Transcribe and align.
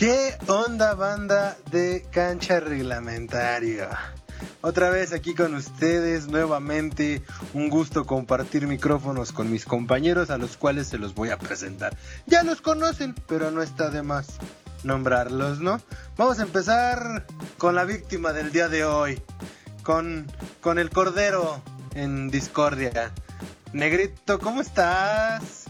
¿Qué 0.00 0.34
onda 0.46 0.94
banda 0.94 1.58
de 1.70 2.06
cancha 2.10 2.58
reglamentaria? 2.58 3.90
Otra 4.62 4.88
vez 4.88 5.12
aquí 5.12 5.34
con 5.34 5.54
ustedes 5.54 6.26
nuevamente, 6.26 7.22
un 7.52 7.68
gusto 7.68 8.06
compartir 8.06 8.66
micrófonos 8.66 9.30
con 9.30 9.52
mis 9.52 9.66
compañeros 9.66 10.30
a 10.30 10.38
los 10.38 10.56
cuales 10.56 10.86
se 10.86 10.96
los 10.96 11.14
voy 11.14 11.28
a 11.28 11.38
presentar. 11.38 11.94
Ya 12.24 12.42
los 12.44 12.62
conocen, 12.62 13.14
pero 13.28 13.50
no 13.50 13.60
está 13.60 13.90
de 13.90 14.02
más 14.02 14.38
nombrarlos, 14.84 15.60
¿no? 15.60 15.82
Vamos 16.16 16.38
a 16.38 16.44
empezar 16.44 17.26
con 17.58 17.74
la 17.74 17.84
víctima 17.84 18.32
del 18.32 18.52
día 18.52 18.68
de 18.68 18.86
hoy, 18.86 19.22
con, 19.82 20.26
con 20.62 20.78
el 20.78 20.88
Cordero 20.88 21.60
en 21.94 22.30
Discordia. 22.30 23.12
Negrito, 23.74 24.38
¿cómo 24.38 24.62
estás? 24.62 25.66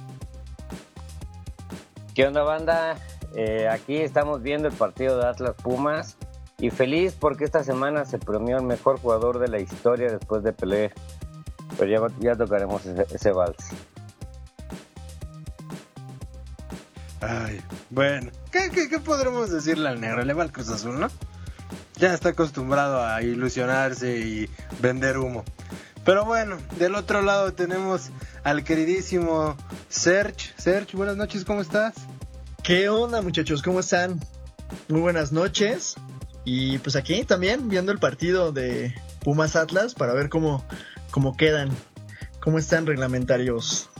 ¿Qué 2.14 2.28
onda 2.28 2.44
banda? 2.44 2.96
Eh, 3.34 3.68
aquí 3.68 3.96
estamos 3.96 4.42
viendo 4.42 4.68
el 4.68 4.74
partido 4.74 5.18
de 5.18 5.26
Atlas 5.26 5.54
Pumas 5.62 6.16
y 6.58 6.70
feliz 6.70 7.16
porque 7.18 7.44
esta 7.44 7.64
semana 7.64 8.04
se 8.04 8.18
premió 8.18 8.58
el 8.58 8.64
mejor 8.64 8.98
jugador 9.00 9.38
de 9.38 9.48
la 9.48 9.60
historia 9.60 10.10
después 10.10 10.42
de 10.42 10.52
Pelé. 10.52 10.92
Pero 11.78 12.10
ya, 12.20 12.36
tocaremos 12.36 12.84
ese, 12.84 13.06
ese 13.14 13.32
vals. 13.32 13.70
Ay, 17.20 17.60
bueno, 17.90 18.30
¿qué, 18.50 18.70
qué, 18.70 18.88
qué 18.88 18.98
podremos 18.98 19.50
decirle 19.50 19.88
al 19.88 20.00
negro? 20.00 20.24
Le 20.24 20.32
va 20.32 20.42
al 20.42 20.52
Cruz 20.52 20.70
Azul, 20.70 20.98
¿no? 20.98 21.08
Ya 21.96 22.14
está 22.14 22.30
acostumbrado 22.30 23.04
a 23.04 23.22
ilusionarse 23.22 24.18
y 24.18 24.50
vender 24.80 25.18
humo. 25.18 25.44
Pero 26.04 26.24
bueno, 26.24 26.56
del 26.78 26.94
otro 26.94 27.20
lado 27.20 27.52
tenemos 27.52 28.10
al 28.42 28.64
queridísimo 28.64 29.54
Serge. 29.88 30.52
Serge, 30.56 30.96
buenas 30.96 31.16
noches, 31.16 31.44
¿cómo 31.44 31.60
estás? 31.60 31.94
¿Qué 32.70 32.88
onda 32.88 33.20
muchachos? 33.20 33.62
¿Cómo 33.62 33.80
están? 33.80 34.20
Muy 34.86 35.00
buenas 35.00 35.32
noches. 35.32 35.96
Y 36.44 36.78
pues 36.78 36.94
aquí 36.94 37.24
también 37.24 37.68
viendo 37.68 37.90
el 37.90 37.98
partido 37.98 38.52
de 38.52 38.94
Pumas 39.24 39.56
Atlas 39.56 39.96
para 39.96 40.12
ver 40.14 40.28
cómo, 40.28 40.64
cómo 41.10 41.36
quedan, 41.36 41.70
cómo 42.38 42.60
están 42.60 42.86
reglamentarios. 42.86 43.90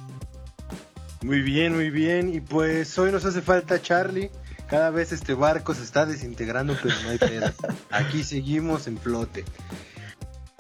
Muy 1.20 1.41
bien, 1.41 1.74
muy 1.74 1.91
bien. 1.91 2.32
Y 2.32 2.41
pues 2.41 2.96
hoy 2.96 3.10
nos 3.10 3.24
hace 3.24 3.42
falta 3.42 3.82
Charlie. 3.82 4.30
Cada 4.68 4.91
vez 4.91 5.10
este 5.10 5.34
barco 5.34 5.74
se 5.74 5.82
está 5.82 6.06
desintegrando, 6.06 6.76
pero 6.80 6.94
no 7.02 7.10
hay 7.10 7.18
pedo. 7.18 7.52
Aquí 7.91 8.22
seguimos 8.22 8.86
en 8.86 8.98
flote. 8.98 9.44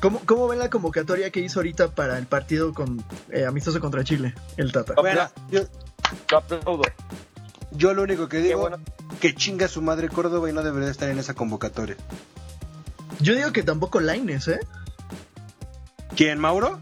¿Cómo, 0.00 0.20
¿Cómo 0.26 0.48
ven 0.48 0.58
la 0.58 0.68
convocatoria 0.68 1.30
que 1.30 1.38
hizo 1.38 1.60
ahorita 1.60 1.94
para 1.94 2.18
el 2.18 2.26
partido 2.26 2.74
con 2.74 3.04
eh, 3.30 3.44
amistoso 3.44 3.78
contra 3.78 4.02
Chile, 4.02 4.34
el 4.56 4.72
Tata? 4.72 4.94
Bueno, 4.96 5.30
yo, 5.52 5.60
Lo 6.28 6.38
aplaudo. 6.38 6.82
Yo 7.72 7.94
lo 7.94 8.02
único 8.02 8.28
que 8.28 8.38
digo, 8.38 8.60
bueno. 8.60 8.78
que 9.20 9.34
chinga 9.34 9.68
su 9.68 9.82
madre 9.82 10.08
Córdoba 10.08 10.48
y 10.50 10.52
no 10.52 10.62
debería 10.62 10.90
estar 10.90 11.08
en 11.08 11.18
esa 11.18 11.34
convocatoria. 11.34 11.96
Yo 13.20 13.34
digo 13.34 13.52
que 13.52 13.62
tampoco 13.62 14.00
Laines, 14.00 14.48
¿eh? 14.48 14.60
¿Quién, 16.16 16.38
Mauro? 16.38 16.80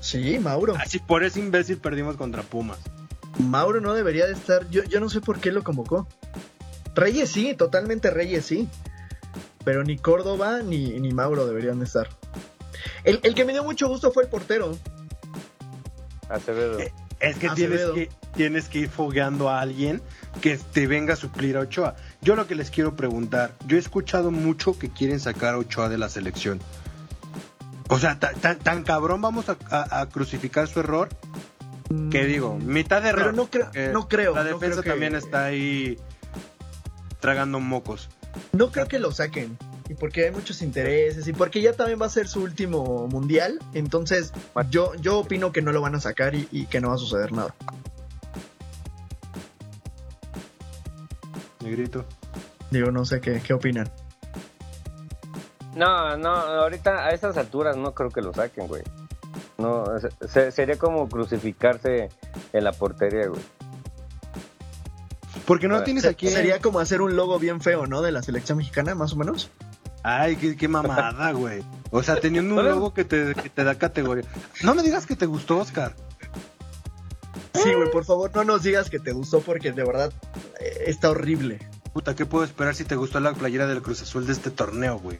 Sí, 0.00 0.38
Mauro. 0.38 0.74
Así 0.76 0.98
por 0.98 1.24
ese 1.24 1.40
imbécil 1.40 1.78
perdimos 1.78 2.16
contra 2.16 2.42
Pumas. 2.42 2.78
Mauro 3.38 3.80
no 3.80 3.94
debería 3.94 4.26
de 4.26 4.32
estar. 4.32 4.68
Yo, 4.70 4.84
yo 4.84 5.00
no 5.00 5.08
sé 5.08 5.20
por 5.20 5.38
qué 5.40 5.50
lo 5.52 5.62
convocó. 5.64 6.06
Reyes 6.94 7.30
sí, 7.30 7.54
totalmente 7.54 8.10
Reyes 8.10 8.46
sí. 8.46 8.68
Pero 9.64 9.82
ni 9.82 9.96
Córdoba 9.98 10.60
ni, 10.62 11.00
ni 11.00 11.12
Mauro 11.12 11.46
deberían 11.46 11.78
de 11.78 11.86
estar. 11.86 12.08
El, 13.02 13.20
el 13.22 13.34
que 13.34 13.44
me 13.44 13.52
dio 13.52 13.64
mucho 13.64 13.88
gusto 13.88 14.12
fue 14.12 14.24
el 14.24 14.28
portero. 14.28 14.76
Acevedo. 16.28 16.78
Eh, 16.78 16.92
Es 17.20 17.36
que 17.36 17.48
tienes, 17.50 17.80
que 17.90 18.10
tienes 18.34 18.68
que 18.68 18.80
ir 18.80 18.88
fogueando 18.88 19.48
a 19.48 19.60
alguien 19.60 20.02
que 20.40 20.56
te 20.58 20.86
venga 20.86 21.14
a 21.14 21.16
suplir 21.16 21.56
a 21.56 21.60
Ochoa. 21.60 21.96
Yo 22.22 22.36
lo 22.36 22.46
que 22.46 22.54
les 22.54 22.70
quiero 22.70 22.96
preguntar, 22.96 23.52
yo 23.66 23.76
he 23.76 23.80
escuchado 23.80 24.30
mucho 24.30 24.78
que 24.78 24.90
quieren 24.90 25.20
sacar 25.20 25.54
a 25.54 25.58
Ochoa 25.58 25.88
de 25.88 25.98
la 25.98 26.08
selección. 26.08 26.60
O 27.88 27.98
sea, 27.98 28.18
ta- 28.18 28.32
tan, 28.32 28.58
tan 28.58 28.82
cabrón 28.82 29.20
vamos 29.22 29.48
a, 29.48 29.56
a- 29.70 30.00
a 30.00 30.08
crucificar 30.08 30.66
su 30.68 30.80
error 30.80 31.08
que 32.10 32.24
digo, 32.24 32.56
mitad 32.58 33.02
de 33.02 33.10
error. 33.10 33.24
Pero 33.24 33.32
no 33.36 33.46
creo, 33.50 33.70
Eh, 33.74 33.90
no 33.92 34.08
creo. 34.08 34.34
La 34.34 34.42
no 34.42 34.48
defensa 34.54 34.80
creo 34.80 34.82
que- 34.82 34.90
también 34.90 35.14
está 35.14 35.44
ahí 35.44 35.98
tragando 37.20 37.60
mocos. 37.60 38.08
No 38.52 38.72
creo 38.72 38.88
que 38.88 38.98
lo 38.98 39.12
saquen. 39.12 39.56
Y 39.88 39.94
porque 39.94 40.24
hay 40.24 40.30
muchos 40.30 40.62
intereses. 40.62 41.28
Y 41.28 41.32
porque 41.34 41.60
ya 41.60 41.74
también 41.74 42.00
va 42.00 42.06
a 42.06 42.10
ser 42.10 42.26
su 42.26 42.40
último 42.42 43.06
mundial. 43.06 43.60
Entonces, 43.74 44.32
yo, 44.70 44.94
yo 44.94 45.18
opino 45.18 45.52
que 45.52 45.60
no 45.60 45.72
lo 45.72 45.82
van 45.82 45.94
a 45.94 46.00
sacar 46.00 46.34
y, 46.34 46.48
y 46.50 46.64
que 46.66 46.80
no 46.80 46.88
va 46.88 46.94
a 46.94 46.98
suceder 46.98 47.32
nada. 47.32 47.54
Negrito. 51.64 52.04
Digo, 52.70 52.90
no 52.90 53.04
sé 53.04 53.20
qué, 53.20 53.40
qué 53.40 53.52
opinan. 53.54 53.90
No, 55.74 56.16
no, 56.16 56.30
ahorita 56.30 57.06
a 57.06 57.10
estas 57.10 57.36
alturas 57.36 57.76
no 57.76 57.92
creo 57.94 58.10
que 58.10 58.20
lo 58.22 58.32
saquen, 58.32 58.68
güey. 58.68 58.82
No, 59.58 59.84
se- 59.98 60.28
se- 60.28 60.50
sería 60.52 60.76
como 60.78 61.08
crucificarse 61.08 62.08
en 62.52 62.64
la 62.64 62.72
portería, 62.72 63.26
güey. 63.28 63.42
Porque 65.46 65.68
no 65.68 65.74
A 65.74 65.78
ver, 65.78 65.84
tienes 65.86 66.04
aquí. 66.06 66.28
Sería 66.28 66.60
como 66.60 66.78
hacer 66.78 67.02
un 67.02 67.16
logo 67.16 67.38
bien 67.38 67.60
feo, 67.60 67.86
¿no? 67.86 68.02
De 68.02 68.12
la 68.12 68.22
selección 68.22 68.58
mexicana, 68.58 68.94
más 68.94 69.12
o 69.12 69.16
menos. 69.16 69.50
Ay, 70.02 70.36
qué, 70.36 70.56
qué 70.56 70.68
mamada, 70.68 71.32
güey. 71.32 71.62
O 71.90 72.02
sea, 72.02 72.16
teniendo 72.20 72.54
un 72.54 72.64
logo 72.68 72.94
que 72.94 73.04
te, 73.04 73.34
que 73.34 73.50
te 73.50 73.64
da 73.64 73.74
categoría. 73.74 74.24
No 74.62 74.74
me 74.74 74.82
digas 74.82 75.06
que 75.06 75.16
te 75.16 75.26
gustó, 75.26 75.58
Oscar. 75.58 75.94
Sí, 77.54 77.72
güey, 77.72 77.90
por 77.90 78.04
favor, 78.04 78.30
no 78.34 78.44
nos 78.44 78.62
digas 78.62 78.90
que 78.90 78.98
te 78.98 79.12
gustó 79.12 79.40
porque 79.40 79.72
de 79.72 79.84
verdad 79.84 80.12
eh, 80.60 80.84
está 80.86 81.10
horrible. 81.10 81.60
Puta, 81.92 82.14
¿qué 82.16 82.26
puedo 82.26 82.44
esperar 82.44 82.74
si 82.74 82.84
te 82.84 82.96
gustó 82.96 83.20
la 83.20 83.32
playera 83.32 83.66
del 83.68 83.80
Cruz 83.80 84.02
Azul 84.02 84.26
de 84.26 84.32
este 84.32 84.50
torneo, 84.50 84.98
güey? 84.98 85.18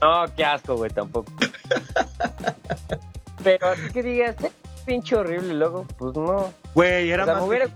No, 0.00 0.24
qué 0.36 0.44
asco, 0.44 0.76
güey, 0.76 0.90
tampoco. 0.90 1.32
Pero 3.42 3.68
así 3.68 3.82
que 3.92 4.02
digas, 4.02 4.36
"Eh, 4.42 4.52
pinche 4.86 5.16
horrible 5.16 5.54
logo, 5.54 5.86
pues 5.98 6.14
no. 6.14 6.52
Güey, 6.74 7.10
era 7.10 7.24
O 7.24 7.26
sea, 7.26 7.34
más. 7.34 7.44
hubiera- 7.44 7.68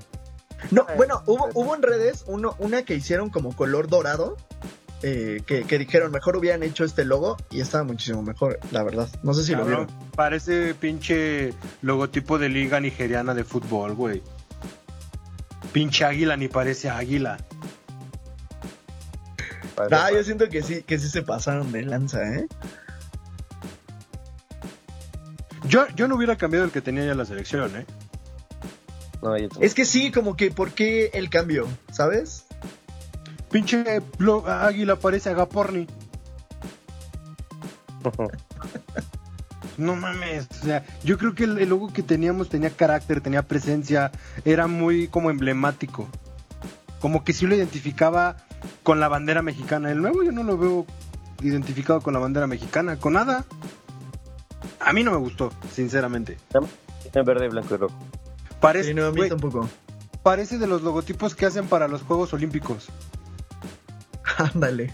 No, 0.70 0.86
bueno, 0.96 1.22
hubo, 1.26 1.48
hubo 1.54 1.74
en 1.74 1.82
redes 1.82 2.22
uno, 2.28 2.54
una 2.58 2.84
que 2.84 2.94
hicieron 2.94 3.30
como 3.30 3.54
color 3.56 3.88
dorado. 3.88 4.36
Eh, 5.02 5.42
que, 5.46 5.64
que 5.64 5.78
dijeron, 5.78 6.12
mejor 6.12 6.36
hubieran 6.36 6.62
hecho 6.62 6.84
este 6.84 7.04
logo 7.04 7.36
y 7.50 7.60
estaba 7.60 7.84
muchísimo 7.84 8.22
mejor, 8.22 8.58
la 8.70 8.82
verdad. 8.82 9.08
No 9.22 9.34
sé 9.34 9.44
si 9.44 9.54
lo 9.54 9.64
vieron. 9.64 9.88
Parece 10.14 10.74
pinche 10.74 11.54
logotipo 11.82 12.38
de 12.38 12.48
liga 12.48 12.80
nigeriana 12.80 13.34
de 13.34 13.44
fútbol, 13.44 13.94
güey. 13.94 14.22
Pinche 15.72 16.04
águila 16.04 16.36
ni 16.36 16.48
parece 16.48 16.90
águila. 16.90 17.38
Ah, 19.90 20.10
yo 20.12 20.22
siento 20.22 20.48
que 20.48 20.62
sí, 20.62 20.82
que 20.82 20.98
sí 20.98 21.08
se 21.08 21.22
pasaron 21.22 21.72
de 21.72 21.82
lanza, 21.82 22.22
¿eh? 22.22 22.46
Yo, 25.64 25.86
yo 25.96 26.08
no 26.08 26.16
hubiera 26.16 26.36
cambiado 26.36 26.64
el 26.64 26.70
que 26.70 26.80
tenía 26.80 27.04
ya 27.04 27.14
la 27.14 27.24
selección, 27.24 27.74
¿eh? 27.76 27.86
No, 29.22 29.36
yo. 29.38 29.48
Es 29.60 29.74
que 29.74 29.84
sí, 29.84 30.12
como 30.12 30.36
que, 30.36 30.50
¿por 30.50 30.72
qué 30.72 31.10
el 31.14 31.30
cambio? 31.30 31.66
¿Sabes? 31.90 32.46
Pinche 33.52 33.84
águila 34.46 34.96
parece 34.96 35.30
agaporni. 35.30 35.86
No 39.78 39.96
mames, 39.96 40.48
o 40.50 40.64
sea, 40.66 40.84
yo 41.02 41.16
creo 41.16 41.34
que 41.34 41.44
el, 41.44 41.58
el 41.58 41.70
logo 41.70 41.92
que 41.92 42.02
teníamos 42.02 42.50
tenía 42.50 42.68
carácter, 42.70 43.22
tenía 43.22 43.42
presencia, 43.42 44.12
era 44.44 44.66
muy 44.66 45.08
como 45.08 45.30
emblemático. 45.30 46.06
Como 47.00 47.24
que 47.24 47.32
sí 47.32 47.46
lo 47.46 47.54
identificaba 47.54 48.36
con 48.82 49.00
la 49.00 49.08
bandera 49.08 49.40
mexicana. 49.40 49.90
El 49.90 50.02
nuevo 50.02 50.22
yo 50.22 50.30
no 50.30 50.42
lo 50.42 50.58
veo 50.58 50.86
identificado 51.40 52.02
con 52.02 52.12
la 52.12 52.20
bandera 52.20 52.46
mexicana, 52.46 52.96
con 52.98 53.14
nada. 53.14 53.46
A 54.78 54.92
mí 54.92 55.02
no 55.02 55.10
me 55.10 55.16
gustó, 55.16 55.50
sinceramente. 55.72 56.36
En 57.14 57.24
verde, 57.24 57.48
blanco 57.48 57.74
y 57.74 57.78
rojo. 57.78 57.94
Parece, 58.60 58.90
Sí, 58.90 58.94
no, 58.94 59.06
a 59.06 59.10
mí 59.10 59.16
güey, 59.16 59.30
tampoco. 59.30 59.68
parece 60.22 60.58
de 60.58 60.66
los 60.66 60.82
logotipos 60.82 61.34
que 61.34 61.46
hacen 61.46 61.66
para 61.66 61.88
los 61.88 62.02
Juegos 62.02 62.32
Olímpicos. 62.34 62.88
Ándale. 64.38 64.92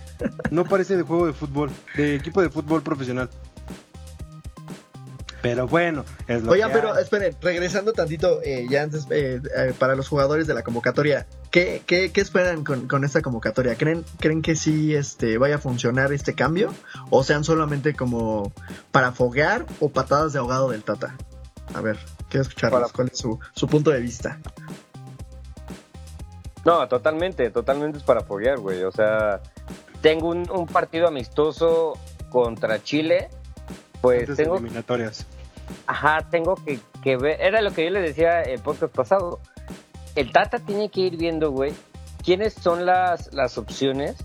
No 0.50 0.64
parece 0.64 0.96
de 0.96 1.02
juego 1.02 1.26
de 1.26 1.32
fútbol, 1.32 1.70
de 1.96 2.14
equipo 2.16 2.40
de 2.42 2.50
fútbol 2.50 2.82
profesional. 2.82 3.28
Pero 5.40 5.68
bueno, 5.68 6.04
es 6.26 6.42
lo 6.42 6.50
Oigan, 6.50 6.70
que 6.70 6.74
pero 6.78 6.94
hay. 6.94 7.02
esperen, 7.04 7.36
regresando 7.40 7.92
tantito, 7.92 8.40
eh, 8.42 8.66
ya 8.68 8.82
antes, 8.82 9.06
eh, 9.10 9.40
eh, 9.56 9.72
para 9.78 9.94
los 9.94 10.08
jugadores 10.08 10.48
de 10.48 10.54
la 10.54 10.64
convocatoria, 10.64 11.28
¿qué, 11.52 11.80
qué, 11.86 12.10
qué 12.10 12.20
esperan 12.20 12.64
con, 12.64 12.88
con 12.88 13.04
esta 13.04 13.22
convocatoria? 13.22 13.76
¿Creen, 13.76 14.04
¿Creen 14.18 14.42
que 14.42 14.56
sí 14.56 14.96
este, 14.96 15.38
vaya 15.38 15.54
a 15.56 15.58
funcionar 15.58 16.12
este 16.12 16.34
cambio? 16.34 16.74
¿O 17.10 17.22
sean 17.22 17.44
solamente 17.44 17.94
como 17.94 18.52
para 18.90 19.12
foguear 19.12 19.64
o 19.78 19.90
patadas 19.90 20.32
de 20.32 20.40
ahogado 20.40 20.70
del 20.70 20.82
Tata? 20.82 21.14
A 21.72 21.80
ver, 21.82 21.98
quiero 22.28 22.42
escucharlos. 22.42 22.80
Para- 22.80 22.92
¿Cuál 22.92 23.08
es 23.12 23.18
su, 23.18 23.38
su 23.54 23.68
punto 23.68 23.92
de 23.92 24.00
vista? 24.00 24.40
No, 26.68 26.86
totalmente, 26.86 27.48
totalmente 27.48 27.96
es 27.96 28.04
para 28.04 28.20
foguear, 28.20 28.58
güey. 28.58 28.82
O 28.82 28.92
sea, 28.92 29.40
tengo 30.02 30.28
un, 30.28 30.50
un 30.50 30.66
partido 30.66 31.08
amistoso 31.08 31.94
contra 32.28 32.82
Chile. 32.82 33.30
Pues 34.02 34.28
Antes 34.28 34.36
tengo, 34.36 34.56
eliminatorias. 34.58 35.26
ajá, 35.86 36.28
tengo 36.30 36.56
que, 36.56 36.78
que 37.02 37.16
ver, 37.16 37.40
era 37.40 37.62
lo 37.62 37.70
que 37.70 37.84
yo 37.84 37.90
le 37.90 38.02
decía 38.02 38.42
el 38.42 38.60
podcast 38.60 38.94
pasado. 38.94 39.40
El 40.14 40.30
Tata 40.30 40.58
tiene 40.58 40.90
que 40.90 41.00
ir 41.00 41.16
viendo, 41.16 41.52
güey, 41.52 41.72
quiénes 42.22 42.52
son 42.52 42.84
las, 42.84 43.32
las 43.32 43.56
opciones 43.56 44.16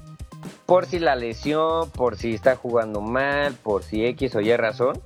por 0.66 0.86
si 0.86 1.00
la 1.00 1.16
lesión, 1.16 1.92
por 1.92 2.18
si 2.18 2.34
está 2.34 2.58
jugando 2.58 3.00
mal, 3.00 3.54
por 3.54 3.84
si 3.84 4.06
X 4.06 4.36
o 4.36 4.42
Y 4.42 4.54
razón, 4.58 5.02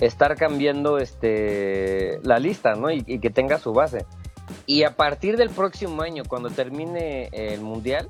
estar 0.00 0.34
cambiando 0.36 0.96
este 0.96 2.20
la 2.22 2.38
lista, 2.38 2.74
¿no? 2.74 2.90
Y, 2.90 3.04
y 3.06 3.18
que 3.18 3.28
tenga 3.28 3.58
su 3.58 3.74
base. 3.74 4.06
Y 4.68 4.82
a 4.82 4.94
partir 4.94 5.38
del 5.38 5.48
próximo 5.48 6.02
año, 6.02 6.24
cuando 6.28 6.50
termine 6.50 7.30
el 7.32 7.62
mundial, 7.62 8.06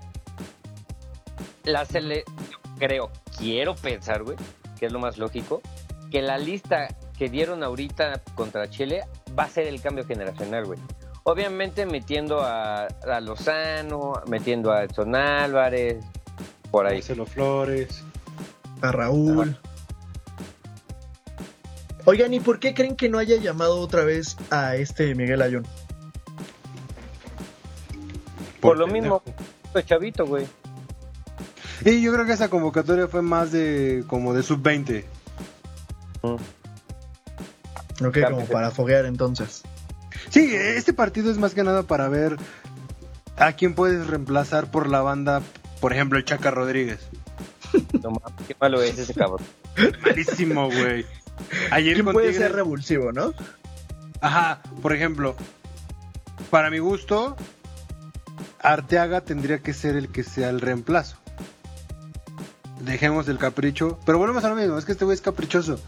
la 1.63 1.85
sele 1.85 2.25
creo, 2.81 3.13
quiero 3.39 3.77
pensar, 3.77 4.25
güey, 4.25 4.37
que 4.77 4.87
es 4.87 4.93
lo 4.93 4.99
más 4.99 5.19
lógico, 5.19 5.63
que 6.11 6.21
la 6.21 6.37
lista 6.37 6.89
que 7.17 7.29
dieron 7.29 7.63
ahorita 7.63 8.23
contra 8.35 8.69
Chile 8.69 9.05
va 9.39 9.45
a 9.45 9.49
ser 9.49 9.69
el 9.69 9.81
cambio 9.81 10.05
generacional, 10.05 10.65
güey. 10.65 10.81
Obviamente 11.23 11.87
metiendo 11.87 12.41
a, 12.41 12.87
a 12.87 13.21
Lozano, 13.21 14.15
metiendo 14.27 14.73
a 14.73 14.83
Edson 14.83 15.15
Álvarez, 15.15 16.05
por 16.73 16.89
ahí. 16.89 16.97
Marcelo 16.97 17.25
Flores. 17.25 18.03
A 18.81 18.91
Raúl. 18.91 19.57
Oigan, 22.05 22.35
¿y 22.35 22.41
por 22.41 22.59
qué 22.59 22.75
creen 22.75 22.97
que 22.97 23.09
no 23.09 23.19
haya 23.19 23.37
llamado 23.37 23.79
otra 23.79 24.03
vez 24.03 24.37
a 24.51 24.75
este 24.75 25.15
Miguel 25.15 25.41
Ayón? 25.41 25.65
Por, 28.61 28.79
lo 28.79 28.87
mismo, 28.87 29.23
pues 29.73 29.87
chavito, 29.87 30.27
güey. 30.27 30.47
Y 31.85 32.01
yo 32.03 32.13
creo 32.13 32.27
que 32.27 32.33
esa 32.33 32.49
convocatoria 32.51 33.07
fue 33.09 33.23
más 33.23 33.53
de 33.53 34.05
como 34.09 34.35
de 34.35 34.43
sub-20. 34.43 35.05
Mm. 36.23 36.35
Ok, 38.05 38.19
como 38.31 38.45
para 38.47 38.71
foguear 38.71 39.07
entonces. 39.07 39.63
Sí, 40.31 40.51
este 40.55 40.93
partido 40.93 41.31
es 41.31 41.39
más 41.39 41.55
que 41.55 41.63
nada 41.65 41.85
para 41.85 42.09
ver 42.09 42.37
a 43.37 43.53
quién 43.53 43.75
puedes 43.75 44.07
reemplazar 44.07 44.71
por 44.71 44.89
la 44.89 45.01
banda, 45.01 45.41
por 45.81 45.93
ejemplo, 45.93 46.19
el 46.19 46.25
Chaca 46.25 46.51
Rodríguez. 46.51 47.01
No 48.03 48.11
mames, 48.11 48.47
qué 48.47 48.57
malo 48.59 48.81
es 48.83 48.99
ese 48.99 49.13
cabrón. 49.15 49.47
Malísimo, 50.03 50.67
güey. 50.71 51.05
Ayer 51.71 51.95
¿Quién 51.95 52.07
con 52.07 52.15
puede 52.15 52.29
Tigres- 52.31 52.39
ser 52.39 52.53
revulsivo, 52.53 53.13
no? 53.13 53.35
Ajá, 54.23 54.63
por 54.81 54.93
ejemplo, 54.95 55.37
para 56.51 56.71
mi 56.71 56.79
gusto, 56.79 57.37
Arteaga 58.61 59.21
tendría 59.23 59.59
que 59.61 59.73
ser 59.75 59.97
el 59.97 60.09
que 60.09 60.25
sea 60.25 60.51
el 60.51 60.61
reemplazo. 60.61 61.17
Dejemos 62.81 63.29
el 63.29 63.39
capricho, 63.39 63.99
pero 64.07 64.19
volvemos 64.19 64.45
a 64.45 64.49
lo 64.49 64.55
mismo, 64.55 64.79
es 64.79 64.85
que 64.85 64.93
este 64.93 65.05
güey 65.05 65.15
es 65.15 65.21
caprichoso. 65.21 65.79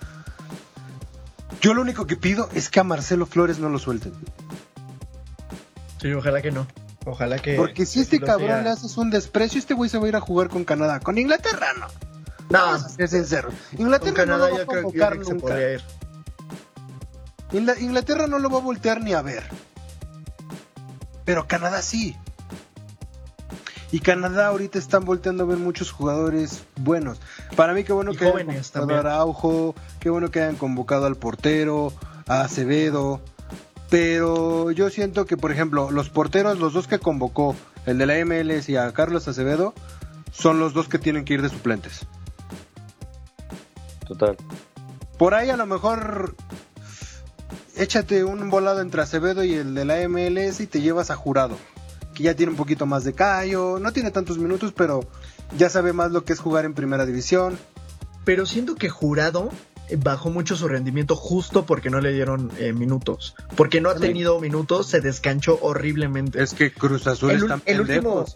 Yo 1.61 1.75
lo 1.75 1.83
único 1.83 2.07
que 2.07 2.17
pido 2.17 2.49
es 2.55 2.69
que 2.71 2.81
a 2.81 2.85
Marcelo 2.85 3.27
Flores 3.27 3.59
no 3.59 3.69
lo 3.69 3.79
suelten. 3.79 4.13
Sí, 6.01 6.13
ojalá 6.13 6.41
que 6.43 6.51
no. 6.51 6.67
Ojalá 7.07 7.39
que. 7.39 7.55
Porque 7.57 7.87
si 7.87 7.99
que 7.99 8.03
este 8.03 8.21
cabrón 8.21 8.65
le 8.65 8.71
haces 8.71 8.97
un 8.97 9.11
desprecio, 9.11 9.59
este 9.59 9.75
güey 9.75 9.89
se 9.91 9.99
va 9.99 10.07
a 10.07 10.09
ir 10.09 10.17
a 10.17 10.21
jugar 10.21 10.49
con 10.49 10.65
Canadá. 10.65 11.01
Con 11.01 11.19
Inglaterra 11.19 11.69
no. 11.79 11.87
No, 12.51 12.59
Vamos 12.67 12.85
a 12.85 12.89
ser 12.89 13.09
sinceros. 13.09 13.55
con 13.71 13.81
Inglaterra 13.81 14.15
Canadá 14.15 14.49
no 14.49 14.51
lo 14.51 14.57
va 14.57 14.63
a 14.63 14.67
convocar 14.67 15.13
creo 15.13 15.25
se 15.25 15.35
nunca. 15.35 15.61
ir. 15.73 15.83
Ingla- 17.53 17.79
Inglaterra 17.81 18.27
no 18.27 18.39
lo 18.39 18.51
va 18.51 18.59
a 18.59 18.63
voltear 18.63 19.01
ni 19.03 19.13
a 19.13 19.23
ver. 19.23 19.45
Pero 21.25 21.47
Canadá 21.47 21.81
sí. 21.83 22.17
Y 23.93 24.01
Canadá 24.01 24.49
ahorita 24.49 24.79
están 24.79 25.05
volteando 25.05 25.45
a 25.45 25.47
ver 25.47 25.59
muchos 25.59 25.91
jugadores 25.91 26.63
buenos. 26.77 27.21
Para 27.57 27.75
mí 27.75 27.83
qué 27.83 27.93
bueno 27.93 28.13
Y 28.13 28.17
que 28.17 28.27
hayan 28.27 28.47
convocado 28.47 28.95
a 28.95 28.99
Araujo, 28.99 29.75
qué 29.99 30.11
bueno 30.11 30.31
que 30.31 30.41
hayan 30.41 30.57
convocado 30.57 31.07
al 31.07 31.17
portero, 31.17 31.93
a 32.29 32.43
Acevedo. 32.43 33.21
Pero 33.89 34.71
yo 34.71 34.89
siento 34.91 35.27
que, 35.27 35.37
por 35.37 35.51
ejemplo, 35.51 35.91
los 35.91 36.09
porteros, 36.11 36.61
los 36.61 36.73
dos 36.73 36.87
que 36.87 37.01
convocó, 37.01 37.57
el 37.87 37.99
de 37.99 38.07
la 38.07 38.25
MLS 38.25 38.69
y 38.69 38.77
a 38.77 38.93
Carlos 38.93 39.27
Acevedo, 39.27 39.75
son 40.31 40.61
los 40.61 40.73
dos 40.73 40.89
que 40.89 41.01
tienen 41.01 41.25
que 41.25 41.35
ir 41.35 41.43
de 41.43 41.49
suplentes. 41.49 42.07
Total. 44.07 44.37
Por 45.19 45.35
ahí 45.35 45.51
a 45.51 45.57
lo 45.57 45.67
mejor 45.67 46.37
échate 47.77 48.23
un 48.23 48.49
volado 48.51 48.81
entre 48.81 49.03
Acevedo 49.03 49.43
y 49.43 49.55
el 49.55 49.75
de 49.75 49.85
la 49.85 50.09
MLS 50.09 50.61
y 50.61 50.67
te 50.67 50.81
llevas 50.81 51.11
a 51.11 51.17
jurado. 51.17 51.57
Que 52.21 52.25
ya 52.25 52.35
tiene 52.37 52.51
un 52.53 52.59
poquito 52.59 52.85
más 52.85 53.03
de 53.05 53.15
callo, 53.15 53.79
no 53.81 53.93
tiene 53.93 54.11
tantos 54.11 54.37
minutos, 54.37 54.75
pero 54.77 55.01
ya 55.57 55.71
sabe 55.71 55.95
más 55.95 56.13
lo 56.13 56.23
que 56.25 56.35
es 56.35 56.39
jugar 56.39 56.67
en 56.67 56.75
primera 56.75 57.07
división. 57.07 57.59
Pero 58.27 58.45
siento 58.45 58.75
que 58.75 58.91
Jurado 58.91 59.49
eh, 59.89 59.97
bajó 59.99 60.29
mucho 60.29 60.55
su 60.55 60.69
rendimiento 60.69 61.17
justo 61.17 61.65
porque 61.65 61.89
no 61.89 62.01
le 62.03 62.13
dieron 62.13 62.51
eh, 62.59 62.75
minutos. 62.75 63.35
Porque 63.57 63.81
no 63.81 63.89
ha 63.89 63.95
tenido 63.95 64.39
minutos, 64.39 64.87
se 64.87 65.01
descanchó 65.01 65.59
horriblemente. 65.63 66.43
Es 66.43 66.53
que 66.53 66.71
Cruz 66.71 67.07
Azul 67.07 67.31
El, 67.31 67.39
ul- 67.41 67.43
están 67.45 67.63
el 67.65 67.81
último, 67.81 68.27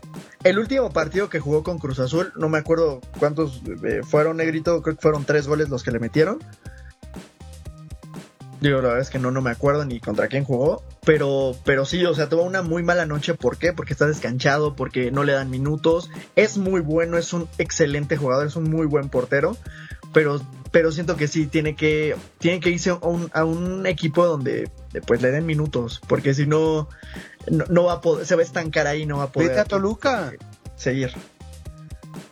el 0.44 0.58
último 0.58 0.90
partido 0.90 1.28
que 1.28 1.38
jugó 1.40 1.62
con 1.62 1.78
Cruz 1.78 1.98
Azul, 1.98 2.32
no 2.36 2.48
me 2.48 2.56
acuerdo 2.56 3.02
cuántos 3.18 3.60
eh, 3.84 4.00
fueron, 4.02 4.38
Negrito, 4.38 4.80
creo 4.82 4.96
que 4.96 5.02
fueron 5.02 5.26
tres 5.26 5.46
goles 5.46 5.68
los 5.68 5.82
que 5.82 5.90
le 5.90 5.98
metieron. 5.98 6.38
Digo, 8.64 8.80
la 8.80 8.88
verdad 8.88 9.02
es 9.02 9.10
que 9.10 9.18
no, 9.18 9.30
no 9.30 9.42
me 9.42 9.50
acuerdo 9.50 9.84
ni 9.84 10.00
contra 10.00 10.26
quién 10.28 10.42
jugó, 10.42 10.82
pero, 11.04 11.54
pero 11.66 11.84
sí, 11.84 12.02
o 12.06 12.14
sea, 12.14 12.30
tuvo 12.30 12.44
una 12.44 12.62
muy 12.62 12.82
mala 12.82 13.04
noche. 13.04 13.34
¿Por 13.34 13.58
qué? 13.58 13.74
Porque 13.74 13.92
está 13.92 14.06
descanchado, 14.06 14.74
porque 14.74 15.10
no 15.10 15.22
le 15.22 15.34
dan 15.34 15.50
minutos. 15.50 16.08
Es 16.34 16.56
muy 16.56 16.80
bueno, 16.80 17.18
es 17.18 17.34
un 17.34 17.46
excelente 17.58 18.16
jugador, 18.16 18.46
es 18.46 18.56
un 18.56 18.70
muy 18.70 18.86
buen 18.86 19.10
portero, 19.10 19.58
pero, 20.14 20.40
pero 20.70 20.92
siento 20.92 21.14
que 21.16 21.28
sí, 21.28 21.46
tiene 21.46 21.76
que, 21.76 22.16
tiene 22.38 22.60
que 22.60 22.70
irse 22.70 22.88
a 22.88 22.94
un, 22.94 23.30
a 23.34 23.44
un 23.44 23.84
equipo 23.84 24.24
donde 24.24 24.70
pues 25.06 25.20
le 25.20 25.30
den 25.30 25.44
minutos, 25.44 26.00
porque 26.08 26.32
si 26.32 26.46
no, 26.46 26.88
no, 27.50 27.66
no 27.68 27.84
va 27.84 27.92
a 27.92 28.00
poder, 28.00 28.24
se 28.24 28.34
va 28.34 28.40
a 28.40 28.46
estancar 28.46 28.86
ahí, 28.86 29.04
no 29.04 29.18
va 29.18 29.24
a 29.24 29.30
poder 29.30 29.50
Vete 29.50 29.60
a 29.60 29.64
Toluca. 29.66 30.32
seguir. 30.74 31.12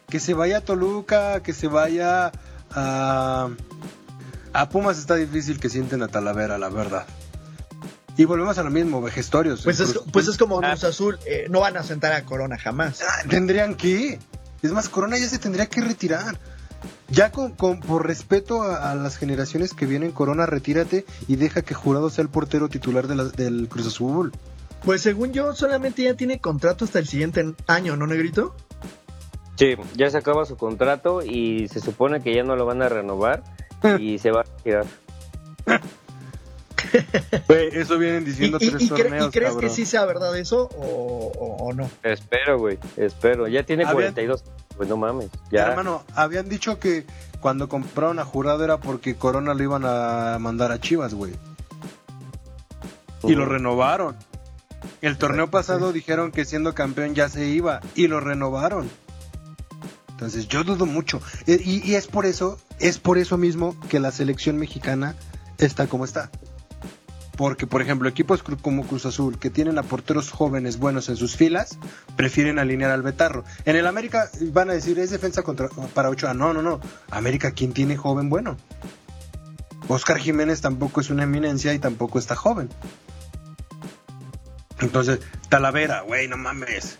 Que 0.08 0.18
se 0.18 0.32
vaya 0.32 0.56
a 0.56 0.60
Toluca, 0.62 1.42
que 1.42 1.52
se 1.52 1.66
vaya 1.66 2.32
a... 2.70 3.50
A 4.52 4.68
Pumas 4.68 4.98
está 4.98 5.14
difícil 5.16 5.58
que 5.58 5.68
sienten 5.68 6.02
a 6.02 6.08
Talavera, 6.08 6.58
la 6.58 6.68
verdad. 6.68 7.06
Y 8.16 8.24
volvemos 8.26 8.58
a 8.58 8.62
lo 8.62 8.70
mismo, 8.70 9.00
vejestorios. 9.00 9.62
Pues 9.62 9.80
es, 9.80 9.98
pues 10.12 10.28
es 10.28 10.36
como 10.36 10.58
Ah. 10.62 10.70
Cruz 10.72 10.84
Azul, 10.84 11.18
eh, 11.26 11.46
no 11.48 11.60
van 11.60 11.76
a 11.78 11.82
sentar 11.82 12.12
a 12.12 12.24
Corona 12.24 12.58
jamás. 12.58 13.00
Ah, 13.02 13.26
Tendrían 13.28 13.74
que. 13.74 14.18
Es 14.62 14.70
más, 14.72 14.88
Corona 14.88 15.16
ya 15.18 15.26
se 15.28 15.38
tendría 15.38 15.66
que 15.66 15.80
retirar. 15.80 16.38
Ya 17.08 17.30
con, 17.30 17.52
con- 17.52 17.80
por 17.80 18.06
respeto 18.06 18.62
a, 18.62 18.90
a 18.90 18.94
las 18.94 19.16
generaciones 19.16 19.72
que 19.72 19.86
vienen, 19.86 20.12
Corona, 20.12 20.46
retírate 20.46 21.06
y 21.28 21.36
deja 21.36 21.62
que 21.62 21.74
Jurado 21.74 22.10
sea 22.10 22.22
el 22.22 22.28
portero 22.28 22.68
titular 22.68 23.06
de 23.06 23.14
la- 23.16 23.24
del 23.24 23.68
Cruz 23.68 23.86
Azul. 23.86 24.32
Pues 24.84 25.00
según 25.00 25.32
yo, 25.32 25.54
solamente 25.54 26.02
ya 26.02 26.14
tiene 26.14 26.40
contrato 26.40 26.84
hasta 26.84 26.98
el 26.98 27.06
siguiente 27.06 27.54
año, 27.66 27.96
¿no, 27.96 28.06
Negrito? 28.06 28.54
Sí, 29.56 29.76
ya 29.94 30.10
se 30.10 30.18
acaba 30.18 30.44
su 30.44 30.56
contrato 30.56 31.22
y 31.22 31.68
se 31.68 31.80
supone 31.80 32.20
que 32.22 32.34
ya 32.34 32.42
no 32.42 32.56
lo 32.56 32.66
van 32.66 32.82
a 32.82 32.88
renovar 32.88 33.44
y 33.98 34.18
se 34.18 34.30
va 34.30 34.40
a 34.40 34.44
retirar. 34.44 34.86
Güey, 37.48 37.68
eso 37.78 37.96
vienen 37.96 38.22
¿Y, 38.24 38.26
diciendo 38.26 38.58
y- 38.60 38.68
tres 38.68 38.82
y 38.82 38.88
torneos, 38.88 39.28
y 39.28 39.30
crees 39.30 39.52
cabrón. 39.52 39.60
que 39.60 39.74
sí 39.74 39.86
sea 39.86 40.04
verdad 40.04 40.36
eso 40.36 40.68
o, 40.76 41.32
o- 41.38 41.68
o 41.68 41.72
no? 41.72 41.88
Espero, 42.02 42.58
güey, 42.58 42.78
espero. 42.96 43.46
Ya 43.48 43.62
tiene 43.62 43.84
Habían- 43.84 44.12
42. 44.12 44.44
Pues 44.76 44.88
no 44.88 44.96
mames, 44.96 45.30
ya. 45.50 45.68
Hermano, 45.68 46.02
habían 46.14 46.48
dicho 46.48 46.78
que 46.78 47.06
cuando 47.40 47.68
compraron 47.68 48.18
a 48.18 48.24
Jurado 48.24 48.64
era 48.64 48.78
porque 48.78 49.14
Corona 49.14 49.54
lo 49.54 49.62
iban 49.62 49.84
a 49.86 50.38
mandar 50.40 50.72
a 50.72 50.80
Chivas, 50.80 51.14
güey. 51.14 51.32
Y 53.22 53.34
lo 53.34 53.44
renovaron. 53.46 54.16
El 55.00 55.16
torneo 55.16 55.48
pasado 55.50 55.92
dijeron 55.92 56.32
que 56.32 56.44
siendo 56.44 56.74
campeón 56.74 57.14
ya 57.14 57.28
se 57.28 57.46
iba 57.46 57.80
y 57.94 58.08
lo 58.08 58.18
renovaron. 58.20 58.90
Entonces 60.24 60.46
yo 60.48 60.62
dudo 60.62 60.86
mucho. 60.86 61.20
E- 61.46 61.60
Y, 61.64 61.94
es 61.94 62.06
por 62.06 62.26
eso, 62.26 62.58
es 62.78 62.98
por 62.98 63.18
eso 63.18 63.36
mismo 63.36 63.76
que 63.88 63.98
la 63.98 64.12
selección 64.12 64.56
mexicana 64.56 65.16
está 65.58 65.88
como 65.88 66.04
está. 66.04 66.30
Porque, 67.36 67.66
por 67.66 67.82
ejemplo, 67.82 68.08
equipos 68.08 68.42
como 68.42 68.86
Cruz 68.86 69.04
Azul, 69.06 69.38
que 69.38 69.50
tienen 69.50 69.78
a 69.78 69.82
porteros 69.82 70.30
jóvenes 70.30 70.78
buenos 70.78 71.08
en 71.08 71.16
sus 71.16 71.34
filas, 71.34 71.78
prefieren 72.14 72.58
alinear 72.60 72.92
al 72.92 73.02
Betarro. 73.02 73.42
En 73.64 73.74
el 73.74 73.86
América 73.88 74.30
van 74.52 74.70
a 74.70 74.74
decir, 74.74 74.98
es 75.00 75.10
defensa 75.10 75.42
contra, 75.42 75.68
para 75.94 76.08
Ochoa. 76.10 76.34
No, 76.34 76.52
no, 76.52 76.62
no. 76.62 76.78
América, 77.10 77.50
¿quién 77.50 77.72
tiene 77.72 77.96
joven 77.96 78.28
bueno? 78.30 78.56
Oscar 79.88 80.18
Jiménez 80.18 80.60
tampoco 80.60 81.00
es 81.00 81.10
una 81.10 81.24
eminencia 81.24 81.74
y 81.74 81.78
tampoco 81.80 82.18
está 82.20 82.36
joven. 82.36 82.68
Entonces, 84.80 85.18
Talavera, 85.48 86.02
güey, 86.02 86.28
no 86.28 86.36
mames. 86.36 86.98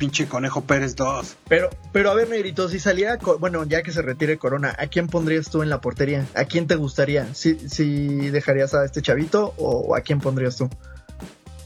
Pinche 0.00 0.26
Conejo 0.26 0.62
Pérez 0.62 0.96
2. 0.96 1.36
Pero, 1.46 1.68
pero 1.92 2.10
a 2.10 2.14
ver, 2.14 2.30
Negrito, 2.30 2.70
si 2.70 2.80
saliera, 2.80 3.18
bueno, 3.38 3.64
ya 3.64 3.82
que 3.82 3.92
se 3.92 4.00
retire 4.00 4.38
Corona, 4.38 4.74
¿a 4.78 4.86
quién 4.86 5.08
pondrías 5.08 5.50
tú 5.50 5.62
en 5.62 5.68
la 5.68 5.82
portería? 5.82 6.26
¿A 6.34 6.46
quién 6.46 6.66
te 6.66 6.74
gustaría? 6.76 7.34
¿Si, 7.34 7.68
si 7.68 8.30
dejarías 8.30 8.72
a 8.72 8.82
este 8.86 9.02
chavito 9.02 9.52
o 9.58 9.94
a 9.94 10.00
quién 10.00 10.18
pondrías 10.18 10.56
tú? 10.56 10.70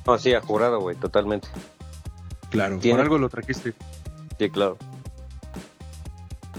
No, 0.05 0.19
sí, 0.19 0.35
a 0.35 0.41
jurado, 0.41 0.81
güey, 0.81 0.97
totalmente. 0.97 1.47
Claro, 2.51 2.79
Tiene- 2.81 2.97
por 2.97 3.03
algo 3.05 3.19
lo 3.19 3.29
trajiste. 3.29 3.73
Sí, 4.37 4.51
claro. 4.51 4.79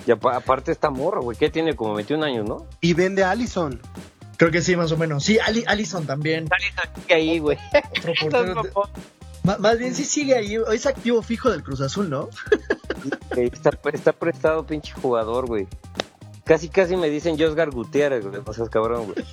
Y 0.08 0.12
apa- 0.12 0.38
aparte 0.38 0.72
esta 0.72 0.89
morra, 0.89 1.20
güey, 1.20 1.38
que 1.38 1.50
tiene 1.50 1.75
como 1.75 1.94
21 1.94 2.24
años, 2.25 2.48
¿no? 2.48 2.65
Y 2.79 2.94
vende 2.94 3.25
a 3.25 3.32
Allison. 3.32 3.82
Creo 4.38 4.50
que 4.50 4.62
sí, 4.62 4.77
más 4.77 4.94
o 4.94 4.98
menos. 4.98 5.25
Sí, 5.25 5.39
Ali, 5.39 5.65
Allison 5.67 6.05
también. 6.05 6.48
Que 7.05 7.13
ahí, 7.15 7.39
güey. 7.39 7.58
Otro 7.98 8.13
portero. 8.22 8.62
Ma- 9.46 9.58
más 9.58 9.78
bien 9.78 9.94
sí 9.94 10.06
sigue 10.06 10.36
ahí, 10.36 10.58
es 10.74 10.86
activo 10.86 11.22
fijo 11.22 11.52
del 11.52 11.64
Cruz 11.64 11.82
Azul, 11.82 12.10
¿no? 12.10 12.30
Está, 13.36 13.72
está 13.94 14.12
prestado 14.14 14.66
pinche 14.66 14.94
jugador, 14.94 15.46
güey. 15.46 15.68
Casi, 16.44 16.70
casi 16.70 16.96
me 16.96 17.10
dicen 17.10 17.38
Josgar 17.40 17.70
Gutiérrez, 17.72 18.25
güey. 18.25 18.42
No 18.46 18.54
seas 18.54 18.70
cabrón, 18.70 19.06
güey. 19.06 19.25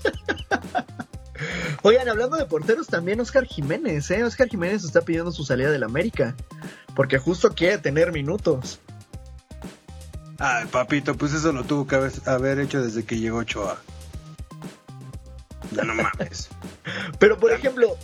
Oigan, 1.83 2.09
hablando 2.09 2.37
de 2.37 2.47
porteros, 2.47 2.87
también 2.87 3.21
Oscar 3.21 3.45
Jiménez, 3.45 4.11
¿eh? 4.11 4.23
Oscar 4.25 4.49
Jiménez 4.49 4.85
está 4.85 5.01
pidiendo 5.01 5.33
su 5.33 5.45
salida 5.45 5.71
del 5.71 5.83
América. 5.83 6.35
Porque 6.95 7.19
justo 7.19 7.51
quiere 7.55 7.79
tener 7.79 8.13
minutos. 8.13 8.81
Ay, 10.39 10.67
papito, 10.67 11.15
pues 11.17 11.33
eso 11.35 11.53
lo 11.53 11.65
tuvo 11.65 11.87
que 11.87 11.97
haber, 11.97 12.13
haber 12.27 12.61
hecho 12.61 12.83
desde 12.83 13.05
que 13.05 13.19
llegó 13.19 13.39
Ochoa. 13.39 13.79
Ya 15.73 15.85
no 15.85 15.95
mames. 15.95 16.49
Pero, 17.19 17.39
por 17.39 17.53
ejemplo, 17.53 17.97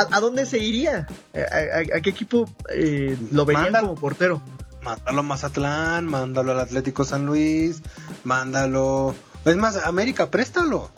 ¿a, 0.00 0.16
a 0.16 0.20
dónde 0.20 0.46
se 0.46 0.58
iría? 0.58 1.06
¿A, 1.34 1.38
a- 1.56 1.96
a 1.98 2.00
qué 2.00 2.10
equipo 2.10 2.48
eh, 2.72 3.16
lo 3.32 3.44
verían 3.44 3.64
Mándalo. 3.64 3.88
como 3.88 4.00
portero? 4.00 4.42
Mándalo 4.82 5.20
a 5.20 5.22
Mazatlán, 5.22 6.06
mándalo 6.06 6.52
al 6.52 6.60
Atlético 6.60 7.04
San 7.04 7.26
Luis, 7.26 7.82
mándalo. 8.24 9.14
Es 9.44 9.56
más, 9.56 9.76
América, 9.76 10.30
préstalo. 10.30 10.90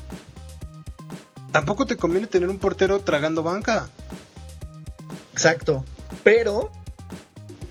Tampoco 1.53 1.87
te 1.87 1.97
conviene 1.97 2.27
tener 2.27 2.49
un 2.49 2.59
portero 2.59 3.01
tragando 3.01 3.43
banca. 3.43 3.89
Exacto. 5.33 5.85
Pero, 6.23 6.71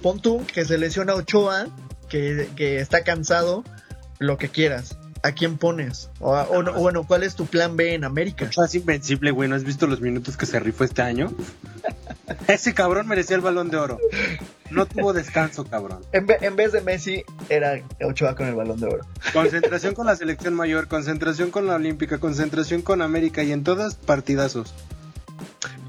pon 0.02 0.20
tú 0.20 0.46
que 0.52 0.66
se 0.66 0.78
lesiona 0.78 1.14
Ochoa, 1.16 1.68
que, 2.10 2.50
que 2.56 2.80
está 2.80 3.04
cansado, 3.04 3.64
lo 4.18 4.38
que 4.38 4.50
quieras. 4.50 4.98
¿A 5.22 5.32
quién 5.34 5.58
pones? 5.58 6.10
O, 6.20 6.36
a- 6.36 6.44
o 6.44 6.64
no- 6.64 6.72
o 6.72 6.80
bueno, 6.80 7.04
¿cuál 7.06 7.24
es 7.24 7.36
tu 7.36 7.46
plan 7.46 7.76
B 7.76 7.94
en 7.94 8.04
América? 8.06 8.50
Es 8.66 8.76
invencible, 8.76 9.32
güey. 9.32 9.50
¿No 9.50 9.56
has 9.56 9.64
visto 9.64 9.86
los 9.88 10.00
minutos 10.02 10.38
que 10.38 10.46
se 10.46 10.60
rifó 10.60 10.84
este 10.86 11.02
año? 11.02 11.32
Ese 12.48 12.74
cabrón 12.74 13.08
merecía 13.08 13.36
el 13.36 13.42
balón 13.42 13.70
de 13.70 13.78
oro. 13.78 14.00
No 14.70 14.86
tuvo 14.86 15.14
descanso, 15.14 15.66
cabrón. 15.66 16.02
En, 16.12 16.26
ve- 16.28 16.38
en 16.42 16.56
vez 16.56 16.72
de 16.72 16.82
Messi, 16.82 17.24
era 17.50 17.82
Ochoa 18.02 18.36
con 18.36 18.48
el 18.48 18.56
balón 18.56 18.80
de 18.80 18.86
oro. 18.88 19.06
Concentración 19.34 19.94
con 19.96 20.06
la 20.06 20.16
selección 20.16 20.54
mayor, 20.54 20.88
concentración 20.88 21.50
con 21.52 21.66
la 21.68 21.76
olímpica, 21.76 22.20
concentración 22.20 22.82
con 22.82 23.02
América 23.02 23.44
y 23.44 23.52
en 23.52 23.64
todas 23.64 23.96
partidazos. 23.96 24.74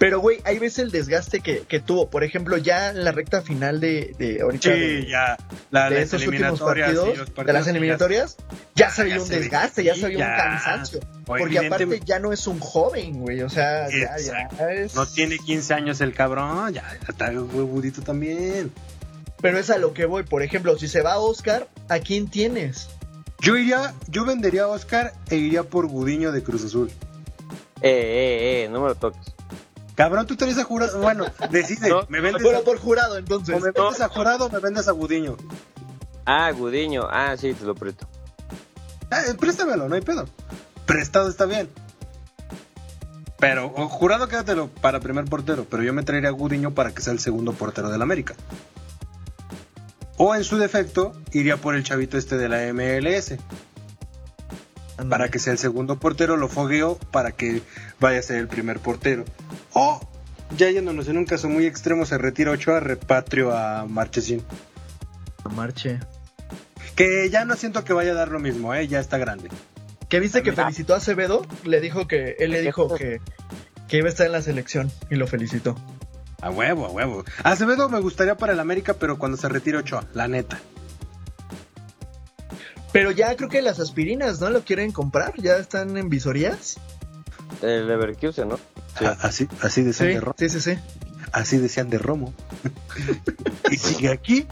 Pero, 0.01 0.19
güey, 0.19 0.39
ahí 0.45 0.59
ves 0.59 0.79
el 0.79 0.91
desgaste 0.91 1.41
que, 1.41 1.61
que 1.69 1.79
tuvo. 1.79 2.09
Por 2.09 2.25
ejemplo, 2.25 2.57
ya 2.57 2.89
en 2.89 3.05
la 3.05 3.13
recta 3.13 3.43
final 3.43 3.81
de, 3.81 4.15
de 4.19 4.41
ahorita. 4.41 4.71
de- 4.71 5.07
ya. 5.07 5.37
La, 5.71 5.91
de 5.91 5.97
las 5.97 6.05
esos 6.05 6.27
últimos 6.27 6.59
eliminatorias, 6.59 6.89
partidos, 6.89 7.29
sí, 7.29 7.35
de 7.45 7.53
las 7.53 7.63
que 7.63 7.67
ya- 7.67 7.71
eliminatorias, 7.71 8.37
ya 8.75 8.91
se 8.91 8.97
ya 8.97 9.05
veía 9.05 9.21
un 9.21 9.27
se 9.27 9.35
ve- 9.35 9.41
desgaste, 9.41 9.85
ya 9.85 9.95
sí, 9.95 10.01
se 10.01 10.07
un 10.07 10.13
ya. 10.17 10.37
cansancio. 10.37 11.01
O 11.27 11.37
Porque 11.37 11.59
aparte 11.59 12.01
ya 12.07 12.19
no 12.19 12.33
es 12.33 12.47
un 12.47 12.61
joven, 12.61 13.21
güey. 13.21 13.43
O 13.43 13.51
sea, 13.51 13.89
ya, 13.91 14.17
ya 14.19 14.71
es. 14.73 14.95
No 14.95 15.05
tiene 15.07 15.37
15 15.39 15.75
años 15.75 16.01
el 16.01 16.15
cabrón, 16.15 16.73
ya 16.73 16.83
está 17.07 17.31
huevudito 17.31 18.01
también. 18.01 18.73
Pero 19.43 19.59
es 19.59 19.69
a 19.69 19.77
lo 19.77 19.93
que 19.93 20.07
voy. 20.07 20.23
Por 20.23 20.43
ejemplo, 20.43 20.79
si 20.79 20.89
se 20.89 21.03
va 21.03 21.19
Oscar, 21.19 21.69
¿a 21.91 21.99
quién 21.99 22.29
tienes? 22.29 22.89
Yo 23.39 23.55
iría, 23.55 23.93
yo 24.09 24.25
vendería 24.25 24.63
a 24.63 24.69
Oscar 24.69 25.13
e 25.29 25.37
iría 25.37 25.63
por 25.63 25.89
Gudiño 25.89 26.33
de 26.33 26.43
Cruz 26.43 26.65
Azul. 26.65 26.91
Eh, 27.83 27.91
eh, 27.91 28.65
eh, 28.65 28.69
no 28.73 28.81
me 28.81 28.89
lo 28.89 28.95
toques. 28.95 29.35
Cabrón, 30.01 30.27
tú 30.27 30.35
te 30.35 30.47
a 30.47 30.65
jurado. 30.65 30.99
Bueno, 30.99 31.27
decide, 31.51 31.91
No, 31.91 32.07
me 32.09 32.23
vendes, 32.23 32.43
Bueno, 32.43 32.63
por 32.63 32.79
jurado, 32.79 33.19
entonces. 33.19 33.55
o 33.55 33.61
me 33.61 33.71
vendes 33.71 34.01
a 34.01 34.09
jurado 34.09 34.47
o 34.47 34.51
me 34.51 34.59
vendes 34.59 34.89
a 34.89 34.93
Gudiño. 34.93 35.37
Ah, 36.25 36.51
Gudiño. 36.53 37.07
Ah, 37.11 37.37
sí, 37.37 37.53
te 37.53 37.67
lo 37.67 37.75
presto. 37.75 38.09
Eh, 39.11 39.35
préstamelo, 39.39 39.91
no 39.91 39.95
hay 39.95 40.01
pedo. 40.01 40.27
Prestado 40.87 41.29
está 41.29 41.45
bien. 41.45 41.69
Pero, 43.39 43.67
o 43.77 43.91
jurado 43.91 44.27
quédatelo 44.27 44.69
para 44.69 45.01
primer 45.01 45.27
portero, 45.27 45.67
pero 45.69 45.83
yo 45.83 45.93
me 45.93 46.03
traería 46.03 46.31
a 46.31 46.33
Gudiño 46.33 46.71
para 46.71 46.93
que 46.95 47.03
sea 47.03 47.13
el 47.13 47.19
segundo 47.19 47.53
portero 47.53 47.91
del 47.91 48.01
América. 48.01 48.35
O 50.17 50.35
en 50.35 50.45
su 50.45 50.57
defecto, 50.57 51.13
iría 51.33 51.59
por 51.59 51.75
el 51.75 51.85
chavito 51.85 52.17
este 52.17 52.39
de 52.39 52.49
la 52.49 52.73
MLS. 52.73 53.37
Para 55.09 55.31
que 55.31 55.39
sea 55.39 55.53
el 55.53 55.59
segundo 55.59 55.99
portero, 55.99 56.37
lo 56.37 56.49
fogueo 56.49 56.97
para 57.11 57.33
que 57.33 57.63
vaya 58.01 58.19
a 58.19 58.23
ser 58.23 58.37
el 58.37 58.49
primer 58.49 58.81
portero. 58.81 59.25
O, 59.73 60.01
ya 60.57 60.71
yéndonos 60.71 61.09
en 61.09 61.17
un 61.17 61.25
caso 61.25 61.49
muy 61.49 61.67
extremo, 61.67 62.05
se 62.07 62.19
retira 62.19 62.51
Ochoa, 62.51 62.81
repatrio 62.81 63.57
a 63.57 63.87
Marchesín. 63.87 64.43
Marche. 65.55 66.01
Que 66.97 67.31
ya 67.31 67.45
no 67.45 67.57
siento 67.57 67.85
que 67.85 67.93
vaya 67.93 68.13
a 68.13 68.15
dar 68.15 68.29
lo 68.29 68.41
mismo, 68.41 68.75
¿eh? 68.75 68.87
ya 68.89 69.01
está 69.01 69.17
grande. 69.19 69.49
¿Qué 70.09 70.21
viste 70.21 70.43
que 70.43 70.53
felicitó 70.53 70.95
a 70.95 70.99
Acevedo? 70.99 71.47
Le 71.65 71.81
dijo 71.81 72.07
que, 72.07 72.37
él 72.41 72.51
le 72.51 72.63
dijo 72.63 72.95
que, 72.95 73.21
que 73.89 73.99
iba 73.99 74.07
a 74.07 74.11
estar 74.11 74.27
en 74.27 74.33
la 74.33 74.43
selección 74.43 74.91
y 75.09 75.15
lo 75.15 75.27
felicitó. 75.27 75.77
A 76.43 76.51
huevo, 76.51 76.87
a 76.87 76.91
huevo. 76.91 77.25
Acevedo 77.45 77.89
me 77.89 78.01
gustaría 78.01 78.37
para 78.37 78.55
el 78.55 78.61
América, 78.61 78.95
pero 78.95 79.19
cuando 79.19 79.37
se 79.37 79.49
retire 79.49 79.79
Ochoa, 79.79 80.05
la 80.15 80.27
neta. 80.27 80.59
Pero 82.93 83.11
ya 83.13 83.37
creo 83.37 83.49
que 83.49 83.63
las 83.63 83.79
aspirinas, 83.81 84.41
¿no? 84.41 84.51
Lo 84.51 84.65
quieren 84.65 84.91
comprar, 84.93 85.35
ya 85.37 85.57
están 85.57 85.97
en 85.97 86.09
visorías. 86.09 86.77
El 87.63 87.87
Leverkusen, 87.89 88.49
¿no? 88.49 88.59
Sí. 88.99 89.05
A- 89.05 89.11
Así, 89.21 89.49
así 89.61 89.83
decían 89.83 90.09
Sí, 90.09 90.15
de 90.15 90.21
Romo. 90.21 90.35
sí, 90.39 90.49
sí, 90.49 90.61
sí. 90.61 90.79
Así 91.33 91.59
decían 91.59 91.91
de 91.91 91.99
Romo. 91.99 92.35
y 93.71 93.77
sigue 93.77 94.11
aquí, 94.11 94.47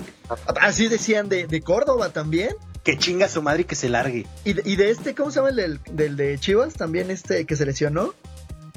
Así 0.61 0.89
decían 0.89 1.29
de, 1.29 1.47
de 1.47 1.61
Córdoba 1.63 2.11
también. 2.11 2.55
que 2.85 2.97
chinga 2.97 3.29
su 3.29 3.43
madre 3.43 3.63
y 3.63 3.65
que 3.65 3.75
se 3.75 3.89
largue. 3.89 4.27
Y 4.45 4.53
de, 4.55 4.63
y 4.65 4.77
de 4.77 4.91
este, 4.91 5.15
¿cómo 5.15 5.31
se 5.31 5.37
llama 5.37 5.51
el 5.51 5.57
del, 5.57 5.81
del 5.91 6.17
de 6.17 6.39
Chivas? 6.39 6.75
También 6.75 7.11
este 7.11 7.45
que 7.47 7.57
se 7.57 7.67
lesionó. 7.67 8.15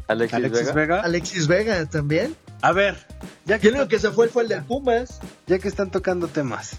Alexis, 0.08 0.34
Alexis 0.36 0.60
Vega. 0.68 0.74
Vega. 0.74 1.01
Alexis 1.01 1.48
Vega 1.48 1.86
también. 1.86 2.36
A 2.62 2.72
ver, 2.74 2.98
ya 3.46 3.60
que 3.60 3.70
único 3.70 3.88
que 3.88 4.00
se 4.00 4.12
fue 4.12 4.27
fue 4.27 4.44
el 4.44 4.50
del 4.50 4.63
Pumas. 4.63 5.20
ya 5.48 5.58
que 5.60 5.68
están 5.68 5.89
tocando 5.91 6.27
temas, 6.27 6.72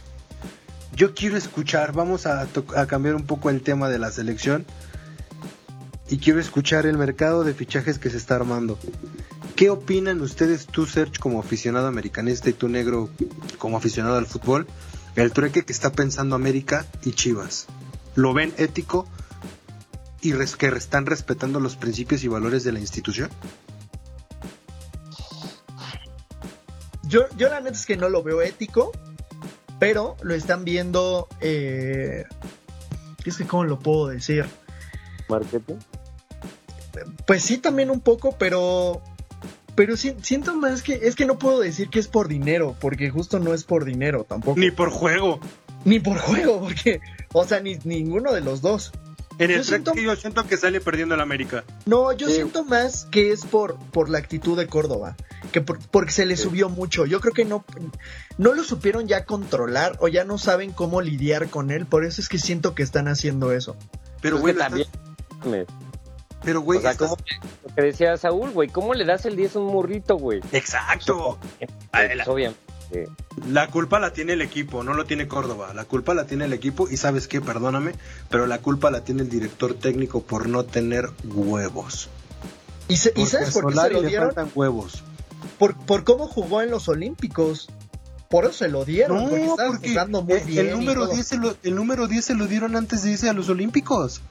yo 0.94 1.14
quiero 1.14 1.36
escuchar, 1.36 1.92
vamos 1.92 2.26
a, 2.26 2.46
a 2.76 2.86
cambiar 2.86 3.14
un 3.14 3.24
poco 3.24 3.50
el 3.50 3.62
tema 3.62 3.88
de 3.88 3.98
la 3.98 4.10
selección 4.10 4.66
y 6.08 6.18
quiero 6.18 6.40
escuchar 6.40 6.86
el 6.86 6.98
mercado 6.98 7.44
de 7.44 7.54
fichajes 7.54 7.98
que 7.98 8.10
se 8.10 8.18
está 8.18 8.34
armando. 8.34 8.78
¿Qué 9.56 9.70
opinan 9.70 10.20
ustedes, 10.20 10.66
tú 10.66 10.86
Serge 10.86 11.18
como 11.18 11.40
aficionado 11.40 11.86
americanista 11.86 12.50
y 12.50 12.52
tú 12.52 12.68
negro 12.68 13.10
como 13.58 13.76
aficionado 13.76 14.16
al 14.16 14.26
fútbol, 14.26 14.66
el 15.16 15.32
trueque 15.32 15.64
que 15.64 15.72
está 15.72 15.92
pensando 15.92 16.36
América 16.36 16.86
y 17.04 17.12
Chivas? 17.12 17.66
¿Lo 18.14 18.34
ven 18.34 18.52
ético 18.58 19.08
y 20.20 20.32
que 20.32 20.66
están 20.68 21.06
respetando 21.06 21.60
los 21.60 21.76
principios 21.76 22.22
y 22.24 22.28
valores 22.28 22.64
de 22.64 22.72
la 22.72 22.80
institución? 22.80 23.30
Yo, 27.04 27.22
yo 27.36 27.48
la 27.48 27.60
neta 27.60 27.76
es 27.76 27.86
que 27.86 27.96
no 27.96 28.08
lo 28.08 28.22
veo 28.22 28.42
ético, 28.42 28.92
pero 29.82 30.16
lo 30.22 30.32
están 30.32 30.64
viendo. 30.64 31.26
Eh, 31.40 32.22
es 33.24 33.36
que, 33.36 33.44
¿cómo 33.44 33.64
lo 33.64 33.80
puedo 33.80 34.06
decir? 34.06 34.46
Marketing. 35.28 35.74
Pues 37.26 37.42
sí, 37.42 37.58
también 37.58 37.90
un 37.90 37.98
poco, 37.98 38.36
pero. 38.38 39.02
Pero 39.74 39.96
siento 39.96 40.54
más 40.54 40.82
que. 40.82 41.00
Es 41.02 41.16
que 41.16 41.26
no 41.26 41.36
puedo 41.36 41.58
decir 41.58 41.88
que 41.88 41.98
es 41.98 42.06
por 42.06 42.28
dinero, 42.28 42.76
porque 42.80 43.10
justo 43.10 43.40
no 43.40 43.54
es 43.54 43.64
por 43.64 43.84
dinero 43.84 44.22
tampoco. 44.22 44.60
Ni 44.60 44.70
por 44.70 44.90
juego. 44.90 45.40
Ni 45.84 45.98
por 45.98 46.16
juego, 46.16 46.60
porque. 46.60 47.00
O 47.32 47.44
sea, 47.44 47.58
ni 47.58 47.76
ninguno 47.82 48.32
de 48.32 48.40
los 48.40 48.62
dos. 48.62 48.92
En 49.38 49.50
el 49.50 49.58
Yo 49.58 49.64
siento- 49.64 49.92
trueque 49.92 50.06
yo 50.06 50.16
siento 50.16 50.46
que 50.46 50.56
sale 50.56 50.80
perdiendo 50.80 51.14
el 51.14 51.20
América. 51.20 51.64
No, 51.86 52.12
yo 52.12 52.28
Sí. 52.28 52.34
siento 52.34 52.64
más 52.64 53.06
que 53.10 53.32
es 53.32 53.44
por, 53.44 53.76
por 53.76 54.08
la 54.10 54.18
actitud 54.18 54.56
de 54.58 54.66
Córdoba, 54.66 55.16
que 55.52 55.60
por- 55.60 55.78
porque 55.88 56.12
se 56.12 56.26
le 56.26 56.36
Sí. 56.36 56.44
subió 56.44 56.68
mucho. 56.68 57.06
Yo 57.06 57.20
creo 57.20 57.32
que 57.32 57.44
no, 57.44 57.64
no 58.38 58.52
lo 58.54 58.62
supieron 58.64 59.08
ya 59.08 59.24
controlar 59.24 59.96
o 60.00 60.08
ya 60.08 60.24
no 60.24 60.38
saben 60.38 60.72
cómo 60.72 61.00
lidiar 61.00 61.48
con 61.48 61.70
él, 61.70 61.86
por 61.86 62.04
eso 62.04 62.20
es 62.20 62.28
que 62.28 62.38
siento 62.38 62.74
que 62.74 62.82
están 62.82 63.08
haciendo 63.08 63.52
eso. 63.52 63.76
Pero, 64.20 64.36
Es 64.36 64.42
güey, 64.42 64.54
también. 64.54 64.86
estás- 65.42 65.66
pero, 66.44 66.60
güey, 66.60 66.78
o 66.78 66.82
sea, 66.82 66.90
estás- 66.92 67.08
como 67.10 67.22
lo 67.68 67.74
que 67.74 67.82
decía 67.82 68.16
Saúl, 68.16 68.50
güey, 68.50 68.68
¿cómo 68.68 68.94
le 68.94 69.04
das 69.04 69.24
el 69.26 69.36
10 69.36 69.56
a 69.56 69.60
un 69.60 69.72
morrito, 69.72 70.16
güey? 70.16 70.40
Exacto. 70.52 71.38
Pues, 71.90 72.28
obviamente. 72.28 72.60
La 73.48 73.68
culpa 73.68 73.98
la 74.00 74.12
tiene 74.12 74.34
el 74.34 74.42
equipo, 74.42 74.82
no 74.84 74.94
lo 74.94 75.04
tiene 75.04 75.26
Córdoba. 75.28 75.72
La 75.74 75.84
culpa 75.84 76.14
la 76.14 76.26
tiene 76.26 76.44
el 76.44 76.52
equipo 76.52 76.88
y 76.90 76.96
sabes 76.96 77.28
qué, 77.28 77.40
perdóname, 77.40 77.94
pero 78.28 78.46
la 78.46 78.58
culpa 78.58 78.90
la 78.90 79.02
tiene 79.02 79.22
el 79.22 79.28
director 79.28 79.74
técnico 79.74 80.22
por 80.22 80.48
no 80.48 80.64
tener 80.64 81.08
huevos. 81.24 82.08
¿Y, 82.88 82.96
se- 82.96 83.10
y 83.10 83.12
Porque 83.14 83.30
sabes 83.30 83.52
por 83.54 83.72
qué 83.72 83.80
se 83.80 83.90
lo 83.90 84.02
le 84.02 84.08
dieron? 84.08 84.26
faltan 84.28 84.50
huevos. 84.54 85.02
Por, 85.58 85.76
por 85.76 86.04
cómo 86.04 86.26
jugó 86.28 86.60
en 86.62 86.70
los 86.70 86.88
Olímpicos. 86.88 87.68
Por 88.28 88.44
eso 88.44 88.54
se 88.54 88.68
lo 88.68 88.84
dieron, 88.84 89.28
porque 89.28 89.44
No, 89.44 89.50
estaba 89.52 89.68
porque 89.70 89.88
jugando 89.90 90.22
muy 90.22 90.32
el, 90.34 90.44
bien. 90.46 90.66
el 90.68 90.72
número 90.78 91.04
todo. 91.04 91.14
10 91.14 91.26
se 91.26 91.36
lo, 91.38 91.54
el 91.62 91.74
número 91.74 92.08
10 92.08 92.24
se 92.24 92.34
lo 92.34 92.46
dieron 92.46 92.76
antes 92.76 93.02
de 93.02 93.10
irse 93.12 93.28
a 93.28 93.32
los 93.34 93.48
Olímpicos. 93.50 94.22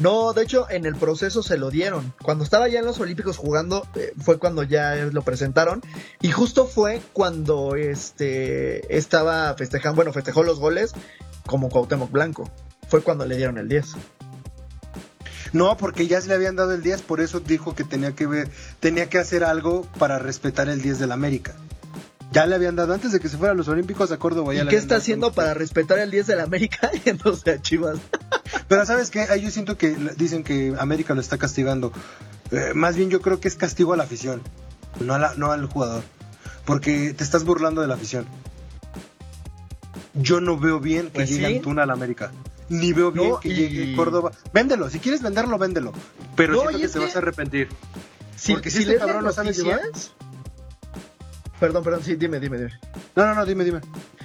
No, 0.00 0.32
de 0.32 0.42
hecho, 0.42 0.66
en 0.70 0.86
el 0.86 0.96
proceso 0.96 1.42
se 1.42 1.56
lo 1.56 1.70
dieron. 1.70 2.12
Cuando 2.22 2.44
estaba 2.44 2.68
ya 2.68 2.80
en 2.80 2.84
los 2.84 2.98
Olímpicos 2.98 3.36
jugando, 3.36 3.86
eh, 3.94 4.12
fue 4.18 4.38
cuando 4.38 4.62
ya 4.62 4.96
lo 4.96 5.22
presentaron. 5.22 5.82
Y 6.20 6.30
justo 6.30 6.66
fue 6.66 7.00
cuando 7.12 7.76
este 7.76 8.96
estaba 8.96 9.54
festejando, 9.54 9.96
bueno, 9.96 10.12
festejó 10.12 10.42
los 10.42 10.58
goles 10.58 10.94
como 11.46 11.68
Cuauhtémoc 11.68 12.10
Blanco. 12.10 12.50
Fue 12.88 13.02
cuando 13.02 13.24
le 13.24 13.36
dieron 13.36 13.58
el 13.58 13.68
10. 13.68 13.94
No, 15.52 15.76
porque 15.76 16.08
ya 16.08 16.20
se 16.20 16.28
le 16.28 16.34
habían 16.34 16.56
dado 16.56 16.74
el 16.74 16.82
10, 16.82 17.02
por 17.02 17.20
eso 17.20 17.38
dijo 17.38 17.76
que 17.76 17.84
tenía 17.84 18.12
que 18.12 18.26
ver, 18.26 18.48
tenía 18.80 19.08
que 19.08 19.18
hacer 19.18 19.44
algo 19.44 19.86
para 20.00 20.18
respetar 20.18 20.68
el 20.68 20.82
10 20.82 20.98
del 20.98 21.12
América. 21.12 21.54
Ya 22.34 22.46
le 22.46 22.54
habían 22.56 22.74
dado 22.76 22.92
antes 22.92 23.12
de 23.12 23.20
que 23.20 23.28
se 23.28 23.38
fuera 23.38 23.52
a 23.52 23.54
los 23.56 23.68
Olímpicos 23.68 24.10
a 24.12 24.18
Córdoba. 24.18 24.52
¿Y 24.54 24.58
ya 24.58 24.66
qué 24.66 24.76
está 24.76 24.96
haciendo 24.96 25.32
para 25.32 25.54
respetar 25.54 25.98
el 26.00 26.10
10 26.10 26.26
de 26.26 26.36
la 26.36 26.42
América 26.42 26.90
yéndose 27.04 27.50
a 27.52 27.62
Chivas? 27.62 27.98
Pero 28.68 28.84
sabes 28.84 29.10
qué, 29.10 29.26
yo 29.40 29.50
siento 29.50 29.78
que 29.78 29.96
dicen 30.16 30.42
que 30.44 30.74
América 30.78 31.14
lo 31.14 31.20
está 31.20 31.38
castigando. 31.38 31.92
Eh, 32.50 32.72
más 32.74 32.96
bien 32.96 33.08
yo 33.08 33.20
creo 33.22 33.40
que 33.40 33.48
es 33.48 33.54
castigo 33.56 33.92
a 33.92 33.96
la 33.96 34.02
afición, 34.04 34.42
no, 35.00 35.14
a 35.14 35.18
la- 35.18 35.34
no 35.36 35.52
al 35.52 35.66
jugador. 35.66 36.02
Porque 36.64 37.14
te 37.14 37.22
estás 37.24 37.44
burlando 37.44 37.80
de 37.82 37.88
la 37.88 37.94
afición. 37.94 38.26
Yo 40.14 40.40
no 40.40 40.58
veo 40.58 40.80
bien 40.80 41.06
que 41.06 41.10
Pues 41.20 41.30
llegue 41.30 41.46
sí. 41.48 41.56
Antuna 41.56 41.82
a 41.82 41.86
la 41.86 41.92
América. 41.94 42.32
Ni 42.68 42.92
veo 42.92 43.12
bien 43.12 43.30
No, 43.30 43.40
que 43.40 43.48
y- 43.48 43.54
llegue 43.54 43.94
Córdoba. 43.96 44.32
Véndelo, 44.52 44.88
si 44.88 44.98
quieres 44.98 45.22
venderlo, 45.22 45.58
véndelo. 45.58 45.92
Pero 46.36 46.54
No, 46.54 46.60
siento 46.62 46.78
que 46.78 46.86
te 46.88 46.92
que- 46.94 46.98
vas 47.04 47.14
a 47.14 47.18
arrepentir. 47.18 47.68
Si, 48.36 48.52
Porque 48.54 48.70
si 48.70 48.78
si 48.78 48.82
este 48.84 48.96
cabrón 48.98 49.24
no 49.24 49.32
sabe 49.32 49.52
llevar- 49.52 49.80
noticias... 49.84 50.12
Perdón, 51.60 51.84
perdón, 51.84 52.02
sí, 52.02 52.16
dime, 52.16 52.40
dime, 52.40 52.58
dime. 52.58 52.72
No, 53.14 53.26
no, 53.26 53.34
no, 53.34 53.46
dime, 53.46 53.64
dime. 53.64 53.80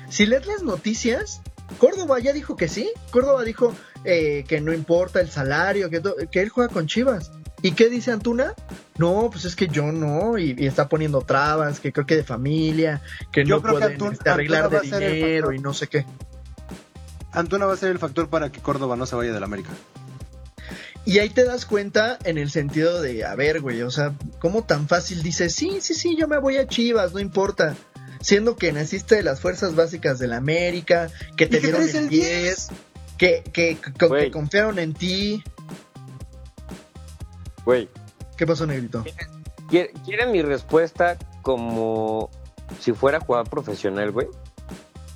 Si 0.10 0.26
lees 0.26 0.46
las 0.48 0.64
noticias, 0.64 1.42
Córdoba 1.78 2.20
ya 2.20 2.34
dijo 2.34 2.56
que 2.56 2.68
sí. 2.68 2.92
Córdoba 3.12 3.44
dijo 3.44 3.74
eh, 4.04 4.44
que 4.48 4.60
no 4.62 4.74
importa 4.74 5.22
el 5.22 5.30
salario, 5.30 5.90
que, 5.90 6.02
que 6.32 6.42
él 6.42 6.50
juega 6.50 6.74
con 6.74 6.88
Chivas. 6.88 7.32
¿Y 7.62 7.72
qué 7.74 7.90
dice 7.90 8.12
Antuna? 8.12 8.54
No, 8.98 9.30
pues 9.32 9.44
es 9.46 9.56
que 9.56 9.68
yo 9.68 9.92
no, 9.92 10.38
y, 10.38 10.56
y 10.58 10.66
está 10.66 10.88
poniendo 10.88 11.22
trabas, 11.22 11.80
que 11.82 11.92
creo 11.92 12.06
que 12.06 12.16
de 12.16 12.24
familia, 12.24 13.02
que 13.32 13.44
Yo 13.46 13.58
no 13.58 13.62
creo 13.62 13.76
que 13.76 13.80
pueden 13.82 14.00
Antun- 14.00 14.14
este, 14.14 14.30
arreglar 14.30 14.64
Antuna 14.74 14.98
de 15.00 15.12
dinero 15.14 15.52
y 15.52 15.60
no 15.60 15.74
sé 15.74 15.88
qué. 15.88 16.06
Antuna 17.32 17.66
va 17.66 17.74
a 17.74 17.78
ser 17.78 17.92
el 17.92 18.00
factor 18.00 18.30
para 18.30 18.52
que 18.52 18.60
Córdoba 18.62 18.96
no 18.96 19.06
se 19.06 19.16
vaya 19.16 19.34
del 19.34 19.44
América. 19.44 19.70
Y 21.10 21.18
ahí 21.18 21.30
te 21.30 21.44
das 21.44 21.66
cuenta 21.66 22.20
en 22.24 22.38
el 22.38 22.52
sentido 22.52 23.02
de, 23.02 23.26
a 23.26 23.34
ver, 23.34 23.62
güey, 23.62 23.82
o 23.82 23.90
sea, 23.90 24.14
¿cómo 24.40 24.64
tan 24.64 24.88
fácil 24.88 25.24
dices, 25.24 25.56
sí, 25.56 25.80
sí, 25.82 25.96
sí, 25.96 26.16
yo 26.16 26.28
me 26.28 26.38
voy 26.38 26.58
a 26.58 26.68
Chivas, 26.68 27.14
no 27.14 27.20
importa? 27.20 27.76
Siendo 28.22 28.56
que 28.56 28.72
naciste 28.72 29.16
de 29.16 29.24
las 29.24 29.40
fuerzas 29.40 29.76
básicas 29.76 30.20
de 30.20 30.28
la 30.28 30.38
América, 30.38 31.10
que 31.36 31.48
te 31.48 31.58
¿Y 31.58 31.62
que 31.62 31.68
dieron 31.68 31.82
el 31.90 31.96
el 31.96 32.10
10, 32.10 32.68
que, 33.18 33.42
que, 33.52 33.78
que- 33.78 33.92
que 33.94 34.06
Güey. 34.08 34.30
confiaron 34.30 34.78
en 34.78 34.94
ti. 34.94 35.44
Güey, 37.66 37.90
¿Qué 38.38 38.46
pasó, 38.48 38.66
Negrito? 38.66 39.04
¿quiere- 39.70 39.92
¿quieren 40.06 40.32
mi 40.32 40.42
respuesta 40.42 41.18
como 41.42 42.30
si 42.80 42.94
fuera 42.94 43.20
jugador 43.20 43.50
profesional, 43.50 44.12
güey? 44.12 44.28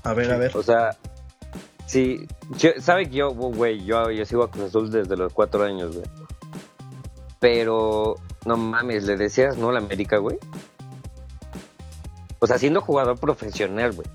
A 0.03 0.13
ver, 0.13 0.31
a 0.31 0.38
ver. 0.38 0.57
O 0.57 0.63
sea, 0.63 0.97
sí, 1.85 2.27
yo- 2.57 2.71
sabe 2.81 3.09
que 3.09 3.17
yo, 3.17 3.31
güey, 3.31 3.83
yo, 3.85 4.09
yo 4.11 4.25
sigo 4.25 4.43
a 4.43 4.51
Cruz 4.51 4.65
Azul 4.65 4.91
desde 4.91 5.15
los 5.17 5.33
cuatro 5.33 5.63
años, 5.63 5.95
güey. 5.95 6.05
Pero, 7.39 8.15
no 8.45 8.57
mames, 8.57 9.03
le 9.03 9.17
decías 9.17 9.57
no 9.57 9.69
a 9.69 9.73
la 9.73 9.79
América, 9.79 10.17
güey. 10.17 10.37
O 12.39 12.47
sea, 12.47 12.57
siendo 12.57 12.81
jugador 12.81 13.17
profesional, 13.19 13.93
güey. 13.93 14.07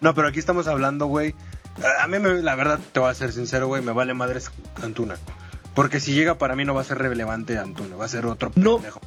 No, 0.00 0.14
pero 0.14 0.28
aquí 0.28 0.38
estamos 0.38 0.66
hablando, 0.68 1.06
güey. 1.06 1.34
A 2.00 2.06
mí, 2.06 2.18
me- 2.18 2.42
la 2.42 2.54
verdad, 2.54 2.78
te 2.92 3.00
voy 3.00 3.10
a 3.10 3.14
ser 3.14 3.32
sincero, 3.32 3.66
güey, 3.66 3.82
me 3.82 3.92
vale 3.92 4.14
madres 4.14 4.50
Antuna. 4.82 5.16
Porque 5.74 6.00
si 6.00 6.14
llega 6.14 6.36
para 6.38 6.56
mí 6.56 6.64
no 6.64 6.74
va 6.74 6.80
a 6.80 6.84
ser 6.84 6.98
relevante 6.98 7.58
Antuna, 7.58 7.96
va 7.96 8.06
a 8.06 8.08
ser 8.08 8.24
otro 8.26 8.50
No, 8.54 8.76
pendejo. 8.76 9.00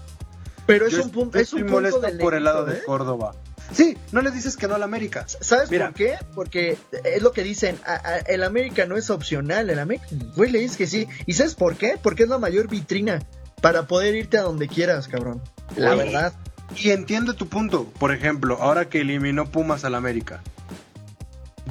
Pero 0.67 0.85
es 0.85 0.93
Yo 0.93 1.03
un 1.03 1.09
punto, 1.09 1.39
es 1.39 1.51
un 1.53 1.59
estoy 1.59 1.71
punto 1.71 1.97
molesto 1.97 2.19
por 2.21 2.35
el 2.35 2.43
lado 2.43 2.65
de 2.65 2.77
¿eh? 2.77 2.81
Córdoba. 2.85 3.33
Sí, 3.73 3.97
no 4.11 4.21
le 4.21 4.31
dices 4.31 4.57
que 4.57 4.67
no 4.67 4.75
al 4.75 4.83
América. 4.83 5.25
¿Sabes 5.27 5.69
Mira. 5.69 5.87
por 5.87 5.95
qué? 5.95 6.15
Porque 6.33 6.77
es 7.03 7.21
lo 7.21 7.31
que 7.31 7.43
dicen, 7.43 7.77
a- 7.85 7.93
a- 7.95 8.17
el 8.19 8.43
América 8.43 8.85
no 8.85 8.97
es 8.97 9.09
opcional, 9.09 9.69
el 9.69 9.77
América, 9.79 10.07
güey, 10.35 10.51
le 10.51 10.59
dices 10.59 10.77
que 10.77 10.87
sí. 10.87 11.07
¿Y 11.25 11.33
sabes 11.33 11.55
por 11.55 11.75
qué? 11.75 11.95
Porque 12.01 12.23
es 12.23 12.29
la 12.29 12.39
mayor 12.39 12.67
vitrina 12.67 13.19
para 13.61 13.87
poder 13.87 14.15
irte 14.15 14.37
a 14.37 14.41
donde 14.41 14.67
quieras, 14.67 15.07
cabrón. 15.07 15.41
La 15.75 15.93
verdad. 15.95 16.33
Y 16.75 16.91
entiendo 16.91 17.33
tu 17.35 17.47
punto. 17.47 17.85
Por 17.99 18.13
ejemplo, 18.13 18.57
ahora 18.61 18.89
que 18.89 19.01
eliminó 19.01 19.45
Pumas 19.51 19.83
al 19.85 19.95
América. 19.95 20.41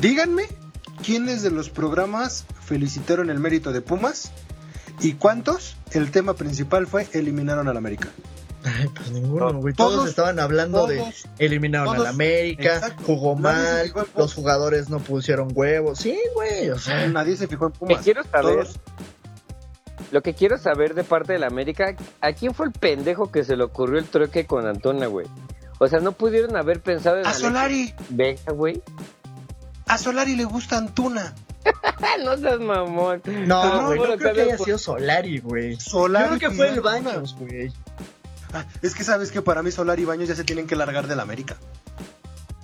Díganme 0.00 0.44
quiénes 1.04 1.42
de 1.42 1.50
los 1.50 1.70
programas 1.70 2.44
felicitaron 2.64 3.30
el 3.30 3.38
mérito 3.40 3.72
de 3.72 3.80
Pumas 3.80 4.30
y 5.00 5.14
cuántos 5.14 5.76
el 5.92 6.10
tema 6.10 6.34
principal 6.34 6.86
fue 6.86 7.06
eliminaron 7.12 7.68
al 7.68 7.76
América. 7.76 8.08
Ay, 8.76 8.88
pues 8.94 9.10
ninguno, 9.10 9.50
No, 9.52 9.60
güey. 9.60 9.74
Todos, 9.74 9.94
todos- 9.94 10.08
estaban 10.10 10.38
hablando 10.38 10.86
de 10.86 11.02
eliminaron 11.38 11.94
todos, 11.94 12.06
al 12.08 12.14
América, 12.14 12.74
exacto. 12.76 13.02
jugó 13.04 13.34
mal, 13.36 13.92
los 14.16 14.34
jugadores 14.34 14.88
no 14.90 14.98
pusieron 14.98 15.48
huevos. 15.54 15.98
Sí, 15.98 16.18
güey, 16.34 16.70
o 16.70 16.78
sea. 16.78 17.06
Nadie 17.08 17.36
se 17.36 17.46
fijó 17.48 17.66
en 17.66 17.72
Que 17.72 17.78
Pumas. 17.78 18.02
quiero 18.04 18.24
saber, 18.24 18.64
Todos- 18.64 18.80
lo 20.10 20.22
que 20.22 20.34
quiero 20.34 20.58
saber 20.58 20.94
de 20.94 21.04
parte 21.04 21.32
de 21.34 21.38
la 21.38 21.46
América, 21.48 21.94
¿a 22.20 22.32
quién 22.32 22.54
fue 22.54 22.66
el 22.66 22.72
pendejo 22.72 23.30
que 23.30 23.44
se 23.44 23.56
le 23.56 23.64
ocurrió 23.64 23.98
el 23.98 24.06
trueque 24.06 24.46
con 24.46 24.66
Antona, 24.66 25.06
güey? 25.06 25.26
O 25.80 25.86
sea, 25.86 26.00
no 26.00 26.12
pudieron 26.12 26.56
haber 26.56 26.80
pensado 26.80 27.18
en 27.18 27.26
A 27.26 27.32
Solari, 27.34 27.94
Vega, 28.10 28.52
güey. 28.52 28.82
a 29.86 29.96
Solari 29.98 30.34
le 30.36 30.44
gusta 30.44 30.78
Antuna. 30.78 31.34
No 32.24 32.36
seas 32.36 32.60
mamón. 32.60 33.22
No, 33.46 33.82
no, 33.82 33.86
güey, 33.88 33.98
yo 34.00 34.06
no 34.08 34.16
creo 34.16 34.34
que 34.34 34.40
haya 34.42 34.56
por- 34.56 34.64
sido 34.66 34.78
Solari, 34.78 35.38
güey. 35.40 35.74
Yo 35.74 35.80
Solari 35.80 36.38
creo 36.38 36.50
que 36.50 36.56
fue 36.56 36.68
el. 36.68 36.80
Baños, 36.80 37.36
güey. 37.38 37.72
Ah, 38.52 38.64
es 38.82 38.94
que 38.94 39.04
sabes 39.04 39.30
que 39.30 39.42
para 39.42 39.62
mí 39.62 39.70
Solari 39.70 40.02
y 40.02 40.04
Baños 40.06 40.28
ya 40.28 40.34
se 40.34 40.44
tienen 40.44 40.66
que 40.66 40.76
largar 40.76 41.06
del 41.06 41.20
América. 41.20 41.56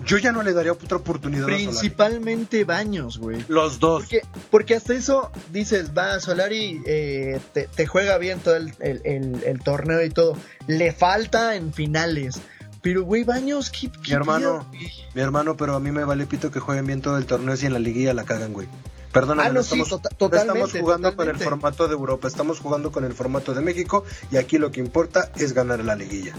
Yo 0.04 0.18
ya 0.18 0.32
no 0.32 0.42
le 0.42 0.52
daría 0.52 0.72
otra 0.72 0.96
oportunidad 0.98 1.44
a 1.44 1.46
Solari. 1.46 1.64
Principalmente 1.66 2.64
Baños, 2.64 3.18
güey. 3.18 3.44
Los 3.48 3.78
dos. 3.80 4.02
Porque, 4.02 4.22
porque 4.50 4.74
hasta 4.76 4.92
eso 4.94 5.30
dices, 5.50 5.92
va, 5.96 6.20
Solari 6.20 6.82
eh, 6.86 7.40
te, 7.52 7.68
te 7.68 7.86
juega 7.86 8.18
bien 8.18 8.40
todo 8.40 8.56
el, 8.56 8.74
el- 8.80 9.00
el- 9.04 9.42
el 9.44 9.60
torneo 9.60 10.02
y 10.04 10.10
todo. 10.10 10.36
Le 10.66 10.92
falta 10.92 11.54
en 11.56 11.72
finales. 11.72 12.40
Pero, 12.82 13.02
güey, 13.04 13.24
Baños, 13.24 13.70
¿qué, 13.70 13.90
qué 13.90 13.98
Mi 14.08 14.12
hermano, 14.12 14.66
mi 15.14 15.22
hermano, 15.22 15.56
pero 15.56 15.74
a 15.74 15.80
mí 15.80 15.90
me 15.90 16.04
vale 16.04 16.26
pito 16.26 16.50
que 16.50 16.60
jueguen 16.60 16.86
bien 16.86 17.00
todo 17.00 17.16
el 17.16 17.24
torneo 17.24 17.56
si 17.56 17.64
en 17.64 17.72
la 17.72 17.78
liguilla 17.78 18.12
la 18.12 18.24
cagan, 18.24 18.52
güey. 18.52 18.68
Perdóname, 19.14 19.48
Ah, 19.48 19.52
no, 19.52 19.54
no 19.60 19.62
sí, 19.62 19.66
estamos, 19.80 19.88
tota- 19.88 20.08
no 20.10 20.16
totalmente. 20.18 20.58
estamos 20.68 20.80
jugando 20.82 21.16
con 21.16 21.28
el 21.30 21.36
formato 21.38 21.88
de 21.88 21.94
Europa, 21.94 22.28
estamos 22.28 22.60
jugando 22.60 22.92
con 22.92 23.04
el 23.04 23.14
formato 23.14 23.54
de 23.54 23.62
México 23.62 24.04
y 24.30 24.36
aquí 24.36 24.58
lo 24.58 24.70
que 24.72 24.80
importa 24.80 25.30
es 25.36 25.54
ganar 25.54 25.82
la 25.84 25.94
liguilla. 25.94 26.34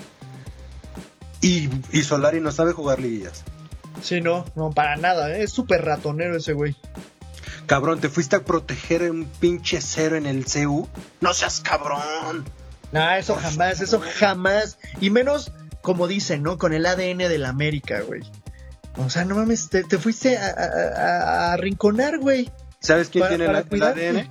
Y, 1.41 1.69
y 1.91 2.03
Solari 2.03 2.39
no 2.41 2.51
sabe 2.51 2.73
jugar 2.73 2.99
liguillas. 2.99 3.43
Sí, 4.03 4.19
no, 4.21 4.45
no, 4.55 4.71
para 4.71 4.97
nada, 4.97 5.31
¿eh? 5.31 5.43
es 5.43 5.51
súper 5.51 5.83
ratonero 5.85 6.35
ese 6.37 6.53
güey. 6.53 6.75
Cabrón, 7.65 7.99
¿te 7.99 8.09
fuiste 8.09 8.35
a 8.35 8.43
proteger 8.43 9.09
un 9.09 9.25
pinche 9.39 9.79
cero 9.81 10.17
en 10.17 10.25
el 10.25 10.45
CU? 10.45 10.87
No 11.21 11.33
seas 11.33 11.61
cabrón. 11.61 12.45
Nah, 12.91 13.17
eso 13.17 13.35
jamás, 13.35 13.81
eso 13.81 14.01
jamás. 14.19 14.77
Y 15.01 15.09
menos, 15.09 15.51
como 15.81 16.07
dicen, 16.07 16.43
¿no? 16.43 16.57
Con 16.57 16.73
el 16.73 16.85
ADN 16.85 17.17
de 17.29 17.37
la 17.39 17.49
América, 17.49 18.01
güey. 18.01 18.21
O 18.97 19.09
sea, 19.09 19.25
no 19.25 19.35
mames, 19.35 19.69
te, 19.69 19.83
te 19.83 19.97
fuiste 19.97 20.37
a, 20.37 20.47
a- 20.47 20.51
a- 20.51 21.49
a 21.49 21.53
arrinconar, 21.53 22.19
güey. 22.19 22.51
¿Sabes 22.85 23.09
quién 23.09 23.23
Para- 23.23 23.35
tiene 23.37 23.63
para 23.63 23.91
el. 23.91 24.17
ADN? 24.17 24.29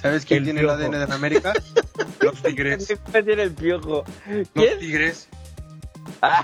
¿Sabes 0.00 0.24
quién 0.24 0.38
El 0.38 0.44
tiene 0.44 0.60
Piojo. 0.60 0.74
el 0.76 0.84
ADN 0.94 1.06
de 1.08 1.14
América? 1.14 1.52
Los 2.20 2.42
Tigres. 2.42 2.86
Siempre 2.86 3.22
tiene 3.22 3.42
el 3.44 3.52
piojo. 3.52 4.04
Los 4.28 4.48
¿Quién? 4.54 4.78
Tigres. 4.78 5.28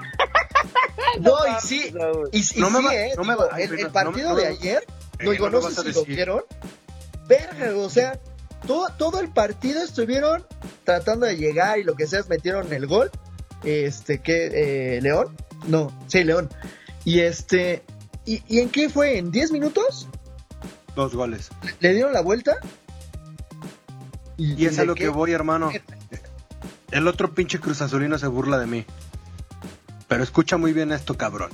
No, 1.21 1.35
y 1.47 1.61
sí, 1.61 1.93
y, 2.33 2.59
y 2.59 2.61
No 2.61 2.71
me 2.71 2.79
sí, 2.79 2.85
va- 2.87 2.95
eh, 2.95 3.13
no 3.17 3.25
me 3.25 3.35
digo, 3.35 3.45
va- 3.47 3.51
ay, 3.53 3.65
el, 3.65 3.91
partido 3.91 4.31
no 4.31 4.35
me- 4.37 4.41
de 4.43 4.47
ayer, 4.49 4.83
Eh, 5.19 5.25
no, 5.25 5.31
digo, 5.33 5.51
no 5.51 5.61
no, 5.61 5.71
sé 5.71 5.83
si 5.83 5.93
lo 5.93 6.05
vieron. 6.05 6.43
Verga, 7.29 7.77
o 7.77 7.91
sea, 7.91 8.19
todo, 8.67 8.89
todo 8.97 9.21
el 9.21 9.29
partido 9.29 9.83
estuvieron 9.83 10.45
tratando 10.85 11.27
de 11.27 11.37
llegar 11.37 11.79
y 11.79 11.85
lo 11.85 11.95
que 11.97 12.07
sea, 12.07 12.23
metieron 12.29 12.73
el 12.73 12.87
gol. 12.87 13.11
Este, 13.63 14.21
que, 14.21 14.97
eh, 14.97 15.01
León, 15.03 15.37
no, 15.67 15.93
sí, 16.07 16.25
León. 16.25 16.49
Y 17.05 17.21
este, 17.21 17.83
¿y, 18.25 18.43
y 18.49 18.61
en 18.61 18.71
qué 18.71 18.89
fue? 18.89 19.19
¿En 19.19 19.31
10 19.31 19.53
minutos? 19.53 20.09
Dos 20.95 21.15
goles. 21.15 21.51
¿Le 21.81 21.95
dieron 21.95 22.13
la 22.13 22.21
vuelta? 22.21 22.57
Y 24.37 24.67
es 24.67 24.77
de 24.77 24.83
a 24.83 24.85
lo 24.85 24.95
qué? 24.95 25.05
que 25.05 25.09
voy, 25.09 25.33
hermano. 25.33 25.71
El 26.91 27.09
otro 27.09 27.33
pinche 27.33 27.59
Cruz 27.59 27.81
Azulino 27.81 28.19
se 28.19 28.27
burla 28.27 28.59
de 28.59 28.67
mí. 28.67 28.85
Pero 30.09 30.23
escucha 30.23 30.59
muy 30.59 30.73
bien 30.73 30.93
esto, 30.93 31.17
cabrón. 31.17 31.51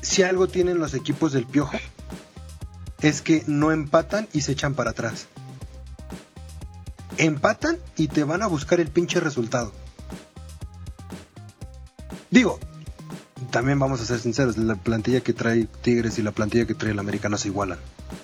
Si 0.00 0.22
algo 0.22 0.48
tienen 0.48 0.78
los 0.78 0.94
equipos 0.94 1.32
del 1.32 1.46
Piojo, 1.46 1.76
es 3.02 3.20
que 3.20 3.44
no 3.46 3.72
empatan 3.72 4.28
y 4.32 4.40
se 4.40 4.52
echan 4.52 4.74
para 4.74 4.90
atrás. 4.90 5.26
Empatan 7.18 7.78
y 7.96 8.08
te 8.08 8.24
van 8.24 8.42
a 8.42 8.46
buscar 8.46 8.80
el 8.80 8.88
pinche 8.88 9.20
resultado. 9.20 9.72
Digo, 12.30 12.58
también 13.50 13.78
vamos 13.78 14.00
a 14.00 14.04
ser 14.04 14.18
sinceros, 14.18 14.56
la 14.56 14.74
plantilla 14.76 15.20
que 15.20 15.32
trae 15.32 15.66
Tigres 15.82 16.18
y 16.18 16.22
la 16.22 16.30
plantilla 16.32 16.66
que 16.66 16.74
trae 16.74 16.92
el 16.92 16.98
América 16.98 17.28
no 17.28 17.36
se 17.38 17.48
igualan. 17.48 17.78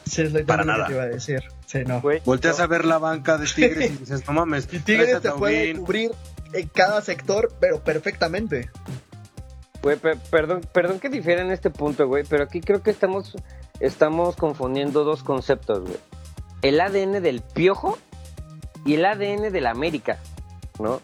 Sí, 0.04 0.22
es 0.22 0.32
lo 0.32 0.44
Para 0.46 0.64
nada. 0.64 0.86
que 0.86 0.92
iba 0.94 1.02
a 1.02 1.06
decir. 1.06 1.42
Sí, 1.66 1.78
no. 1.86 2.00
Güey, 2.00 2.22
Volteas 2.24 2.58
no. 2.58 2.64
a 2.64 2.66
ver 2.66 2.84
la 2.84 2.98
banca 2.98 3.36
de 3.38 3.46
Tigres 3.54 3.90
y 3.92 3.96
dices, 3.98 4.26
no 4.26 4.32
mames, 4.32 4.68
Y 4.72 4.78
Tigres 4.80 5.20
te 5.20 5.30
puede 5.32 5.74
cubrir 5.76 6.12
en 6.52 6.68
cada 6.68 7.00
sector, 7.02 7.52
pero 7.60 7.80
perfectamente. 7.80 8.70
Güey, 9.82 9.96
pe- 9.98 10.16
perdón, 10.30 10.62
perdón 10.72 10.98
que 10.98 11.08
difiera 11.08 11.42
en 11.42 11.50
este 11.52 11.70
punto, 11.70 12.06
güey, 12.08 12.24
pero 12.28 12.44
aquí 12.44 12.60
creo 12.60 12.82
que 12.82 12.90
estamos, 12.90 13.34
estamos 13.80 14.34
confundiendo 14.36 15.04
dos 15.04 15.22
conceptos, 15.22 15.80
güey. 15.82 15.98
el 16.62 16.80
ADN 16.80 17.22
del 17.22 17.40
piojo 17.42 17.98
y 18.84 18.94
el 18.94 19.04
ADN 19.04 19.52
de 19.52 19.60
la 19.60 19.70
América, 19.70 20.18
¿no? 20.80 21.00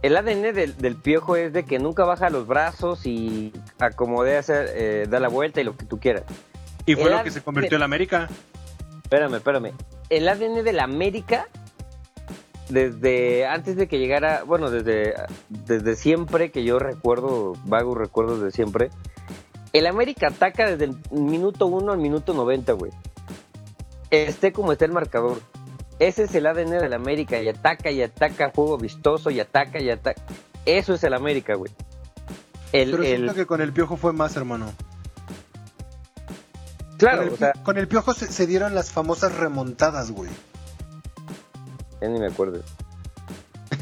El 0.00 0.16
ADN 0.16 0.54
del, 0.54 0.76
del 0.76 0.96
piojo 0.96 1.36
es 1.36 1.52
de 1.52 1.64
que 1.64 1.78
nunca 1.78 2.04
baja 2.04 2.30
los 2.30 2.46
brazos 2.46 3.04
y 3.04 3.52
acomode 3.80 4.36
hacer, 4.36 4.70
eh, 4.74 5.06
da 5.08 5.18
la 5.18 5.28
vuelta 5.28 5.60
y 5.60 5.64
lo 5.64 5.76
que 5.76 5.86
tú 5.86 5.98
quieras. 5.98 6.22
Y 6.86 6.94
fue 6.94 7.04
El 7.04 7.16
lo 7.16 7.24
que 7.24 7.30
se 7.30 7.42
convirtió 7.42 7.76
en 7.76 7.80
la 7.80 7.86
América. 7.86 8.28
Espérame, 9.02 9.34
espérame. 9.34 9.72
El 10.08 10.28
ADN 10.28 10.62
de 10.62 10.72
la 10.72 10.84
América, 10.84 11.48
desde 12.68 13.46
antes 13.46 13.76
de 13.76 13.88
que 13.88 13.98
llegara, 13.98 14.44
bueno, 14.44 14.70
desde, 14.70 15.14
desde 15.48 15.96
siempre, 15.96 16.50
que 16.50 16.62
yo 16.62 16.78
recuerdo, 16.78 17.54
vagos 17.64 17.98
recuerdos 17.98 18.40
de 18.40 18.52
siempre, 18.52 18.90
el 19.72 19.86
América 19.86 20.28
ataca 20.28 20.70
desde 20.70 20.84
el 20.84 20.96
minuto 21.10 21.66
1 21.66 21.92
al 21.92 21.98
minuto 21.98 22.34
90, 22.34 22.72
güey. 22.72 22.92
Esté 24.10 24.52
como 24.52 24.72
esté 24.72 24.86
el 24.86 24.92
marcador. 24.92 25.40
Ese 25.98 26.24
es 26.24 26.34
el 26.34 26.46
ADN 26.46 26.70
del 26.78 26.92
América, 26.94 27.40
y 27.42 27.48
ataca 27.48 27.90
y 27.90 28.02
ataca, 28.02 28.50
juego 28.54 28.78
vistoso, 28.78 29.30
y 29.30 29.40
ataca 29.40 29.80
y 29.80 29.90
ataca. 29.90 30.22
Eso 30.64 30.94
es 30.94 31.02
el 31.04 31.14
América, 31.14 31.54
güey. 31.54 31.72
El, 32.72 32.90
Pero 32.92 33.02
el- 33.02 33.08
siento 33.08 33.34
que 33.34 33.46
con 33.46 33.60
el 33.60 33.72
piojo 33.72 33.96
fue 33.96 34.12
más, 34.12 34.36
hermano. 34.36 34.70
claro, 36.98 37.18
con, 37.18 37.26
el, 37.28 37.32
o 37.34 37.36
sea, 37.36 37.52
con 37.64 37.78
el 37.78 37.88
piojo 37.88 38.12
se, 38.14 38.26
se 38.30 38.46
dieron 38.46 38.74
las 38.74 38.90
famosas 38.92 39.34
remontadas, 39.36 40.10
güey. 40.10 40.30
ya 42.00 42.08
ni 42.08 42.18
me 42.20 42.26
acuerdo. 42.26 42.62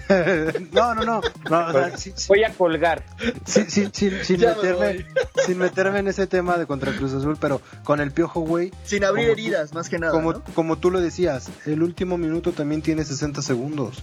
no, 0.72 0.94
no, 0.94 1.04
no. 1.04 1.20
no 1.50 1.66
o 1.66 1.72
sea, 1.72 1.96
sí- 1.96 2.12
sí- 2.14 2.26
Voy 2.28 2.44
a 2.44 2.52
colgar. 2.52 3.04
Sí, 3.44 3.64
sí, 3.68 3.88
sí, 3.92 4.10
sin, 4.22 4.40
me 4.40 4.46
meterme, 4.46 4.72
voy. 4.74 5.06
sin 5.44 5.58
meterme 5.58 5.98
en 6.00 6.08
ese 6.08 6.26
tema 6.26 6.56
de 6.58 6.66
contra 6.66 6.92
Cruz 6.92 7.12
Azul, 7.12 7.36
pero 7.40 7.60
con 7.84 8.00
el 8.00 8.12
piojo, 8.12 8.40
güey, 8.40 8.72
Sin 8.84 9.04
abrir 9.04 9.26
Como 9.26 9.34
tú- 9.36 9.40
heridas, 9.40 9.74
más 9.74 9.88
que 9.88 9.98
nada. 9.98 10.12
como, 10.12 10.32
¿no? 10.34 10.42
como 10.54 10.76
tú 10.78 10.90
lo 10.90 11.00
decías, 11.00 11.48
el 11.66 11.82
último 11.82 12.18
minuto 12.18 12.52
también 12.52 12.82
tiene 12.82 13.04
60 13.04 13.42
segundos. 13.42 14.02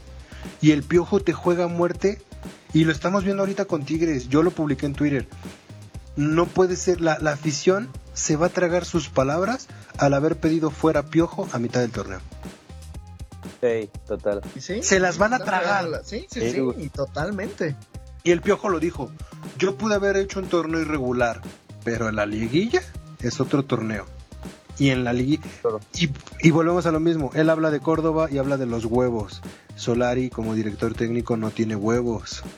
Y 0.61 0.71
el 0.71 0.83
piojo 0.83 1.19
te 1.21 1.31
juega 1.33 1.65
a 1.65 1.67
muerte. 1.67 2.21
Y 2.73 2.83
lo 2.85 2.91
estamos 2.91 3.23
viendo 3.23 3.43
ahorita 3.43 3.65
con 3.65 3.85
Tigres. 3.85 4.27
Yo 4.29 4.43
lo 4.43 4.51
publiqué 4.51 4.85
en 4.87 4.93
Twitter. 4.93 5.27
No 6.15 6.45
puede 6.47 6.75
ser, 6.75 6.99
la, 7.01 7.17
la 7.19 7.31
afición 7.31 7.87
se 8.13 8.35
va 8.35 8.47
a 8.47 8.49
tragar 8.49 8.83
sus 8.83 9.09
palabras 9.09 9.67
al 9.97 10.13
haber 10.13 10.35
pedido 10.35 10.69
fuera 10.69 11.03
piojo 11.03 11.47
a 11.53 11.59
mitad 11.59 11.79
del 11.81 11.91
torneo. 11.91 12.19
Sí, 13.61 13.89
total. 14.07 14.41
Se 14.59 14.99
las 14.99 15.17
van 15.17 15.33
a 15.33 15.39
tragar. 15.39 16.01
Sí, 16.05 16.25
sí, 16.29 16.51
Sí, 16.51 16.89
totalmente. 16.89 17.75
Y 18.23 18.31
el 18.31 18.41
Piojo 18.41 18.69
lo 18.69 18.79
dijo, 18.79 19.11
yo 19.59 19.75
pude 19.77 19.95
haber 19.95 20.15
hecho 20.17 20.39
un 20.39 20.47
torneo 20.47 20.79
irregular, 20.79 21.41
pero 21.83 22.07
en 22.09 22.15
la 22.15 22.25
liguilla 22.25 22.81
es 23.19 23.39
otro 23.41 23.63
torneo. 23.65 24.05
Y 24.79 24.89
en 24.89 25.03
la 25.03 25.13
liguilla... 25.13 25.43
Y, 25.93 26.09
y 26.41 26.51
volvemos 26.51 26.85
a 26.85 26.91
lo 26.91 26.99
mismo, 26.99 27.31
él 27.35 27.49
habla 27.49 27.69
de 27.69 27.79
Córdoba 27.79 28.29
y 28.31 28.37
habla 28.37 28.57
de 28.57 28.65
los 28.65 28.85
huevos. 28.85 29.41
Solari 29.75 30.29
como 30.29 30.55
director 30.55 30.93
técnico 30.93 31.37
no 31.37 31.51
tiene 31.51 31.75
huevos. 31.75 32.43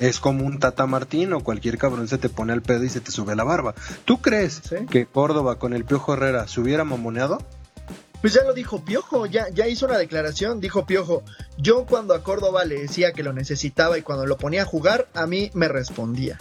Es 0.00 0.20
como 0.20 0.44
un 0.44 0.58
Tata 0.58 0.86
Martino, 0.86 1.40
cualquier 1.40 1.78
cabrón 1.78 2.08
se 2.08 2.18
te 2.18 2.28
pone 2.28 2.52
al 2.52 2.62
pedo 2.62 2.84
y 2.84 2.88
se 2.88 3.00
te 3.00 3.10
sube 3.10 3.34
la 3.36 3.44
barba. 3.44 3.74
¿Tú 4.04 4.20
crees 4.20 4.60
Sí. 4.68 4.76
que 4.90 5.06
Córdoba 5.06 5.58
con 5.58 5.72
el 5.74 5.84
Piojo 5.84 6.14
Herrera 6.14 6.46
se 6.48 6.60
hubiera 6.60 6.84
mamoneado? 6.84 7.38
Pues 8.20 8.32
ya 8.32 8.42
lo 8.42 8.52
dijo 8.52 8.84
Piojo, 8.84 9.26
ya, 9.26 9.48
ya 9.50 9.68
hizo 9.68 9.86
una 9.86 9.96
declaración, 9.96 10.60
dijo 10.60 10.86
Piojo, 10.86 11.22
yo 11.56 11.86
cuando 11.86 12.14
a 12.14 12.22
Córdoba 12.24 12.64
le 12.64 12.80
decía 12.80 13.12
que 13.12 13.22
lo 13.22 13.32
necesitaba 13.32 13.96
y 13.96 14.02
cuando 14.02 14.26
lo 14.26 14.36
ponía 14.38 14.62
a 14.62 14.64
jugar, 14.64 15.08
a 15.14 15.26
mí 15.26 15.50
me 15.54 15.68
respondía. 15.68 16.38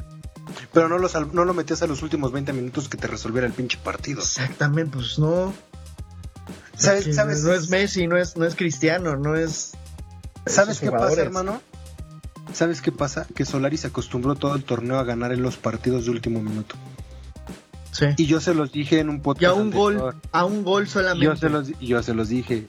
Pero 0.73 0.89
no 0.89 0.97
lo, 0.97 1.09
no 1.33 1.45
lo 1.45 1.53
metías 1.53 1.81
a 1.83 1.87
los 1.87 2.01
últimos 2.01 2.31
20 2.31 2.53
minutos 2.53 2.89
que 2.89 2.97
te 2.97 3.07
resolviera 3.07 3.45
el 3.45 3.53
pinche 3.53 3.77
partido. 3.77 4.21
Exactamente, 4.21 4.97
pues 4.97 5.19
no. 5.19 5.53
¿Sabes, 6.75 7.15
sabes, 7.15 7.43
No 7.43 7.53
es 7.53 7.69
Messi, 7.69 8.07
no 8.07 8.17
es, 8.17 8.37
no 8.37 8.45
es 8.45 8.55
Cristiano, 8.55 9.15
no 9.15 9.35
es... 9.35 9.73
¿Sabes 10.45 10.79
qué 10.79 10.91
pasa, 10.91 11.21
hermano? 11.21 11.61
¿Sabes 12.53 12.81
qué 12.81 12.91
pasa? 12.91 13.27
Que 13.35 13.45
Solari 13.45 13.77
se 13.77 13.87
acostumbró 13.87 14.35
todo 14.35 14.55
el 14.55 14.63
torneo 14.63 14.97
a 14.97 15.03
ganar 15.03 15.31
en 15.31 15.41
los 15.41 15.57
partidos 15.57 16.05
de 16.05 16.11
último 16.11 16.41
minuto. 16.41 16.75
Sí. 17.91 18.05
Y 18.17 18.25
yo 18.25 18.39
se 18.39 18.53
los 18.53 18.71
dije 18.71 18.99
en 18.99 19.09
un 19.09 19.21
podcast. 19.21 19.41
Y 19.41 19.45
a 19.45 19.53
un 19.53 19.61
anterior. 19.67 19.99
gol, 20.01 20.15
a 20.31 20.45
un 20.45 20.63
gol 20.63 20.87
solamente. 20.87 21.25
Yo 21.25 21.35
se, 21.35 21.49
los, 21.49 21.79
yo 21.79 22.03
se 22.03 22.13
los 22.13 22.29
dije. 22.29 22.67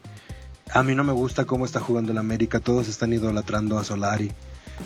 A 0.71 0.83
mí 0.83 0.95
no 0.95 1.05
me 1.05 1.13
gusta 1.13 1.45
cómo 1.45 1.65
está 1.65 1.81
jugando 1.81 2.13
el 2.13 2.19
América. 2.19 2.61
Todos 2.61 2.89
están 2.89 3.13
idolatrando 3.13 3.79
a 3.79 3.85
Solari. 3.85 4.33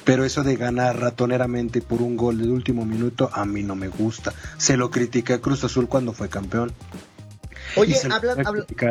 Pero 0.05 0.25
eso 0.25 0.42
de 0.42 0.57
ganar 0.57 0.99
ratoneramente 0.99 1.83
por 1.83 2.01
un 2.01 2.16
gol 2.16 2.38
de 2.38 2.49
último 2.49 2.85
minuto, 2.87 3.31
a 3.33 3.45
mí 3.45 3.62
no 3.62 3.75
me 3.77 3.88
gusta. 3.88 4.33
Se 4.57 4.77
lo 4.77 4.90
critiqué 4.90 5.35
a 5.35 5.40
Cruz 5.40 5.64
Azul 5.64 5.87
cuando 5.87 6.12
fue 6.12 6.29
campeón. 6.29 6.73
Oye, 7.77 7.97
lo 8.07 8.14
habla- 8.14 8.33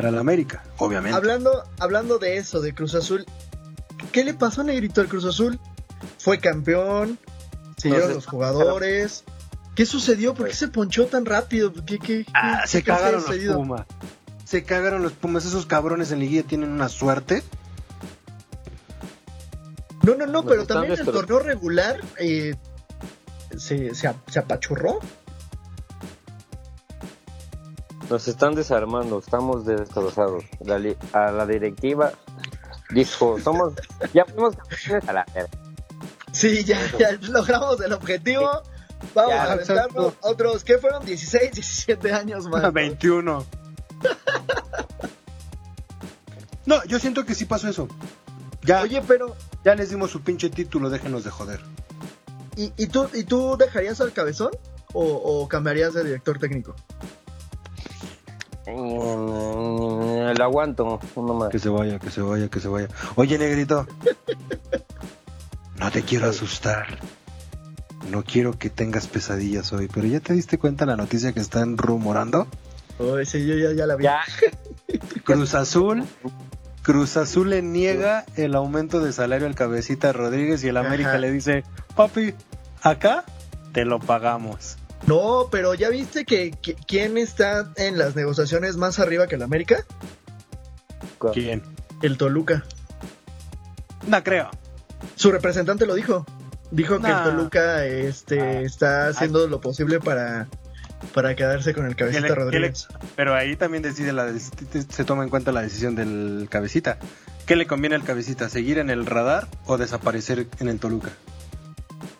al 0.07 0.17
América, 0.17 0.63
obviamente. 0.77 1.15
hablando, 1.15 1.63
hablando 1.79 2.17
de 2.17 2.37
eso, 2.37 2.61
de 2.61 2.73
Cruz 2.73 2.95
Azul, 2.95 3.25
¿qué 4.11 4.23
le 4.23 4.33
pasó 4.33 4.61
a 4.61 4.63
Negrito 4.63 5.01
al 5.01 5.07
Cruz 5.07 5.25
Azul? 5.25 5.59
Fue 6.17 6.39
campeón, 6.39 7.19
siguieron 7.77 8.13
los 8.13 8.25
jugadores. 8.25 9.23
¿Qué 9.75 9.85
sucedió? 9.85 10.33
¿Por 10.33 10.47
qué 10.47 10.53
se 10.53 10.67
ponchó 10.67 11.07
tan 11.07 11.25
rápido? 11.25 11.73
¿Qué, 11.85 11.97
qué, 11.97 12.25
Ah, 12.33 12.59
qué- 12.63 12.67
se 12.67 12.83
cagaron 12.83 13.23
los? 13.25 13.55
Pumas. 13.55 13.85
Se 14.45 14.63
cagaron 14.63 15.01
los 15.01 15.13
Pumas. 15.13 15.45
Esos 15.45 15.65
cabrones 15.65 16.11
en 16.11 16.19
liguilla 16.19 16.43
tienen 16.43 16.69
una 16.71 16.89
suerte. 16.89 17.41
No, 20.03 20.15
no, 20.15 20.25
no, 20.25 20.31
Nos 20.41 20.45
pero 20.45 20.65
también 20.65 20.93
el 20.99 21.05
torneo 21.05 21.39
regular 21.39 22.01
eh, 22.17 22.55
se, 23.57 23.93
se, 23.95 24.07
ap- 24.07 24.29
se 24.29 24.39
apachurró. 24.39 24.99
Nos 28.09 28.27
están 28.27 28.55
desarmando, 28.55 29.19
estamos 29.19 29.65
destrozados. 29.65 30.43
La 30.59 30.81
a 31.13 31.31
la 31.31 31.45
directiva 31.45 32.11
dijo, 32.89 33.39
somos, 33.39 33.73
ya 34.13 34.25
fuimos 34.25 34.55
campeones 34.57 35.07
a 35.07 35.13
la. 35.13 35.25
Sí, 36.33 36.63
ya, 36.65 36.77
ya 36.99 37.11
logramos 37.29 37.79
el 37.81 37.93
objetivo. 37.93 38.49
Vamos 39.15 39.31
Ya, 39.33 39.43
a 39.43 39.51
aventarnos 39.53 39.87
exacto. 39.87 40.15
otros, 40.21 40.63
¿qué 40.63 40.77
fueron? 40.77 41.03
16, 41.05 41.51
17 41.53 42.13
años 42.13 42.47
más. 42.47 42.71
21. 42.71 43.45
No, 46.65 46.83
yo 46.85 46.99
siento 46.99 47.25
que 47.25 47.33
sí 47.33 47.45
pasó 47.45 47.67
eso. 47.67 47.87
Ya, 48.63 48.81
Oye, 48.81 49.01
pero, 49.07 49.35
ya 49.65 49.73
les 49.73 49.89
dimos 49.89 50.11
su 50.11 50.21
pinche 50.21 50.49
título, 50.51 50.89
déjenos 50.91 51.23
de 51.23 51.31
joder. 51.31 51.59
¿y, 52.55 52.71
y 52.77 52.85
tú, 52.87 53.09
¿y 53.13 53.23
tú 53.23 53.57
dejarías 53.57 53.99
al 53.99 54.13
cabezón? 54.13 54.51
¿O, 54.93 55.03
o 55.03 55.47
cambiarías 55.47 55.95
de 55.95 56.03
director 56.03 56.37
técnico? 56.37 56.75
Mm, 58.67 60.37
Lo 60.37 60.43
aguanto, 60.43 60.99
uno 61.15 61.33
más. 61.33 61.49
Que 61.49 61.59
se 61.59 61.69
vaya, 61.69 61.97
que 61.97 62.11
se 62.11 62.21
vaya, 62.21 62.47
que 62.47 62.59
se 62.59 62.67
vaya. 62.67 62.87
Oye, 63.15 63.37
negrito. 63.37 63.87
No 65.77 65.89
te 65.89 66.03
quiero 66.03 66.29
asustar. 66.29 66.99
No 68.11 68.23
quiero 68.23 68.57
que 68.59 68.69
tengas 68.69 69.07
pesadillas 69.07 69.71
hoy, 69.73 69.87
pero 69.93 70.05
¿ya 70.07 70.19
te 70.19 70.33
diste 70.33 70.57
cuenta 70.57 70.85
la 70.85 70.97
noticia 70.97 71.31
que 71.33 71.39
están 71.39 71.77
rumorando? 71.77 72.47
Sí, 73.25 73.47
yo 73.47 73.55
ya, 73.55 73.71
ya 73.73 73.87
la 73.87 73.95
vi. 73.95 74.03
Ya, 74.03 74.19
Cruz 75.23 75.55
Azul. 75.55 76.03
Cruz 76.83 77.15
Azul 77.17 77.49
le 77.51 77.61
niega 77.61 78.25
el 78.35 78.53
aumento 78.55 78.99
de 78.99 79.13
salario 79.13 79.47
al 79.47 79.55
cabecita 79.55 80.11
Rodríguez 80.13 80.63
y 80.63 80.67
el 80.67 80.77
América 80.77 81.09
Ajá. 81.11 81.17
le 81.19 81.31
dice, 81.31 81.63
papi, 81.95 82.33
acá 82.81 83.23
te 83.71 83.85
lo 83.85 83.99
pagamos. 83.99 84.77
No, 85.07 85.47
pero 85.51 85.73
¿ya 85.73 85.89
viste 85.89 86.25
que, 86.25 86.51
que- 86.51 86.75
quién 86.75 87.17
está 87.17 87.71
en 87.77 87.97
las 87.97 88.15
negociaciones 88.15 88.77
más 88.77 88.99
arriba 88.99 89.27
que 89.27 89.35
el 89.35 89.41
América? 89.43 89.85
¿Quién? 91.33 91.63
El 92.01 92.17
Toluca. 92.17 92.63
No 94.07 94.23
creo. 94.23 94.49
Su 95.15 95.31
representante 95.31 95.85
lo 95.85 95.95
dijo. 95.95 96.25
Dijo 96.71 96.99
que 96.99 97.07
el. 97.11 97.23
Toluca 97.23 97.85
este, 97.85 98.39
Ah. 98.41 98.61
está 98.61 99.07
haciendo 99.07 99.47
lo 99.47 99.59
posible 99.61 99.99
para, 99.99 100.47
para 101.13 101.35
quedarse 101.35 101.73
con 101.73 101.85
el 101.85 101.95
¿Qué 101.95 102.05
le- 102.05 102.11
cabecita 102.11 102.27
le- 102.29 102.35
Rodríguez. 102.35 102.87
Pero 103.15 103.35
ahí 103.35 103.55
también 103.55 103.83
decide 103.83 104.13
la, 104.13 104.31
se 104.37 105.03
toma 105.03 105.23
en 105.23 105.29
cuenta 105.29 105.51
la 105.51 105.61
decisión 105.61 105.95
del 105.95 106.47
cabecita. 106.49 106.97
¿Qué 107.45 107.55
le 107.55 107.67
conviene 107.67 107.95
al 107.95 108.03
cabecita? 108.03 108.47
¿Seguir 108.49 108.77
en 108.77 108.89
el 108.89 109.05
radar 109.05 109.47
o 109.65 109.77
desaparecer 109.77 110.47
en 110.59 110.69
el 110.69 110.79
Toluca? 110.79 111.09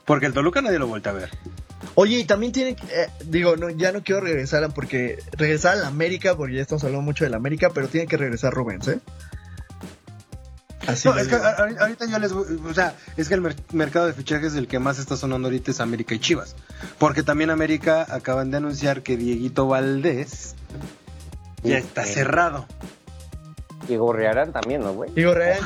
Porque 0.05 0.25
el 0.25 0.33
Toluca 0.33 0.61
nadie 0.61 0.79
lo 0.79 0.87
vuelve 0.87 1.09
a 1.09 1.13
ver. 1.13 1.29
Oye, 1.95 2.17
y 2.19 2.23
también 2.25 2.51
tiene 2.51 2.75
que, 2.75 2.83
eh, 2.87 3.07
digo, 3.25 3.55
no, 3.55 3.69
ya 3.69 3.91
no 3.91 4.03
quiero 4.03 4.21
regresar 4.21 4.63
a, 4.63 4.69
porque 4.69 5.19
regresar 5.37 5.77
a 5.77 5.81
la 5.81 5.87
América, 5.87 6.35
porque 6.35 6.55
ya 6.55 6.61
estamos 6.61 6.83
hablando 6.83 7.03
mucho 7.03 7.23
de 7.23 7.29
la 7.29 7.37
América, 7.37 7.69
pero 7.73 7.87
tiene 7.87 8.07
que 8.07 8.17
regresar 8.17 8.53
Rubens, 8.53 8.87
¿eh? 8.87 8.99
Así 10.87 11.07
No, 11.07 11.17
es 11.17 11.27
que 11.27 11.35
digo. 11.37 11.47
ahorita 11.79 12.05
yo 12.07 12.19
les 12.19 12.33
voy- 12.33 12.59
o 12.69 12.73
sea, 12.73 12.95
es 13.17 13.27
que 13.27 13.35
el 13.35 13.41
mer- 13.41 13.55
mercado 13.71 14.07
de 14.07 14.13
fichajes 14.13 14.55
el 14.55 14.67
que 14.67 14.79
más 14.79 14.97
está 14.99 15.15
sonando 15.15 15.47
ahorita 15.47 15.71
es 15.71 15.79
América 15.79 16.15
y 16.15 16.19
Chivas. 16.19 16.55
Porque 16.97 17.21
también 17.23 17.49
América 17.51 18.05
acaban 18.09 18.49
de 18.51 18.57
anunciar 18.57 19.03
que 19.03 19.15
Dieguito 19.17 19.67
Valdés 19.67 20.55
ya 21.63 21.77
está 21.77 22.03
Sí. 22.05 22.13
cerrado. 22.13 22.65
y 23.89 23.95
gorrearán 23.97 24.53
también, 24.53 24.81
¿no, 24.81 24.93
güey? 24.93 25.11
Digo, 25.15 25.33
Real 25.33 25.59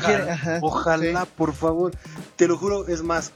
Ojalá, 0.62 1.22
sí. 1.24 1.30
por 1.36 1.52
favor. 1.52 1.92
Te 2.36 2.48
lo 2.48 2.56
juro, 2.56 2.88
es 2.88 3.02
más. 3.02 3.30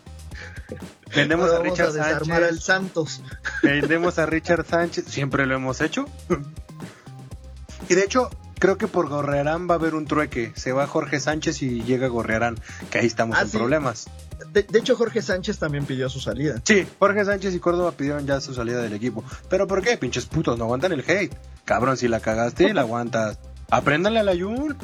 Vendemos 1.14 1.48
Ahora 1.50 1.60
a 1.60 1.62
Richard 1.62 1.92
desarmar 1.92 2.42
al 2.44 2.60
Sánchez. 2.60 2.64
Santos. 2.64 3.22
Vendemos 3.62 4.18
a 4.18 4.26
Richard 4.26 4.66
Sánchez. 4.66 5.04
Siempre 5.06 5.44
lo 5.46 5.54
hemos 5.54 5.80
hecho. 5.82 6.06
Y 7.88 7.94
de 7.94 8.02
hecho, 8.04 8.30
creo 8.60 8.78
que 8.78 8.86
por 8.86 9.08
Gorrearán 9.08 9.68
va 9.68 9.74
a 9.74 9.78
haber 9.78 9.96
un 9.96 10.04
trueque. 10.06 10.52
Se 10.54 10.70
va 10.70 10.86
Jorge 10.86 11.18
Sánchez 11.18 11.62
y 11.62 11.82
llega 11.82 12.06
Gorrearán, 12.06 12.56
que 12.90 12.98
ahí 13.00 13.06
estamos 13.06 13.36
Ah, 13.36 13.42
en 13.42 13.48
sí. 13.48 13.56
problemas. 13.58 14.06
De, 14.52 14.62
de 14.62 14.78
hecho, 14.78 14.94
Jorge 14.96 15.20
Sánchez 15.22 15.58
también 15.58 15.84
pidió 15.84 16.08
su 16.08 16.20
salida. 16.20 16.60
Sí, 16.64 16.86
Jorge 16.98 17.24
Sánchez 17.24 17.54
y 17.54 17.58
Córdoba 17.58 17.90
pidieron 17.92 18.26
ya 18.26 18.40
su 18.40 18.54
salida 18.54 18.80
del 18.80 18.92
equipo. 18.92 19.24
¿Pero 19.48 19.66
por 19.66 19.82
qué? 19.82 19.96
Pinches 19.98 20.26
putos, 20.26 20.56
no 20.56 20.64
aguantan 20.64 20.92
el 20.92 21.00
hate. 21.06 21.34
Cabrón, 21.64 21.96
si 21.96 22.06
la 22.08 22.20
cagaste, 22.20 22.72
la 22.72 22.82
aguantas. 22.82 23.38
Apréndale 23.70 24.20
a 24.20 24.22
la 24.22 24.32
Jun. 24.32 24.76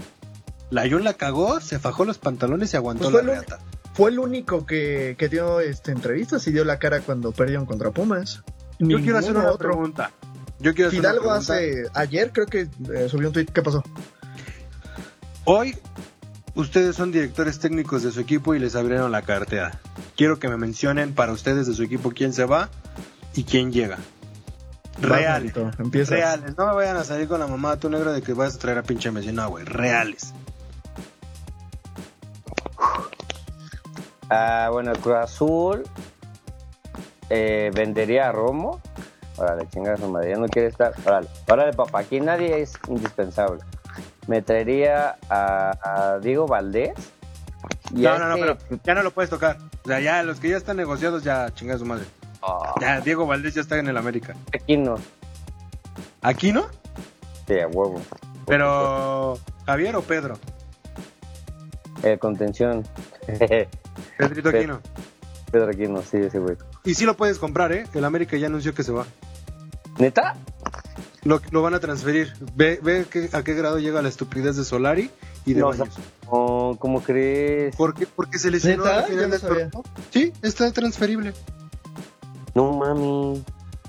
La 0.70 0.88
Jun 0.88 1.04
la 1.04 1.14
cagó, 1.14 1.60
se 1.60 1.78
fajó 1.78 2.04
los 2.04 2.18
pantalones 2.18 2.74
y 2.74 2.76
aguantó 2.76 3.10
Pues 3.10 3.24
la 3.24 3.32
reata. 3.32 3.58
Fue 3.94 4.10
el 4.10 4.18
único 4.18 4.66
que, 4.66 5.14
que 5.18 5.28
dio 5.28 5.60
este, 5.60 5.90
entrevistas 5.92 6.46
y 6.48 6.50
dio 6.52 6.64
la 6.64 6.78
cara 6.78 7.00
cuando 7.00 7.32
perdieron 7.32 7.64
contra 7.66 7.90
Pumas. 7.92 8.42
Yo 8.78 9.00
quiero 9.00 9.16
hacer 9.18 9.30
una 9.36 9.50
otro. 9.50 9.70
pregunta. 9.70 10.10
Yo 10.58 10.74
quiero 10.74 10.90
Fidalgo 10.90 11.30
hace 11.30 11.84
ayer 11.94 12.32
creo 12.32 12.46
que 12.46 12.68
eh, 12.94 13.08
subió 13.08 13.28
un 13.28 13.34
tweet. 13.34 13.46
¿Qué 13.46 13.62
pasó? 13.62 13.84
Hoy 15.44 15.76
ustedes 16.54 16.96
son 16.96 17.12
directores 17.12 17.58
técnicos 17.58 18.02
de 18.02 18.10
su 18.10 18.20
equipo 18.20 18.54
y 18.54 18.58
les 18.58 18.74
abrieron 18.74 19.12
la 19.12 19.22
cartera. 19.22 19.80
Quiero 20.16 20.38
que 20.38 20.48
me 20.48 20.56
mencionen 20.56 21.14
para 21.14 21.32
ustedes 21.32 21.66
de 21.66 21.74
su 21.74 21.82
equipo 21.82 22.10
quién 22.10 22.32
se 22.32 22.44
va 22.46 22.70
y 23.34 23.44
quién 23.44 23.72
llega. 23.72 23.98
Reales. 25.00 25.54
Marito, 25.54 25.82
Empiezas. 25.82 26.10
Reales. 26.10 26.56
No 26.56 26.66
me 26.66 26.74
vayan 26.74 26.96
a 26.96 27.04
salir 27.04 27.28
con 27.28 27.38
la 27.38 27.46
mamá 27.46 27.76
tu 27.76 27.90
negro 27.90 28.12
de 28.12 28.22
que 28.22 28.32
vas 28.32 28.54
a 28.54 28.58
traer 28.58 28.78
a 28.78 28.82
pinche 28.82 29.10
Messi. 29.10 29.32
No, 29.32 29.50
güey. 29.50 29.64
Reales. 29.64 30.32
Ah, 34.30 34.70
bueno, 34.72 34.90
el 34.92 34.98
Cruz 34.98 35.16
Azul 35.16 35.82
eh, 37.30 37.70
vendería 37.74 38.28
a 38.28 38.32
Romo. 38.32 38.80
Órale, 39.37 39.68
chingada 39.68 39.96
su 39.99 40.09
madre, 40.09 40.31
ya 40.31 40.37
no 40.38 40.46
quiere 40.49 40.68
estar. 40.68 40.92
Órale, 41.05 41.29
órale, 41.49 41.72
papá, 41.75 42.01
aquí 42.01 42.20
nadie 42.20 42.61
es 42.62 42.72
indispensable. 42.88 43.61
Me 44.27 44.42
traería 44.42 45.16
a, 45.29 46.14
a 46.14 46.18
Diego 46.18 46.46
Valdés. 46.46 46.94
Y 47.94 48.03
No, 48.03 48.12
a 48.12 48.18
no, 48.18 48.29
no, 48.29 48.35
este- 48.37 48.64
pero 48.68 48.81
ya 48.85 48.94
no 48.94 49.03
lo 49.03 49.11
puedes 49.11 49.31
tocar. 49.31 49.59
O 49.85 49.88
sea, 49.88 50.01
ya 50.01 50.22
los 50.22 50.40
que 50.40 50.49
ya 50.49 50.57
están 50.57 50.77
negociados, 50.77 51.22
ya 51.22 51.51
chingada 51.55 51.79
su 51.79 51.85
madre. 51.87 52.05
Ah, 52.42 52.75
Ya, 52.81 53.01
Diego 53.01 53.27
Valdés 53.27 53.55
ya 53.55 53.61
está 53.61 53.79
en 53.79 53.88
el 53.88 53.96
América. 53.96 54.35
aquí 54.55 54.77
no. 54.77 54.96
¿Aquí 56.22 56.53
no? 56.53 56.66
Sí, 57.46 57.59
a 57.61 57.66
huevo. 57.68 58.01
Pero. 58.46 59.38
¿Javier 59.66 59.96
o 59.96 60.03
Pedro? 60.03 60.38
Eh, 62.03 62.18
contención. 62.18 62.85
Pedrito 64.18 64.51
Pe- 64.51 64.59
Aquino. 64.59 64.81
Pedro 65.51 65.70
Aquino, 65.70 66.03
sí, 66.03 66.18
ese 66.18 66.38
güey. 66.38 66.57
Y 66.87 66.94
sí 66.94 67.05
lo 67.05 67.16
puedes 67.16 67.38
comprar, 67.38 67.72
¿eh? 67.72 67.87
El 67.92 68.05
América 68.05 68.37
ya 68.38 68.46
anunció 68.46 68.72
que 68.75 68.83
se 68.85 68.92
va. 68.92 69.05
¿Neta? 69.99 70.37
Lo, 71.25 71.40
lo 71.51 71.61
van 71.62 71.75
a 71.75 71.81
transferir. 71.81 72.33
Ve, 72.55 72.79
ve 72.83 73.07
que- 73.11 73.29
a 73.33 73.42
qué 73.42 73.55
grado 73.55 73.79
llega 73.79 74.01
la 74.01 74.09
estupidez 74.09 74.57
de 74.57 74.64
Solari 74.64 75.11
y 75.44 75.55
de 75.55 75.61
No, 75.61 75.68
Baños. 75.70 75.88
Oh, 76.29 76.77
¿Cómo 76.79 77.03
crees? 77.03 77.75
¿Por 77.77 77.94
qué? 77.94 78.07
Porque 78.07 78.38
se 78.38 78.51
lesionó 78.51 78.85
¿Neta? 78.85 78.99
al 79.01 79.05
final 79.07 79.25
no 79.25 79.31
del 79.31 79.40
torneo. 79.40 79.70
Sí, 80.12 80.33
está 80.42 80.70
transferible. 80.72 81.35
No 82.55 82.72
mami. 82.72 83.44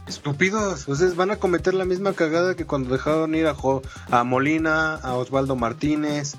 Estúpidos. 0.08 0.88
Ustedes 0.88 1.16
van 1.16 1.32
a 1.32 1.36
cometer 1.36 1.74
la 1.74 1.86
misma 1.86 2.14
cagada 2.14 2.56
que 2.56 2.66
cuando 2.66 2.90
dejaron 2.92 3.36
ir 3.36 3.46
a, 3.48 3.54
Jo- 3.54 3.82
a 4.10 4.24
Molina, 4.24 4.96
a 4.96 5.14
Osvaldo 5.16 5.56
Martínez. 5.56 6.36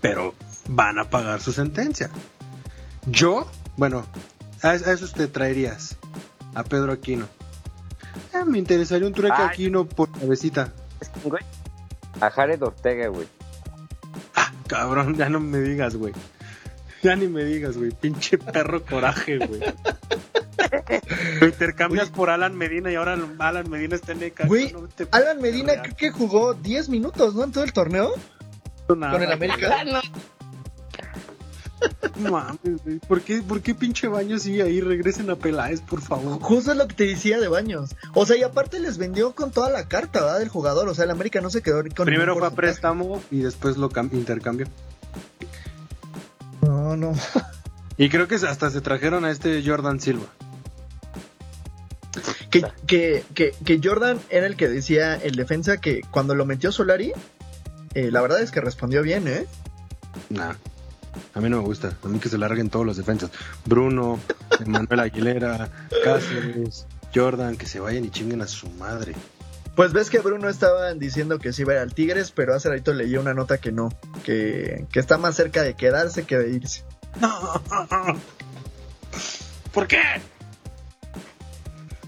Pero 0.00 0.34
van 0.68 0.98
a 0.98 1.10
pagar 1.10 1.40
su 1.40 1.52
sentencia. 1.52 2.10
Yo, 3.06 3.46
bueno, 3.76 4.04
a, 4.64 4.70
a 4.70 4.92
esos 4.92 5.12
te 5.12 5.26
traerías. 5.28 5.96
A 6.54 6.62
Pedro 6.64 6.92
Aquino. 6.92 7.26
Eh, 8.32 8.44
me 8.46 8.58
interesaría 8.58 9.06
un 9.06 9.12
trueque 9.14 9.36
Ay. 9.38 9.48
Aquino 9.48 9.86
por 9.86 10.10
cabecita. 10.10 10.72
Güey. 11.24 11.42
A 12.20 12.30
Jared 12.30 12.62
Ortega, 12.62 13.08
güey. 13.08 13.26
Ah, 14.36 14.52
cabrón, 14.68 15.16
ya 15.16 15.28
no 15.28 15.40
me 15.40 15.58
digas, 15.60 15.96
güey. 15.96 16.12
Ya 17.02 17.16
ni 17.16 17.26
me 17.28 17.44
digas, 17.44 17.76
güey. 17.76 17.90
Pinche 17.90 18.38
perro 18.38 18.84
coraje, 18.84 19.38
güey. 19.38 19.60
Lo 21.40 21.46
intercambias 21.48 22.10
por 22.10 22.30
Alan 22.30 22.56
Medina 22.56 22.90
y 22.90 22.94
ahora 22.94 23.18
Alan 23.38 23.68
Medina 23.68 23.96
está 23.96 24.12
en 24.12 24.22
ECA. 24.22 24.46
Güey, 24.46 24.72
No 24.72 24.88
te- 24.88 25.08
Alan 25.10 25.40
Medina 25.40 25.82
creo 25.82 25.96
que 25.96 26.10
jugó 26.10 26.54
10 26.54 26.88
minutos, 26.88 27.34
¿no? 27.34 27.44
En 27.44 27.52
todo 27.52 27.64
el 27.64 27.72
torneo. 27.72 28.12
nada. 28.96 29.12
Con 29.12 29.22
el 29.22 29.32
América. 29.32 29.84
No 29.84 30.00
mames, 32.30 32.82
güey. 32.84 32.98
¿Por 33.00 33.20
qué, 33.22 33.42
¿Por 33.42 33.60
qué 33.60 33.74
pinche 33.74 34.06
baño 34.08 34.38
sigue 34.38 34.62
ahí? 34.62 34.80
Regresen 34.80 35.30
a 35.30 35.36
Peláez, 35.36 35.80
por 35.80 36.00
favor. 36.00 36.40
Justo 36.40 36.72
es 36.72 36.76
lo 36.76 36.86
que 36.88 36.94
te 36.94 37.04
decía 37.06 37.38
de 37.40 37.48
Baños. 37.48 37.94
O 38.14 38.24
sea, 38.26 38.36
y 38.36 38.42
aparte 38.42 38.80
les 38.80 38.98
vendió 38.98 39.34
con 39.34 39.50
toda 39.50 39.70
la 39.70 39.86
carta, 39.88 40.20
¿verdad? 40.20 40.38
Del 40.38 40.48
jugador. 40.48 40.88
O 40.88 40.94
sea, 40.94 41.04
el 41.04 41.10
América 41.10 41.40
no 41.40 41.50
se 41.50 41.62
quedó 41.62 41.82
con 41.94 42.06
Primero 42.06 42.36
fue 42.36 42.46
a 42.46 42.50
préstamo 42.50 43.22
y 43.30 43.40
después 43.40 43.76
lo 43.76 43.90
cam- 43.90 44.12
intercambió. 44.12 44.66
No, 46.62 46.96
no. 46.96 47.12
Y 47.96 48.08
creo 48.08 48.26
que 48.26 48.36
hasta 48.36 48.70
se 48.70 48.80
trajeron 48.80 49.24
a 49.24 49.30
este 49.30 49.62
Jordan 49.64 50.00
Silva. 50.00 50.26
Que, 52.50 52.64
que, 52.86 53.24
que, 53.34 53.52
que 53.64 53.80
Jordan 53.82 54.18
era 54.30 54.46
el 54.46 54.56
que 54.56 54.68
decía 54.68 55.16
el 55.16 55.34
defensa 55.34 55.78
que 55.78 56.02
cuando 56.10 56.34
lo 56.36 56.46
metió 56.46 56.70
Solari, 56.70 57.12
eh, 57.94 58.10
la 58.12 58.20
verdad 58.22 58.40
es 58.40 58.50
que 58.52 58.60
respondió 58.60 59.02
bien, 59.02 59.26
¿eh? 59.26 59.46
Nah. 60.30 60.54
A 61.34 61.40
mí 61.40 61.48
no 61.48 61.58
me 61.58 61.64
gusta. 61.64 61.96
A 62.04 62.08
mí 62.08 62.18
que 62.18 62.28
se 62.28 62.38
larguen 62.38 62.70
todos 62.70 62.84
los 62.86 62.96
defensas. 62.96 63.30
Bruno, 63.64 64.18
Manuel 64.66 65.00
Aguilera, 65.00 65.68
Cáceres, 66.04 66.86
Jordan, 67.14 67.56
que 67.56 67.66
se 67.66 67.80
vayan 67.80 68.04
y 68.04 68.10
chinguen 68.10 68.42
a 68.42 68.46
su 68.46 68.68
madre. 68.70 69.14
Pues 69.76 69.92
ves 69.92 70.08
que 70.08 70.20
Bruno 70.20 70.48
estaban 70.48 70.98
diciendo 71.00 71.38
que 71.40 71.52
sí 71.52 71.62
iba 71.62 71.72
a 71.72 71.76
ir 71.76 71.80
al 71.82 71.94
Tigres, 71.94 72.30
pero 72.30 72.54
hace 72.54 72.68
ratito 72.70 72.92
leí 72.94 73.16
una 73.16 73.34
nota 73.34 73.58
que 73.58 73.72
no, 73.72 73.88
que, 74.22 74.86
que 74.92 75.00
está 75.00 75.18
más 75.18 75.34
cerca 75.34 75.62
de 75.62 75.74
quedarse 75.74 76.24
que 76.24 76.38
de 76.38 76.50
irse. 76.50 76.84
No. 77.20 77.30
¿Por 79.72 79.86
qué? 79.88 80.00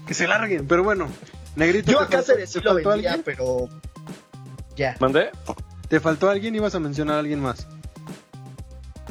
Que 0.05 0.13
se 0.13 0.27
larguen. 0.27 0.65
Pero 0.67 0.83
bueno, 0.83 1.07
Negrito. 1.57 1.91
Yo 1.91 1.99
¿te 1.99 2.03
a 2.05 2.07
Cáceres 2.19 2.49
sí 2.49 2.59
faltó- 2.59 2.69
lo 2.69 2.75
vendía, 2.75 3.11
alguien? 3.11 3.23
pero 3.25 3.67
ya. 4.75 4.95
¿Mandé? 4.99 5.31
¿Te 5.89 5.99
faltó 5.99 6.29
alguien? 6.29 6.55
¿Ibas 6.55 6.75
a 6.75 6.79
mencionar 6.79 7.15
a 7.17 7.19
alguien 7.19 7.41
más? 7.41 7.67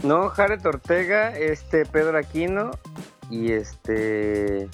No, 0.07 0.29
Jared 0.31 0.65
Ortega, 0.65 1.37
este 1.37 1.85
Pedro 1.85 2.17
Aquino 2.19 2.71
y 3.29 3.51
este. 3.53 4.69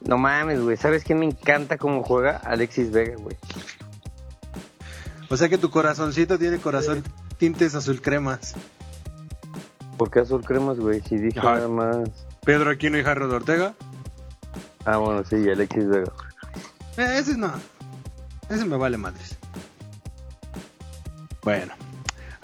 No 0.00 0.16
mames, 0.16 0.60
güey. 0.60 0.76
¿Sabes 0.78 1.04
quién 1.04 1.18
me 1.18 1.26
encanta 1.26 1.76
cómo 1.76 2.02
juega? 2.02 2.38
Alexis 2.38 2.90
Vega, 2.90 3.16
güey. 3.16 3.36
O 5.28 5.36
sea 5.36 5.48
que 5.48 5.58
tu 5.58 5.70
corazoncito 5.70 6.38
tiene 6.38 6.58
corazón 6.58 7.02
tintes 7.36 7.74
azul 7.74 8.00
cremas. 8.00 8.54
¿Por 9.98 10.10
qué 10.10 10.20
azul 10.20 10.42
cremas, 10.44 10.78
güey? 10.78 11.00
Si 11.02 11.16
dije 11.16 11.38
Ajá. 11.38 11.56
nada 11.56 11.68
más. 11.68 12.08
Pedro 12.44 12.70
Aquino 12.70 12.98
y 12.98 13.02
Harold 13.02 13.32
Ortega. 13.32 13.74
Ah, 14.86 14.96
bueno, 14.96 15.24
sí, 15.24 15.36
Alexis 15.48 15.88
Vega. 15.88 16.12
Eh, 16.96 17.16
ese 17.18 17.36
no. 17.36 17.52
Ese 18.48 18.64
me 18.64 18.76
vale 18.76 18.96
madres. 18.96 19.36
Bueno. 21.42 21.74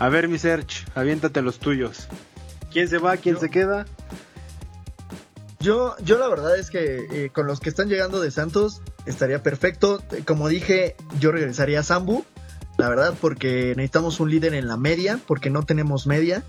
A 0.00 0.08
ver, 0.08 0.26
mi 0.28 0.38
Serge, 0.38 0.84
aviéntate 0.96 1.42
los 1.42 1.58
tuyos. 1.60 2.08
¿Quién 2.72 2.88
se 2.88 2.98
va? 2.98 3.16
¿Quién 3.16 3.36
Yo- 3.36 3.40
se 3.40 3.50
queda? 3.50 3.86
Yo, 5.60 5.94
yo 6.02 6.18
la 6.18 6.26
verdad 6.28 6.58
es 6.58 6.70
que 6.70 7.06
eh, 7.12 7.30
con 7.30 7.46
los 7.46 7.60
que 7.60 7.68
están 7.68 7.88
llegando 7.88 8.20
de 8.20 8.30
Santos 8.30 8.80
estaría 9.04 9.42
perfecto. 9.42 10.02
Como 10.26 10.48
dije, 10.48 10.96
yo 11.18 11.32
regresaría 11.32 11.80
a 11.80 11.82
Zambu, 11.82 12.24
la 12.78 12.88
verdad, 12.88 13.14
porque 13.20 13.74
necesitamos 13.76 14.20
un 14.20 14.30
líder 14.30 14.54
en 14.54 14.66
la 14.68 14.78
media, 14.78 15.20
porque 15.26 15.50
no 15.50 15.64
tenemos 15.64 16.06
media. 16.06 16.42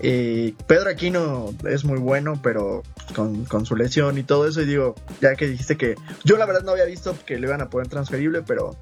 Eh, 0.00 0.54
Pedro 0.66 0.90
Aquino 0.90 1.54
es 1.68 1.84
muy 1.84 1.98
bueno, 2.00 2.40
pero 2.42 2.82
con, 3.14 3.44
con 3.44 3.64
su 3.64 3.76
lesión 3.76 4.18
y 4.18 4.24
todo 4.24 4.48
eso, 4.48 4.60
y 4.62 4.66
digo, 4.66 4.96
ya 5.20 5.36
que 5.36 5.46
dijiste 5.46 5.76
que 5.76 5.94
yo 6.24 6.36
la 6.36 6.46
verdad 6.46 6.62
no 6.64 6.72
había 6.72 6.84
visto 6.84 7.16
que 7.26 7.38
le 7.38 7.46
iban 7.46 7.60
a 7.60 7.68
poner 7.70 7.86
transferible, 7.88 8.42
pero 8.42 8.76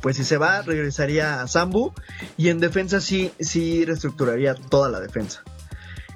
pues 0.00 0.16
si 0.16 0.24
se 0.24 0.36
va, 0.36 0.62
regresaría 0.62 1.40
a 1.42 1.48
Zambu, 1.48 1.92
y 2.36 2.48
en 2.48 2.58
defensa 2.60 3.00
sí, 3.00 3.32
sí 3.40 3.84
reestructuraría 3.84 4.54
toda 4.54 4.88
la 4.88 5.00
defensa. 5.00 5.42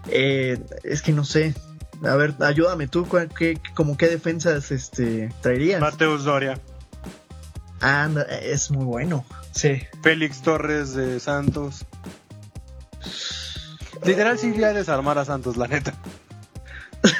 Eh, 0.08 0.62
es 0.82 1.02
que 1.02 1.12
no 1.12 1.24
sé, 1.24 1.54
a 2.04 2.14
ver, 2.16 2.34
ayúdame 2.40 2.88
tú, 2.88 3.06
¿cuál- 3.06 3.28
qué, 3.28 3.58
como 3.74 3.96
qué 3.96 4.08
defensas 4.08 4.70
este, 4.70 5.32
traerías? 5.40 5.80
Mateus 5.80 6.24
Doria. 6.24 6.58
Anda, 7.80 8.22
es 8.22 8.70
muy 8.70 8.84
bueno. 8.84 9.24
Sí. 9.52 9.82
Félix 10.02 10.40
Torres 10.42 10.94
de 10.94 11.20
Santos. 11.20 11.84
Literal 14.04 14.38
sí 14.38 14.48
iría 14.48 14.68
a 14.68 14.72
desarmar 14.72 15.18
a 15.18 15.24
Santos, 15.24 15.56
la 15.56 15.66
neta. 15.68 15.94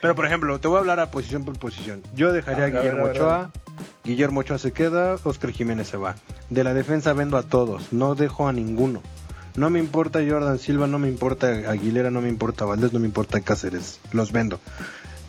Pero 0.00 0.14
por 0.14 0.26
ejemplo, 0.26 0.58
te 0.60 0.68
voy 0.68 0.76
a 0.76 0.80
hablar 0.80 1.00
a 1.00 1.10
posición 1.10 1.44
por 1.44 1.58
posición. 1.58 2.02
Yo 2.14 2.32
dejaría 2.32 2.64
a, 2.64 2.66
A 2.66 2.70
ver, 2.70 2.76
a 2.76 2.80
ver, 2.82 2.92
Guillermo 2.92 3.04
a 3.06 3.08
ver, 3.12 3.16
a 3.20 3.24
Ochoa. 3.24 3.50
Guillermo 4.08 4.40
Ochoa 4.40 4.56
se 4.56 4.72
queda, 4.72 5.16
Oscar 5.22 5.52
Jiménez 5.52 5.88
se 5.88 5.98
va. 5.98 6.14
De 6.48 6.64
la 6.64 6.72
defensa 6.72 7.12
vendo 7.12 7.36
a 7.36 7.42
todos, 7.42 7.92
no 7.92 8.14
dejo 8.14 8.48
a 8.48 8.54
ninguno. 8.54 9.02
No 9.54 9.68
me 9.68 9.80
importa 9.80 10.20
Jordan 10.26 10.58
Silva, 10.58 10.86
no 10.86 10.98
me 10.98 11.08
importa 11.08 11.48
Aguilera, 11.48 12.10
no 12.10 12.22
me 12.22 12.30
importa 12.30 12.64
Valdés, 12.64 12.94
no 12.94 13.00
me 13.00 13.06
importa 13.06 13.42
Cáceres. 13.42 14.00
Los 14.12 14.32
vendo. 14.32 14.60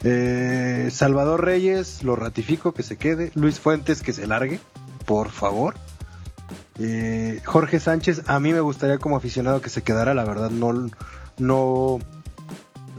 Eh, 0.06 0.88
Salvador 0.94 1.44
Reyes, 1.44 2.04
lo 2.04 2.16
ratifico 2.16 2.72
que 2.74 2.84
se 2.84 2.96
quede. 2.96 3.34
Luis 3.36 3.60
Fuentes 3.60 4.02
que 4.02 4.14
se 4.14 4.28
largue, 4.28 4.62
por 5.06 5.30
favor. 5.30 5.76
Eh, 6.80 7.42
Jorge 7.44 7.82
Sánchez, 7.82 8.24
a 8.28 8.40
mí 8.40 8.54
me 8.54 8.62
gustaría 8.62 8.98
como 8.98 9.18
aficionado 9.18 9.60
que 9.60 9.70
se 9.70 9.84
quedara, 9.84 10.14
la 10.14 10.24
verdad, 10.24 10.52
no, 10.52 10.90
no, 11.38 12.00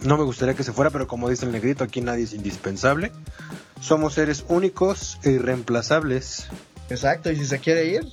no 0.02 0.16
me 0.16 0.24
gustaría 0.24 0.54
que 0.54 0.62
se 0.62 0.72
fuera, 0.72 0.90
pero 0.90 1.06
como 1.06 1.28
dice 1.28 1.46
el 1.46 1.52
negrito, 1.52 1.84
aquí 1.84 2.00
nadie 2.00 2.24
es 2.24 2.32
indispensable. 2.32 3.12
Somos 3.80 4.14
seres 4.14 4.44
únicos 4.48 5.18
e 5.22 5.30
irreemplazables. 5.30 6.48
Exacto, 6.88 7.30
y 7.30 7.36
si 7.36 7.46
se 7.46 7.58
quiere 7.60 7.86
ir, 7.86 8.06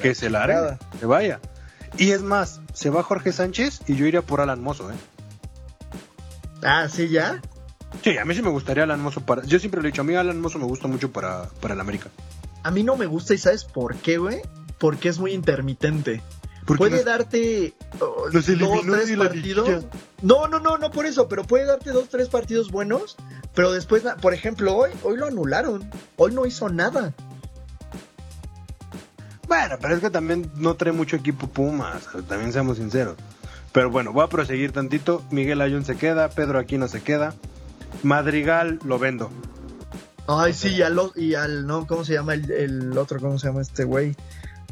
que 0.00 0.14
se 0.14 0.30
largue, 0.30 0.78
que 0.98 1.06
vaya. 1.06 1.40
Y 1.98 2.12
es 2.12 2.22
más, 2.22 2.60
se 2.72 2.90
va 2.90 3.02
Jorge 3.02 3.32
Sánchez 3.32 3.82
y 3.86 3.96
yo 3.96 4.06
iría 4.06 4.22
por 4.22 4.40
Alan 4.40 4.62
Mozo, 4.62 4.90
¿eh? 4.90 4.94
Ah, 6.62 6.88
sí, 6.88 7.08
ya. 7.08 7.42
Sí, 8.02 8.16
a 8.16 8.24
mí 8.24 8.34
sí 8.34 8.42
me 8.42 8.50
gustaría 8.50 8.84
Alan 8.84 9.00
Mozo 9.00 9.20
para. 9.20 9.44
Yo 9.44 9.58
siempre 9.58 9.82
le 9.82 9.88
he 9.88 9.90
dicho, 9.90 10.02
a 10.02 10.04
mí 10.04 10.14
Alan 10.14 10.40
Mozo 10.40 10.58
me 10.58 10.64
gusta 10.64 10.88
mucho 10.88 11.12
para, 11.12 11.48
para 11.60 11.74
el 11.74 11.80
América. 11.80 12.08
A 12.62 12.70
mí 12.70 12.82
no 12.82 12.96
me 12.96 13.06
gusta, 13.06 13.34
¿y 13.34 13.38
sabes 13.38 13.64
por 13.64 13.96
qué, 13.96 14.18
güey? 14.18 14.40
Porque 14.78 15.08
es 15.08 15.18
muy 15.18 15.32
intermitente. 15.32 16.22
Puede 16.66 17.02
darte 17.02 17.74
oh, 18.00 18.28
dos, 18.32 18.44
tres 18.44 19.16
partidos. 19.16 19.84
No, 20.22 20.46
no, 20.46 20.60
no, 20.60 20.78
no 20.78 20.90
por 20.90 21.06
eso, 21.06 21.28
pero 21.28 21.44
puede 21.44 21.64
darte 21.64 21.90
dos, 21.90 22.08
tres 22.08 22.28
partidos 22.28 22.70
buenos, 22.70 23.16
pero 23.54 23.72
después, 23.72 24.04
por 24.20 24.32
ejemplo, 24.32 24.74
hoy, 24.74 24.90
hoy 25.02 25.16
lo 25.16 25.26
anularon. 25.26 25.90
Hoy 26.16 26.32
no 26.32 26.46
hizo 26.46 26.68
nada. 26.68 27.12
Bueno, 29.48 29.76
pero 29.80 29.94
es 29.94 30.00
que 30.00 30.10
también 30.10 30.50
no 30.54 30.74
trae 30.76 30.92
mucho 30.92 31.16
equipo 31.16 31.46
Pumas, 31.46 32.08
también 32.28 32.52
seamos 32.52 32.78
sinceros. 32.78 33.16
Pero 33.72 33.90
bueno, 33.90 34.12
voy 34.12 34.24
a 34.24 34.28
proseguir 34.28 34.72
tantito. 34.72 35.22
Miguel 35.30 35.60
Ayun 35.60 35.84
se 35.84 35.96
queda, 35.96 36.28
Pedro 36.28 36.58
Aquino 36.58 36.88
se 36.88 37.02
queda. 37.02 37.34
Madrigal 38.02 38.78
lo 38.84 38.98
vendo. 38.98 39.30
Ay, 40.28 40.52
sí, 40.52 40.76
y 40.76 40.82
al, 40.82 40.98
y 41.16 41.34
al 41.34 41.66
no, 41.66 41.86
¿cómo 41.86 42.04
se 42.04 42.14
llama 42.14 42.34
el, 42.34 42.96
otro? 42.96 43.18
¿Cómo 43.18 43.38
se 43.38 43.48
llama 43.48 43.62
este 43.62 43.84
güey? 43.84 44.14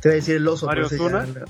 Te 0.01 0.09
voy 0.09 0.13
a 0.13 0.15
decir 0.17 0.37
el 0.37 0.47
oso. 0.47 0.67
Mario 0.67 0.89
Zuna. 0.89 1.25
Eh, 1.25 1.45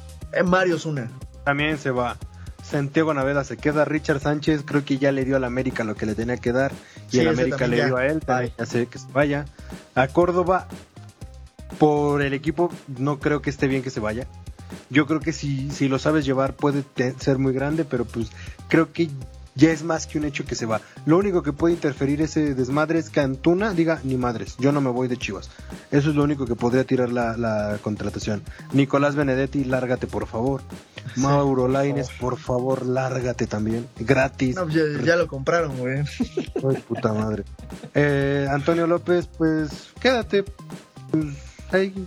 Mario 0.45 0.79
Zuna. 0.79 1.11
También 1.45 1.79
se 1.79 1.91
va. 1.91 2.17
Santiago 2.63 3.13
Naveda 3.15 3.45
se 3.45 3.57
queda. 3.57 3.85
Richard 3.85 4.21
Sánchez 4.21 4.63
creo 4.65 4.85
que 4.85 4.99
ya 4.99 5.13
le 5.13 5.25
dio 5.25 5.37
al 5.37 5.45
América 5.45 5.85
lo 5.85 5.95
que 5.95 6.07
le 6.07 6.15
tenía 6.15 6.37
que 6.37 6.53
dar. 6.53 6.73
Y 7.11 7.19
el 7.19 7.29
América 7.29 7.67
le 7.67 7.85
dio 7.85 7.97
a 7.97 8.07
él. 8.07 8.23
Ya 8.59 8.67
sé 8.67 8.87
que 8.87 8.99
se 8.99 9.11
vaya. 9.13 9.47
A 9.95 10.09
Córdoba, 10.09 10.69
por 11.79 12.23
el 12.23 12.33
equipo, 12.33 12.71
no 12.99 13.19
creo 13.19 13.43
que 13.43 13.51
esté 13.51 13.67
bien 13.67 13.83
que 13.83 13.91
se 13.91 14.01
vaya. 14.01 14.27
Yo 14.89 15.07
creo 15.07 15.21
que 15.21 15.33
si, 15.33 15.71
si 15.71 15.89
lo 15.89 15.99
sabes 15.99 16.25
llevar 16.25 16.55
puede 16.55 16.85
ser 17.19 17.39
muy 17.39 17.53
grande, 17.53 17.85
pero 17.85 18.05
pues 18.05 18.31
creo 18.69 18.93
que 18.93 19.09
ya 19.61 19.71
es 19.71 19.85
más 19.85 20.07
que 20.07 20.19
un 20.19 20.25
hecho 20.25 20.47
que 20.47 20.55
se 20.55 20.65
va. 20.65 20.81
Lo 21.05 21.19
único 21.19 21.43
que 21.43 21.53
puede 21.53 21.75
interferir 21.75 22.23
ese 22.23 22.55
desmadre 22.55 22.99
es 22.99 23.11
que 23.11 23.21
Antuna 23.21 23.75
diga, 23.75 24.01
ni 24.05 24.17
madres, 24.17 24.57
yo 24.59 24.73
no 24.73 24.81
me 24.81 24.91
voy 24.91 25.07
de 25.07 25.19
Chivas. 25.19 25.51
Eso 25.91 26.09
es 26.11 26.17
lo 26.17 26.25
único 26.25 26.47
que 26.47 26.57
podría 26.57 26.85
tirar 26.85 27.11
la, 27.11 27.79
contratación. 27.83 28.43
Nicolás 28.73 29.17
Benedetti, 29.17 29.65
lárgate 29.65 30.07
por 30.07 30.27
favor. 30.27 30.63
Mauro 31.17 31.69
Laines, 31.69 32.09
por 32.11 32.39
favor, 32.39 32.87
lárgate 32.87 33.47
también. 33.47 33.87
Gratis. 33.99 34.57
No, 34.57 34.67
ya, 34.69 35.17
lo 35.17 35.27
compraron, 35.27 35.77
güey. 35.77 35.99
Ay, 35.99 36.83
puta 36.89 37.13
madre. 37.13 37.45
Eh, 37.95 38.47
Antonio 38.51 38.87
López, 38.87 39.29
pues 39.37 39.91
quédate. 40.01 40.45
Pues, 41.11 41.27
ahí, 41.71 42.07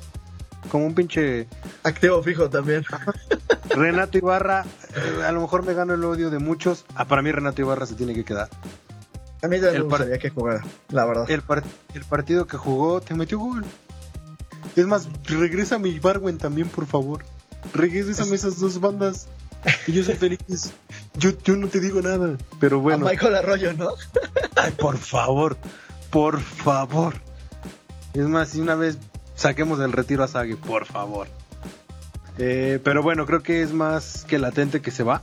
como 0.72 0.88
un 0.88 0.96
pinche... 0.96 1.48
Activo 1.84 2.24
fijo 2.24 2.50
también. 2.50 2.84
Renato 3.70 4.18
Ibarra, 4.18 4.66
a 5.26 5.32
lo 5.32 5.42
mejor 5.42 5.66
me 5.66 5.74
gano 5.74 5.94
el 5.94 6.04
odio 6.04 6.30
de 6.30 6.40
muchos. 6.40 6.86
Ah, 6.96 7.06
para 7.06 7.22
mí 7.22 7.32
Renato 7.32 7.62
Ibarra 7.62 7.86
se 7.86 7.96
tiene 7.96 8.14
que 8.14 8.24
quedar. 8.24 8.50
A 9.42 9.48
mí 9.48 9.60
también 9.60 9.84
me 9.84 9.90
gustaría 9.90 10.18
que 10.20 10.30
jugara, 10.30 10.64
la 10.90 11.06
verdad. 11.06 11.30
El, 11.30 11.44
el 11.94 12.06
partido 12.06 12.48
que 12.48 12.58
jugó 12.58 13.02
te 13.02 13.14
metió 13.14 13.40
gol. 13.40 13.66
Es 14.76 14.88
más, 14.88 15.10
regresa 15.26 15.78
mi 15.78 16.00
Barwen 16.00 16.38
también, 16.38 16.70
por 16.70 16.86
favor. 16.86 17.26
Regresa 17.74 18.24
a 18.24 18.34
esas 18.34 18.60
dos 18.60 18.80
bandas. 18.80 19.28
Y 19.88 19.94
yo 19.94 20.04
soy 20.04 20.16
feliz. 20.16 20.40
Yo, 21.16 21.32
yo 21.44 21.56
no 21.56 21.68
te 21.68 21.80
digo 21.80 22.02
nada, 22.02 22.38
pero 22.60 22.80
bueno. 22.80 23.08
A 23.08 23.12
Michael 23.12 23.36
Arroyo, 23.36 23.74
¿no? 23.74 23.90
Ay, 24.56 24.72
por 24.72 24.98
favor, 24.98 25.58
por 26.10 26.40
favor. 26.40 27.16
Es 28.14 28.28
más, 28.28 28.50
si 28.50 28.60
una 28.62 28.76
vez 28.76 28.98
saquemos 29.36 29.80
del 29.80 29.92
retiro 29.92 30.24
a 30.24 30.28
Sagi, 30.28 30.56
por 30.56 30.86
favor. 30.86 31.28
Eh, 32.38 32.80
pero 32.84 33.04
bueno, 33.04 33.26
creo 33.26 33.44
que 33.44 33.62
es 33.62 33.74
más 33.74 34.26
que 34.28 34.40
latente 34.40 34.82
que 34.82 34.92
se 34.92 35.04
va. 35.04 35.22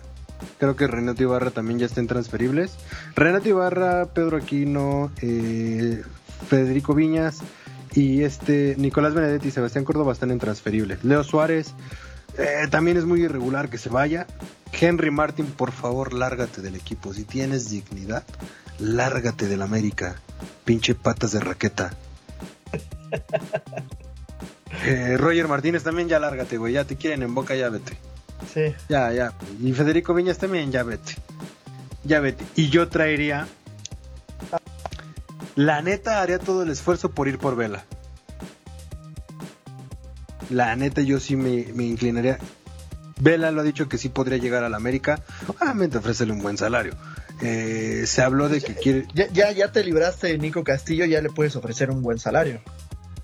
Creo 0.59 0.77
que 0.77 0.87
Renato 0.87 1.23
Ibarra 1.23 1.51
también 1.51 1.79
ya 1.79 1.87
estén 1.87 2.07
transferibles. 2.07 2.77
Renato 3.15 3.49
Ibarra, 3.49 4.07
Pedro 4.07 4.39
Aquino, 4.39 5.11
eh, 5.21 6.03
Federico 6.49 6.95
Viñas 6.95 7.41
y 7.95 8.23
este 8.23 8.75
Nicolás 8.79 9.15
Benedetti 9.15 9.49
y 9.49 9.51
Sebastián 9.51 9.85
Córdoba 9.85 10.13
están 10.13 10.31
en 10.31 10.39
transferibles. 10.39 11.05
Leo 11.05 11.25
Suárez 11.25 11.75
eh, 12.39 12.69
también 12.71 12.97
es 12.97 13.05
muy 13.05 13.23
irregular 13.23 13.69
que 13.69 13.79
se 13.79 13.89
vaya. 13.89 14.27
Henry 14.73 15.11
Martin, 15.11 15.47
por 15.47 15.73
favor, 15.73 16.15
lárgate 16.15 16.63
del 16.63 16.77
equipo. 16.77 17.13
Si 17.13 17.25
tienes 17.25 17.71
dignidad, 17.71 18.25
lárgate 18.79 19.47
del 19.47 19.63
América. 19.63 20.17
Pinche 20.65 20.95
patas 20.95 21.33
de 21.33 21.41
raqueta. 21.41 21.91
Eh, 24.85 25.17
Roger 25.19 25.49
Martínez 25.49 25.83
también 25.83 26.09
ya 26.09 26.19
lárgate, 26.19 26.57
güey. 26.57 26.75
Ya 26.75 26.85
te 26.85 26.97
quieren 26.97 27.23
en 27.23 27.35
boca, 27.35 27.55
ya 27.55 27.69
vete. 27.69 27.97
Sí. 28.53 28.75
Ya, 28.89 29.13
ya. 29.13 29.33
Y 29.63 29.73
Federico 29.73 30.15
Viñas 30.15 30.39
también, 30.39 30.73
ya 30.73 30.83
vete. 30.83 31.17
Ya 32.05 32.21
vete. 32.21 32.45
Y 32.57 32.71
yo 32.71 32.89
traería. 32.89 33.47
La 35.57 35.83
neta 35.83 36.23
haría 36.23 36.39
todo 36.39 36.63
el 36.63 36.71
esfuerzo 36.71 37.11
por 37.11 37.29
ir 37.29 37.39
por 37.39 37.57
Vela. 37.57 37.85
La 40.49 40.75
neta 40.75 41.03
yo 41.03 41.21
sí 41.21 41.37
me, 41.37 41.61
inclinaría. 41.85 42.39
Vela 43.21 43.51
lo 43.51 43.61
ha 43.61 43.65
dicho 43.65 43.89
que 43.89 43.99
sí 43.99 44.09
podría 44.09 44.39
llegar 44.39 44.65
a 44.65 44.69
la 44.69 44.79
América. 44.79 45.23
Obviamente 45.47 45.99
ofrécele 45.99 46.33
un 46.33 46.41
buen 46.41 46.57
salario. 46.57 46.95
Eh, 47.43 48.05
se 48.07 48.23
habló 48.23 48.49
de 48.49 48.61
que 48.61 48.75
quiere. 48.75 49.07
Ya, 49.15 49.29
ya, 49.29 49.53
ya 49.53 49.71
te 49.71 49.85
libraste 49.85 50.29
de 50.29 50.39
Nico 50.39 50.65
Castillo, 50.65 51.05
ya 51.05 51.21
le 51.21 51.29
puedes 51.31 51.57
ofrecer 51.57 51.91
un 51.91 52.03
buen 52.03 52.19
salario. 52.19 52.61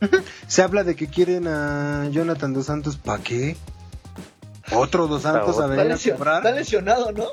Se 0.47 0.63
habla 0.63 0.85
de 0.85 0.97
que 0.97 1.09
quieren 1.09 1.47
a 1.47 2.09
Jonathan 2.11 2.53
Dos 2.53 2.67
Santos, 2.67 2.97
¿para 2.97 3.23
qué? 3.23 3.57
Otro 4.73 5.07
Dos 5.07 5.23
Santos 5.23 5.59
a 5.61 5.67
venir 5.67 5.93
a 5.93 6.17
cobrar. 6.17 6.39
Está 6.39 6.53
lesionado, 6.53 7.13
¿no? 7.13 7.27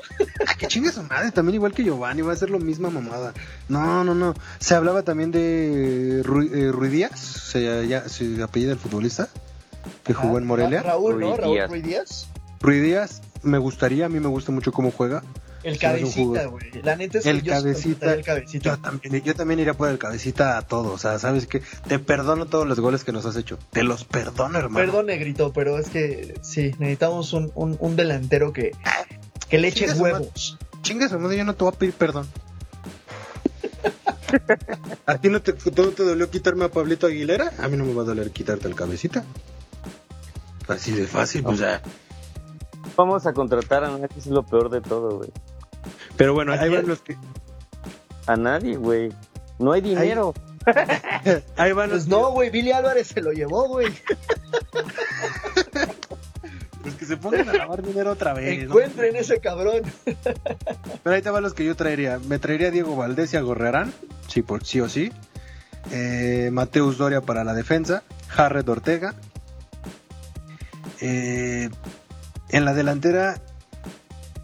Ah, 0.46 0.54
que 0.56 0.68
chingue 0.68 0.92
su 0.92 1.02
madre, 1.02 1.32
también 1.32 1.56
igual 1.56 1.72
que 1.72 1.82
Giovanni, 1.82 2.22
va 2.22 2.32
a 2.32 2.36
ser 2.36 2.50
lo 2.50 2.58
misma 2.58 2.90
mamada. 2.90 3.32
No, 3.68 4.04
no, 4.04 4.14
no. 4.14 4.34
Se 4.60 4.74
hablaba 4.74 5.02
también 5.02 5.30
de 5.30 6.20
eh, 6.20 6.22
Ruidías, 6.72 7.18
se, 7.18 7.88
ya, 7.88 8.08
se 8.08 8.42
apellida 8.42 8.72
el 8.72 8.78
futbolista 8.78 9.28
que 10.04 10.14
jugó 10.14 10.38
en 10.38 10.46
Morelia. 10.46 10.82
Raúl, 10.82 11.18
¿no? 11.18 11.36
Raúl 11.36 11.58
Ruidías. 11.68 12.28
Ruidías, 12.60 13.22
me 13.42 13.58
gustaría, 13.58 14.06
a 14.06 14.08
mí 14.08 14.20
me 14.20 14.28
gusta 14.28 14.52
mucho 14.52 14.72
cómo 14.72 14.90
juega. 14.90 15.22
El 15.64 15.78
cabecita, 15.78 16.44
güey. 16.46 16.82
La 16.82 16.94
neta 16.94 17.18
es 17.18 17.24
que 17.24 17.30
el 17.30 17.42
cabecita, 17.42 18.12
el 18.12 18.22
cabecita. 18.22 18.70
Yo 18.70 18.78
también, 18.78 19.22
yo 19.22 19.34
también 19.34 19.60
iría 19.60 19.72
por 19.72 19.88
el 19.88 19.98
cabecita 19.98 20.58
a 20.58 20.62
todo. 20.62 20.92
O 20.92 20.98
sea, 20.98 21.18
sabes 21.18 21.46
que 21.46 21.62
te 21.88 21.98
perdono 21.98 22.46
todos 22.46 22.68
los 22.68 22.78
goles 22.80 23.02
que 23.02 23.12
nos 23.12 23.24
has 23.24 23.36
hecho. 23.36 23.58
Te 23.70 23.82
los 23.82 24.04
perdono, 24.04 24.58
hermano. 24.58 24.86
Perdón, 24.86 25.06
negrito, 25.06 25.54
pero 25.54 25.78
es 25.78 25.88
que 25.88 26.34
sí, 26.42 26.72
necesitamos 26.78 27.32
un, 27.32 27.50
un, 27.54 27.96
delantero 27.96 28.52
que, 28.52 28.72
que 29.48 29.58
le 29.58 29.68
eche 29.68 29.90
huevos. 29.94 30.58
Chingas, 30.82 31.12
hermano, 31.12 31.32
yo 31.32 31.44
no 31.44 31.54
te 31.54 31.64
voy 31.64 31.72
a 31.74 31.78
pedir 31.78 31.94
perdón. 31.94 32.28
¿A 35.06 35.18
ti 35.18 35.30
no 35.30 35.40
te, 35.40 35.54
te 35.54 35.70
dolió 36.04 36.28
quitarme 36.30 36.66
a 36.66 36.68
Pablito 36.68 37.06
Aguilera? 37.06 37.52
A 37.58 37.68
mí 37.68 37.78
no 37.78 37.86
me 37.86 37.94
va 37.94 38.02
a 38.02 38.04
doler 38.04 38.30
quitarte 38.32 38.68
el 38.68 38.74
cabecita. 38.74 39.24
Así 40.68 40.92
de 40.92 41.06
fácil, 41.06 41.42
pues 41.42 41.58
ya. 41.60 41.80
Vamos 42.96 43.26
a 43.26 43.32
contratar 43.32 43.84
a 43.84 43.90
nadie, 43.90 44.08
es 44.16 44.26
lo 44.26 44.42
peor 44.44 44.68
de 44.70 44.80
todo, 44.80 45.16
güey. 45.16 45.30
Pero 46.16 46.34
bueno, 46.34 46.52
ahí 46.52 46.70
van 46.70 46.86
los 46.86 47.00
que. 47.00 47.16
A 48.26 48.36
nadie, 48.36 48.76
güey. 48.76 49.12
No 49.58 49.72
hay 49.72 49.80
dinero. 49.80 50.34
Ahí, 51.56 51.72
van 51.72 51.90
los 51.90 52.04
Pues 52.04 52.08
no, 52.08 52.30
güey, 52.32 52.50
Billy 52.50 52.72
Álvarez 52.72 53.08
se 53.08 53.20
lo 53.20 53.32
llevó, 53.32 53.68
güey. 53.68 53.92
pues 56.82 56.94
que 56.96 57.04
se 57.04 57.16
pongan 57.16 57.48
a 57.48 57.52
lavar 57.52 57.82
dinero 57.82 58.12
otra 58.12 58.32
vez. 58.32 58.62
Encuentren 58.62 59.16
ese 59.16 59.40
cabrón. 59.40 59.82
Pero 60.04 61.16
ahí 61.16 61.22
te 61.22 61.30
van 61.30 61.42
los 61.42 61.54
que 61.54 61.64
yo 61.64 61.76
traería. 61.76 62.18
Me 62.18 62.38
traería 62.38 62.68
a 62.68 62.70
Diego 62.70 62.96
Valdés 62.96 63.34
y 63.34 63.36
a 63.36 63.40
Gorrerán, 63.40 63.92
sí, 64.28 64.42
por, 64.42 64.64
sí 64.64 64.80
o 64.80 64.88
sí. 64.88 65.12
Eh, 65.90 66.50
Mateus 66.52 66.98
Doria 66.98 67.20
para 67.20 67.44
la 67.44 67.54
defensa. 67.54 68.02
Harred 68.34 68.68
Ortega. 68.68 69.14
Eh, 71.00 71.68
en 72.50 72.64
la 72.64 72.74
delantera, 72.74 73.40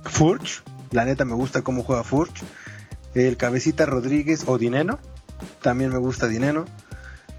Furch. 0.05 0.63
La 0.91 1.05
neta 1.05 1.25
me 1.25 1.35
gusta 1.35 1.63
cómo 1.63 1.83
juega 1.83 2.05
Furch. 2.05 2.43
El 3.15 3.37
cabecita 3.37 3.87
Rodríguez 3.87 4.45
o 4.47 4.59
Dineno. 4.59 4.99
También 5.63 5.91
me 5.91 5.99
gusta 5.99 6.27
Dineno. 6.27 6.65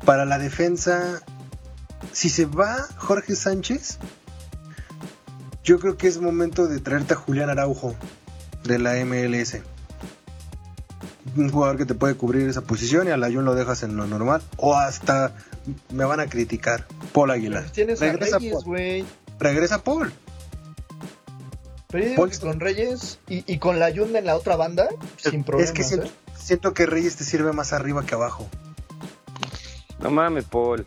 Para 0.06 0.26
la 0.26 0.40
defensa, 0.40 1.22
si 2.12 2.30
se 2.30 2.46
va 2.46 2.88
Jorge 2.98 3.36
Sánchez, 3.36 4.00
yo 5.64 5.80
creo 5.80 5.98
que 5.98 6.08
es 6.08 6.20
momento 6.20 6.68
de 6.68 6.80
traerte 6.80 7.14
a 7.14 7.18
Julián 7.18 7.50
Araujo 7.50 7.96
de 8.64 8.80
la 8.80 8.94
MLS. 9.06 9.58
Un 11.36 11.50
jugador 11.50 11.78
que 11.78 11.86
te 11.86 11.94
puede 11.94 12.16
cubrir 12.16 12.50
esa 12.50 12.62
posición 12.62 13.08
y 13.08 13.12
a 13.12 13.18
la 13.18 13.32
Jun 13.32 13.46
lo 13.46 13.54
dejas 13.54 13.84
en 13.84 13.96
lo 13.96 14.08
normal. 14.08 14.42
O 14.58 14.76
hasta 14.76 15.36
me 15.92 16.04
van 16.04 16.20
a 16.20 16.28
criticar. 16.28 16.88
Paul 17.14 17.32
Aguilar. 17.32 17.70
Tienes 17.70 18.02
a 18.02 18.12
Reyes, 18.12 18.64
güey. 18.64 19.06
regresa 19.40 19.84
Paul. 19.84 20.12
Pero 21.92 22.04
yo 22.06 22.10
digo 22.12 22.28
que 22.28 22.40
con 22.40 22.60
Reyes 22.60 23.20
y, 23.28 23.44
y 23.52 23.58
con 23.60 23.80
la 23.80 23.90
Yunda 23.90 24.20
en 24.20 24.26
la 24.26 24.36
otra 24.36 24.56
banda, 24.56 24.88
sin 25.18 25.44
problema. 25.44 25.66
Es 25.70 25.74
que 25.76 25.84
siento, 25.84 26.08
¿eh? 26.08 26.12
siento 26.38 26.74
que 26.74 26.86
Reyes 26.86 27.16
te 27.18 27.24
sirve 27.24 27.52
más 27.54 27.74
arriba 27.74 28.06
que 28.06 28.16
abajo. 28.16 28.48
No 30.00 30.10
mames, 30.10 30.46
Paul. 30.46 30.86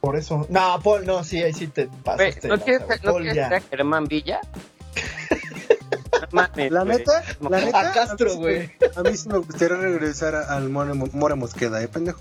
Por 0.00 0.16
eso. 0.16 0.46
No, 0.50 0.80
Paul, 0.82 1.06
no, 1.06 1.24
sí, 1.24 1.42
ahí 1.42 1.52
sí 1.54 1.66
te 1.68 1.88
pasaste. 2.04 2.46
¿No 2.48 2.60
quieres, 2.60 2.86
¿no 3.02 3.16
a 3.16 3.60
Germán 3.70 4.06
Villa? 4.06 4.40
No 6.20 6.28
mames, 6.32 6.70
La 6.70 6.84
neta, 6.84 7.22
la 7.40 7.60
neta. 7.60 7.90
A 7.90 7.92
Castro, 7.92 8.26
mí 8.26 8.32
sí 8.32 8.38
güey. 8.38 8.58
me- 8.80 8.90
A 8.96 9.02
mí 9.02 9.16
sí 9.16 9.28
me 9.28 9.38
gustaría 9.38 9.76
regresar 9.76 10.34
al 10.34 10.68
More, 10.70 10.94
More 10.94 11.34
Mosqueda, 11.34 11.82
¿eh, 11.82 11.88
pendejo? 11.88 12.20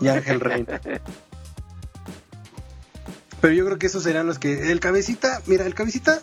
Y 0.00 0.08
Ángel 0.08 0.40
Reina. 0.40 0.80
Pero 3.40 3.54
yo 3.54 3.64
creo 3.66 3.78
que 3.78 3.86
esos 3.86 4.02
serán 4.02 4.26
los 4.26 4.38
que. 4.38 4.72
El 4.72 4.80
cabecita, 4.80 5.40
mira, 5.46 5.64
el 5.66 5.74
cabecita, 5.74 6.22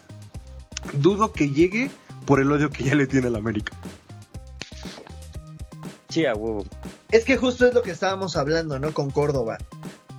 dudo 0.93 1.31
que 1.31 1.49
llegue 1.49 1.89
por 2.25 2.39
el 2.39 2.51
odio 2.51 2.69
que 2.69 2.83
ya 2.83 2.95
le 2.95 3.07
tiene 3.07 3.27
al 3.27 3.35
América. 3.35 3.73
Sí, 6.09 6.25
a 6.25 6.35
huevo. 6.35 6.65
Es 7.11 7.25
que 7.25 7.37
justo 7.37 7.65
es 7.67 7.73
lo 7.73 7.81
que 7.81 7.91
estábamos 7.91 8.35
hablando, 8.37 8.77
¿no? 8.79 8.93
Con 8.93 9.09
Córdoba. 9.09 9.57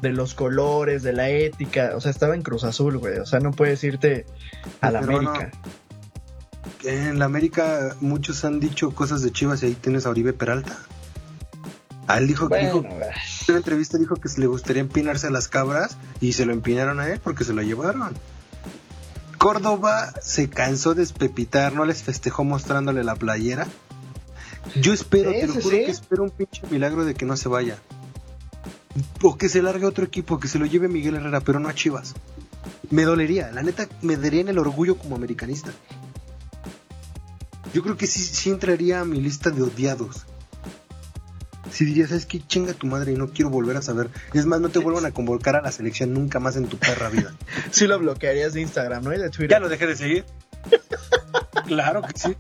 De 0.03 0.11
los 0.11 0.35
colores, 0.35 1.03
de 1.03 1.13
la 1.13 1.31
ética. 1.31 1.93
O 1.95 2.01
sea, 2.01 2.11
estaba 2.11 2.35
en 2.35 2.43
Cruz 2.43 2.65
Azul, 2.65 2.99
güey. 2.99 3.19
O 3.19 3.27
sea, 3.27 3.41
no 3.41 3.53
puedes 3.53 3.83
irte 3.85 4.27
a 4.81 4.91
la 4.91 5.01
Pero 5.01 5.19
América. 5.19 5.51
En 6.83 7.19
la 7.19 7.25
América 7.27 7.97
muchos 8.01 8.45
han 8.45 8.61
dicho 8.61 8.95
cosas 8.95 9.23
de 9.23 9.31
Chivas 9.33 9.63
y 9.63 9.67
ahí 9.67 9.75
tienes 9.75 10.05
a 10.05 10.11
Oribe 10.11 10.33
Peralta. 10.33 10.77
A 12.07 12.19
él 12.19 12.27
dijo, 12.27 12.49
Bueno, 12.49 12.67
dijo 12.67 12.83
güey. 12.83 12.93
en 13.01 13.11
una 13.49 13.57
entrevista 13.59 13.97
dijo 13.97 14.17
que 14.17 14.29
se 14.29 14.41
le 14.41 14.47
gustaría 14.47 14.83
empinarse 14.83 15.29
a 15.29 15.31
las 15.31 15.49
cabras 15.49 15.97
y 16.21 16.33
se 16.35 16.45
lo 16.45 16.53
empinaron 16.53 17.01
a 17.01 17.09
él 17.09 17.21
porque 17.23 17.45
se 17.45 17.55
lo 17.55 17.63
llevaron. 17.63 18.13
Córdoba 19.45 20.15
se 20.23 20.49
cansó 20.49 20.95
de 20.95 21.03
espepitar, 21.03 21.75
no 21.75 21.85
les 21.85 22.03
festejó 22.03 22.45
mostrándole 22.45 23.05
la 23.05 23.15
playera. 23.15 23.67
Yo 24.75 24.95
espero, 24.95 25.33
te 25.33 25.47
lo 25.47 25.53
juro 25.53 25.69
sí. 25.69 25.85
que 25.85 25.91
espero 25.91 26.23
un 26.23 26.31
pinche 26.31 26.63
milagro 26.71 27.05
de 27.05 27.13
que 27.13 27.27
no 27.27 27.37
se 27.37 27.51
vaya. 27.51 27.77
O 29.23 29.37
que 29.37 29.51
se 29.51 29.61
largue 29.61 29.85
otro 29.85 30.07
equipo, 30.07 30.41
que 30.41 30.49
se 30.49 30.59
lo 30.59 30.65
lleve 30.65 30.89
Miguel 30.89 31.17
Herrera, 31.17 31.41
pero 31.41 31.61
no 31.61 31.69
a 31.69 31.75
Chivas. 31.75 32.15
Me 32.89 33.03
dolería, 33.03 33.53
la 33.53 33.63
neta, 33.63 33.87
me 34.01 34.17
daría 34.17 34.41
en 34.41 34.49
el 34.49 34.57
orgullo 34.57 34.97
como 34.97 35.15
americanista. 35.15 35.73
Yo 37.75 37.83
creo 37.83 37.99
que 37.99 38.07
sí, 38.07 38.21
sí 38.21 38.49
entraría 38.49 39.03
a 39.03 39.05
mi 39.05 39.21
lista 39.21 39.51
de 39.51 39.61
odiados. 39.61 40.25
Si 41.75 41.85
diría, 41.85 42.07
¿sabes 42.07 42.25
qué? 42.25 42.41
Chinga 42.47 42.73
tu 42.73 42.87
madre 42.87 43.13
y 43.13 43.17
no 43.17 43.29
quiero 43.31 43.51
volver 43.51 43.77
a 43.77 43.83
saber. 43.83 44.09
Es 44.33 44.47
más, 44.47 44.61
no 44.61 44.69
te 44.69 44.79
vuelvan 44.79 45.05
a 45.07 45.11
convocar 45.11 45.57
a 45.57 45.61
la 45.63 45.73
selección 45.73 46.15
nunca 46.15 46.39
más 46.39 46.57
en 46.57 46.67
tu 46.69 46.77
perra 46.79 47.09
vida. 47.09 47.35
Sí 47.73 47.87
lo 47.89 47.99
bloquearías 47.99 48.53
de 48.55 48.61
Instagram, 48.61 49.03
¿no? 49.05 49.13
Y 49.13 49.19
de 49.19 49.29
Twitter. 49.31 49.51
ya 49.51 49.59
lo 49.59 49.69
dejé 49.69 49.87
de 49.89 49.97
seguir. 49.97 50.25
claro 51.67 52.03
que 52.03 52.13
sí. 52.19 52.37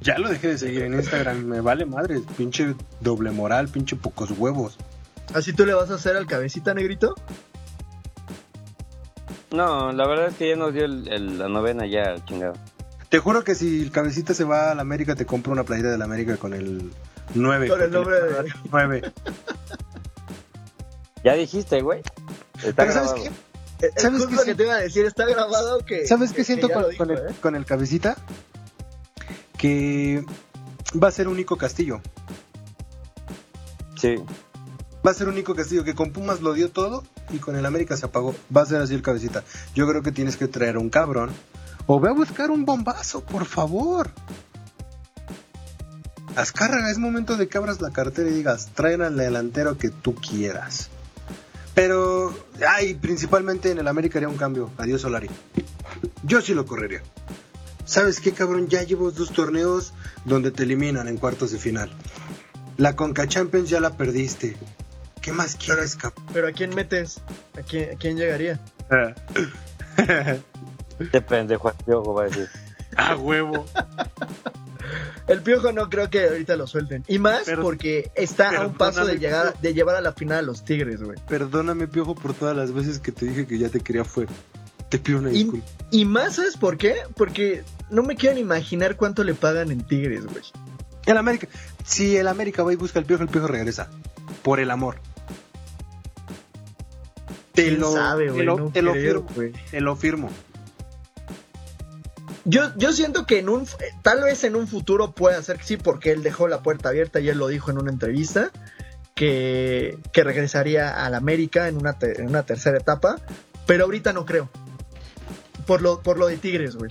Ya 0.00 0.18
lo 0.18 0.28
dejé 0.28 0.48
de 0.48 0.58
seguir 0.58 0.82
en 0.82 0.94
Instagram. 0.94 1.44
Me 1.44 1.60
vale 1.60 1.84
madre. 1.84 2.20
Pinche 2.36 2.74
doble 3.00 3.32
moral, 3.32 3.68
pinche 3.68 3.96
pocos 3.96 4.30
huevos. 4.30 4.78
¿Así 5.34 5.52
tú 5.52 5.66
le 5.66 5.74
vas 5.74 5.90
a 5.90 5.94
hacer 5.94 6.16
al 6.16 6.26
cabecita 6.26 6.72
negrito? 6.74 7.14
No, 9.50 9.92
la 9.92 10.06
verdad 10.06 10.28
es 10.28 10.34
que 10.34 10.48
ya 10.50 10.56
nos 10.56 10.74
dio 10.74 10.84
el- 10.84 11.08
el- 11.08 11.38
la 11.38 11.48
novena 11.48 11.86
ya, 11.86 12.22
chingado. 12.24 12.54
Te 13.08 13.18
juro 13.18 13.42
que 13.44 13.54
si 13.54 13.82
el 13.82 13.90
cabecita 13.90 14.34
se 14.34 14.44
va 14.44 14.70
a 14.70 14.74
la 14.74 14.82
América, 14.82 15.14
te 15.14 15.24
compro 15.24 15.52
una 15.52 15.64
playera 15.64 15.90
de 15.90 15.96
la 15.98 16.04
América 16.04 16.36
con 16.36 16.52
el 16.52 16.92
9. 17.34 17.68
Con 17.68 17.82
el 17.82 17.90
nombre 17.90 18.20
de- 18.20 18.52
9. 18.70 19.12
Ya 21.24 21.34
dijiste, 21.34 21.80
güey. 21.82 22.00
Está 22.62 22.84
Pero 22.84 22.92
¿sabes 22.92 23.12
qué? 23.12 23.90
¿Sabes 23.96 24.26
qué 24.26 24.36
que 24.44 24.54
te 24.54 24.62
iba 24.64 24.74
a 24.74 24.78
decir, 24.78 25.04
está 25.04 25.24
grabado 25.26 25.84
que... 25.84 26.06
¿Sabes 26.06 26.32
qué 26.32 26.44
siento 26.44 26.68
que 26.68 26.74
ya 26.74 26.74
con, 26.74 26.82
lo 26.82 26.88
dijo, 26.90 27.04
con 27.04 27.10
el, 27.10 27.18
¿eh? 27.18 27.34
con 27.40 27.54
el 27.56 27.64
cabecita? 27.64 28.16
Que 29.56 30.24
va 31.00 31.08
a 31.08 31.10
ser 31.12 31.28
único 31.28 31.56
Castillo. 31.56 32.00
Sí. 33.96 34.16
Va 35.06 35.10
a 35.10 35.14
ser 35.14 35.28
único 35.28 35.54
Castillo, 35.54 35.84
que 35.84 35.94
con 35.94 36.12
Pumas 36.12 36.40
lo 36.40 36.54
dio 36.54 36.70
todo 36.70 37.04
y 37.30 37.38
con 37.38 37.56
el 37.56 37.66
América 37.66 37.96
se 37.96 38.06
apagó. 38.06 38.34
Va 38.56 38.62
a 38.62 38.66
ser 38.66 38.80
así 38.80 38.94
el 38.94 39.02
cabecita. 39.02 39.44
Yo 39.74 39.88
creo 39.88 40.02
que 40.02 40.12
tienes 40.12 40.36
que 40.36 40.48
traer 40.48 40.76
un 40.78 40.90
cabrón. 40.90 41.30
O 41.86 42.00
ve 42.00 42.10
a 42.10 42.12
buscar 42.12 42.50
un 42.50 42.64
bombazo, 42.64 43.22
por 43.22 43.44
favor. 43.44 44.10
Azcárraga, 46.38 46.88
es 46.88 46.98
momento 46.98 47.36
de 47.36 47.48
que 47.48 47.58
abras 47.58 47.80
la 47.80 47.90
cartera 47.90 48.30
y 48.30 48.32
digas, 48.32 48.68
traen 48.72 49.02
al 49.02 49.16
delantero 49.16 49.76
que 49.76 49.90
tú 49.90 50.14
quieras. 50.14 50.88
Pero, 51.74 52.32
ay, 52.64 52.94
principalmente 52.94 53.72
en 53.72 53.78
el 53.78 53.88
América 53.88 54.20
haría 54.20 54.28
un 54.28 54.36
cambio. 54.36 54.70
Adiós 54.78 55.00
Solari. 55.00 55.28
Yo 56.22 56.40
sí 56.40 56.54
lo 56.54 56.64
correría. 56.64 57.02
¿Sabes 57.84 58.20
qué, 58.20 58.32
cabrón? 58.32 58.68
Ya 58.68 58.84
llevo 58.84 59.10
dos 59.10 59.32
torneos 59.32 59.92
donde 60.24 60.52
te 60.52 60.62
eliminan 60.62 61.08
en 61.08 61.16
cuartos 61.16 61.50
de 61.50 61.58
final. 61.58 61.90
La 62.76 62.94
Conca 62.94 63.26
Champions 63.26 63.68
ya 63.68 63.80
la 63.80 63.96
perdiste. 63.96 64.56
¿Qué 65.20 65.32
más 65.32 65.56
quieres, 65.56 65.96
cabrón? 65.96 66.24
Pero 66.32 66.46
¿a 66.46 66.52
quién 66.52 66.72
metes? 66.72 67.20
¿A 67.58 67.62
quién, 67.62 67.96
a 67.96 67.98
quién 67.98 68.16
llegaría? 68.16 68.60
Este 71.00 71.20
pendejo 71.20 71.72
Piojo 71.84 72.14
va 72.14 72.22
a 72.22 72.26
decir. 72.26 72.48
A 72.96 73.16
huevo. 73.16 73.64
El 75.28 75.42
piojo 75.42 75.72
no 75.72 75.88
creo 75.90 76.08
que 76.10 76.24
ahorita 76.26 76.56
lo 76.56 76.66
suelten. 76.66 77.04
Y 77.06 77.18
más 77.18 77.42
Pero- 77.44 77.62
porque 77.62 78.10
está 78.14 78.50
a 78.62 78.66
un 78.66 78.74
paso 78.74 79.04
de 79.06 79.18
llegar 79.18 79.58
de 79.60 79.74
llevar 79.74 79.94
a 79.96 80.00
la 80.00 80.12
final 80.12 80.38
a 80.38 80.42
los 80.42 80.64
Tigres, 80.64 81.02
güey. 81.02 81.18
Perdóname, 81.28 81.86
Piojo, 81.86 82.14
por 82.14 82.32
todas 82.34 82.56
las 82.56 82.72
veces 82.72 82.98
que 82.98 83.12
te 83.12 83.26
dije 83.26 83.46
que 83.46 83.58
ya 83.58 83.68
te 83.68 83.80
quería 83.80 84.04
fuera. 84.04 84.32
Te 84.88 84.98
pido 84.98 85.18
una 85.18 85.30
Y, 85.30 85.42
disculpa. 85.44 85.66
y 85.90 86.04
más, 86.06 86.36
¿sabes 86.36 86.56
por 86.56 86.78
qué? 86.78 86.94
Porque 87.14 87.62
no 87.90 88.02
me 88.02 88.16
quiero 88.16 88.36
ni 88.36 88.40
imaginar 88.40 88.96
cuánto 88.96 89.22
le 89.22 89.34
pagan 89.34 89.70
en 89.70 89.86
Tigres, 89.86 90.24
güey. 90.24 90.42
El 91.04 91.16
América. 91.18 91.46
Si 91.84 92.16
el 92.16 92.26
América 92.26 92.62
va 92.62 92.72
y 92.72 92.76
busca 92.76 92.98
al 92.98 93.04
Piojo, 93.04 93.22
el 93.22 93.28
Piojo 93.28 93.48
regresa. 93.48 93.90
Por 94.42 94.60
el 94.60 94.70
amor. 94.70 94.96
Te 97.52 97.64
¿Quién 97.68 97.80
lo, 97.80 97.92
sabe, 97.92 98.26
te 98.26 98.30
güey? 98.32 98.44
lo- 98.46 98.56
No 98.58 98.70
te 98.70 98.82
lo 98.82 98.94
firmo. 98.94 99.26
Te 99.70 99.80
lo 99.80 99.96
firmo. 99.96 100.30
Yo, 102.50 102.62
yo 102.76 102.92
siento 102.92 103.26
que 103.26 103.40
en 103.40 103.50
un 103.50 103.66
tal 104.02 104.22
vez 104.22 104.42
en 104.44 104.56
un 104.56 104.66
futuro 104.66 105.12
pueda 105.12 105.42
ser 105.42 105.58
que 105.58 105.64
sí, 105.64 105.76
porque 105.76 106.12
él 106.12 106.22
dejó 106.22 106.48
la 106.48 106.62
puerta 106.62 106.88
abierta 106.88 107.20
y 107.20 107.28
él 107.28 107.36
lo 107.36 107.48
dijo 107.48 107.70
en 107.70 107.76
una 107.78 107.90
entrevista, 107.92 108.50
que, 109.14 109.98
que 110.12 110.24
regresaría 110.24 111.04
al 111.04 111.14
América 111.14 111.68
en 111.68 111.76
una, 111.76 111.98
te- 111.98 112.18
en 112.20 112.28
una 112.28 112.44
tercera 112.44 112.78
etapa, 112.78 113.16
pero 113.66 113.84
ahorita 113.84 114.14
no 114.14 114.24
creo. 114.24 114.48
Por 115.66 115.82
lo, 115.82 116.00
por 116.00 116.16
lo 116.18 116.26
de 116.28 116.38
Tigres, 116.38 116.76
güey. 116.76 116.90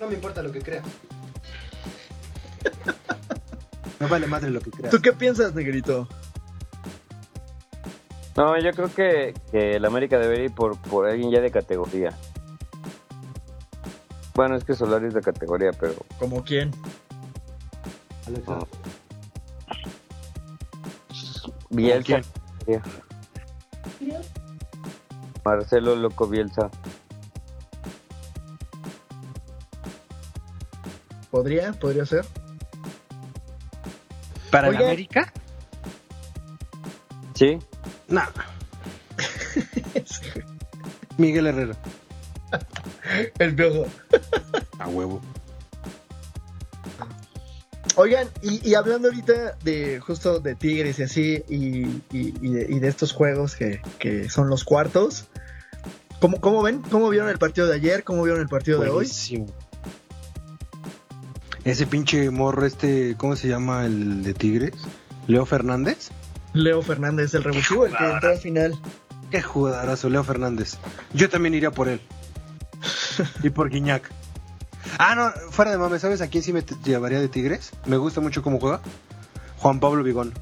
No 0.00 0.08
me 0.08 0.14
importa 0.14 0.42
lo 0.42 0.50
que 0.52 0.62
crea. 0.62 0.82
Me 4.00 4.06
vale 4.06 4.26
madre 4.26 4.50
lo 4.50 4.60
que 4.60 4.70
creas. 4.70 4.90
¿Tú 4.90 5.00
qué 5.02 5.12
piensas, 5.12 5.54
negrito? 5.54 6.08
No, 8.36 8.58
yo 8.58 8.70
creo 8.72 8.92
que, 8.92 9.34
que 9.52 9.76
el 9.76 9.84
América 9.84 10.18
debería 10.18 10.46
ir 10.46 10.54
por, 10.54 10.76
por 10.80 11.06
alguien 11.06 11.30
ya 11.30 11.40
de 11.40 11.50
categoría. 11.50 12.12
Bueno, 14.34 14.56
es 14.56 14.64
que 14.64 14.74
Solari 14.74 15.06
es 15.06 15.14
de 15.14 15.20
categoría, 15.20 15.70
pero 15.72 15.94
¿Como 16.18 16.42
quién? 16.42 16.72
Alexa. 18.26 18.50
no. 18.52 18.68
Bielsa. 21.70 22.20
Marcelo 25.44 25.94
Loco 25.96 26.26
Bielsa. 26.26 26.70
¿Podría? 31.30 31.72
¿Podría 31.72 32.06
ser? 32.06 32.24
¿Para 34.50 34.68
el. 34.68 34.76
América? 34.76 35.32
Sí, 37.34 37.58
No. 38.08 38.22
Miguel 41.18 41.48
Herrera. 41.48 41.76
El 43.38 43.54
piojo. 43.56 43.86
A 44.84 44.88
huevo. 44.88 45.20
Oigan, 47.96 48.28
y, 48.42 48.68
y 48.68 48.74
hablando 48.74 49.08
ahorita 49.08 49.56
de 49.62 50.00
justo 50.00 50.40
de 50.40 50.54
Tigres 50.56 50.98
y 50.98 51.02
así, 51.04 51.42
y, 51.48 51.86
y- 52.12 52.34
y 52.42 52.78
de, 52.80 52.88
estos 52.88 53.12
juegos 53.12 53.54
que, 53.54 53.80
que 54.00 54.28
son 54.28 54.48
los 54.50 54.64
cuartos, 54.64 55.26
¿cómo, 56.20 56.40
¿cómo 56.40 56.60
ven? 56.62 56.82
¿Cómo 56.82 57.08
vieron 57.08 57.28
el 57.28 57.38
partido 57.38 57.68
de 57.68 57.74
ayer? 57.76 58.02
¿Cómo 58.02 58.24
vieron 58.24 58.40
el 58.40 58.48
partido 58.48 58.80
de 58.80 58.90
hoy? 58.90 59.06
Ese 61.64 61.86
pinche 61.86 62.28
morro 62.30 62.66
este, 62.66 63.14
¿cómo 63.16 63.36
se 63.36 63.48
llama 63.48 63.86
el 63.86 64.22
de 64.24 64.34
Tigres? 64.34 64.74
Leo 65.28 65.46
Fernández. 65.46 66.10
Leo 66.52 66.82
Fernández, 66.82 67.32
el 67.34 67.44
revulsivo, 67.44 67.86
el 67.86 67.96
que 67.96 68.04
entró 68.04 68.30
al 68.30 68.38
final. 68.38 68.74
Qué 69.30 69.40
jugadazo, 69.40 70.10
Leo 70.10 70.24
Fernández. 70.24 70.76
Yo 71.14 71.30
también 71.30 71.54
iría 71.54 71.70
por 71.70 71.88
él. 71.88 72.00
y 73.42 73.50
por 73.50 73.70
Guiñac. 73.70 74.10
Ah, 74.98 75.14
no, 75.14 75.30
fuera 75.50 75.70
de 75.70 75.78
mames, 75.78 76.02
¿sabes 76.02 76.20
a 76.20 76.28
quién 76.28 76.42
sí 76.42 76.52
me 76.52 76.62
llevaría 76.84 77.20
de 77.20 77.28
Tigres? 77.28 77.70
Me 77.86 77.96
gusta 77.96 78.20
mucho 78.20 78.42
cómo 78.42 78.60
juega. 78.60 78.80
Juan 79.58 79.80
Pablo 79.80 80.02
Vigón. 80.02 80.32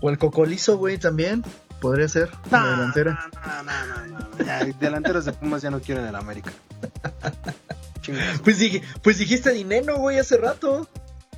O 0.00 0.10
el 0.10 0.18
Cocolizo, 0.18 0.76
güey, 0.76 0.98
también. 0.98 1.42
podría 1.80 2.08
ser. 2.08 2.30
No, 2.50 2.60
la 2.60 2.70
delantera. 2.70 3.28
no, 3.32 3.62
no, 3.62 3.86
no, 3.86 4.06
no, 4.06 4.18
no, 4.18 4.44
ya, 4.44 4.64
delanteros 4.78 5.24
de 5.24 5.32
Pumas 5.32 5.62
ya 5.62 5.70
no 5.70 5.80
quieren 5.80 6.04
el 6.04 6.14
América. 6.14 6.52
Chingas. 8.02 8.40
Pues, 8.40 8.58
dije, 8.58 8.82
pues 9.02 9.18
dijiste 9.18 9.50
dinero, 9.52 9.96
güey, 9.96 10.18
hace 10.18 10.36
rato. 10.36 10.88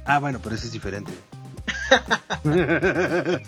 Ah, 0.04 0.18
bueno, 0.18 0.40
pero 0.42 0.56
eso 0.56 0.66
es 0.66 0.72
diferente. 0.72 1.12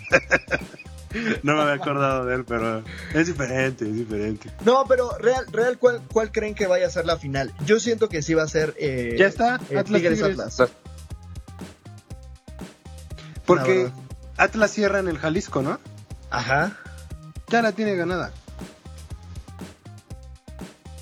no 1.43 1.55
me 1.55 1.61
había 1.61 1.73
acordado 1.75 2.25
de 2.25 2.35
él, 2.35 2.45
pero 2.45 2.83
es 3.13 3.27
diferente, 3.27 3.85
es 3.85 3.95
diferente. 3.95 4.51
No, 4.65 4.85
pero 4.87 5.17
real, 5.17 5.45
real, 5.51 5.77
¿cuál, 5.77 6.01
cuál 6.11 6.31
creen 6.31 6.53
que 6.55 6.67
vaya 6.67 6.87
a 6.87 6.89
ser 6.89 7.05
la 7.05 7.17
final? 7.17 7.53
Yo 7.65 7.79
siento 7.79 8.09
que 8.09 8.21
sí 8.21 8.33
va 8.33 8.43
a 8.43 8.47
ser 8.47 8.75
eh, 8.77 9.15
Ya 9.17 9.27
está, 9.27 9.59
eh, 9.69 9.77
Atlas 9.77 10.01
Tigres 10.01 10.19
Tigres. 10.19 10.39
Atlas. 10.39 10.71
Porque. 13.45 13.89
Atlas 14.37 14.71
cierra 14.71 14.99
en 14.99 15.07
el 15.09 15.17
Jalisco, 15.17 15.61
¿no? 15.61 15.79
Ajá. 16.29 16.77
Ya 17.49 17.61
la 17.61 17.71
tiene 17.73 17.95
ganada. 17.95 18.31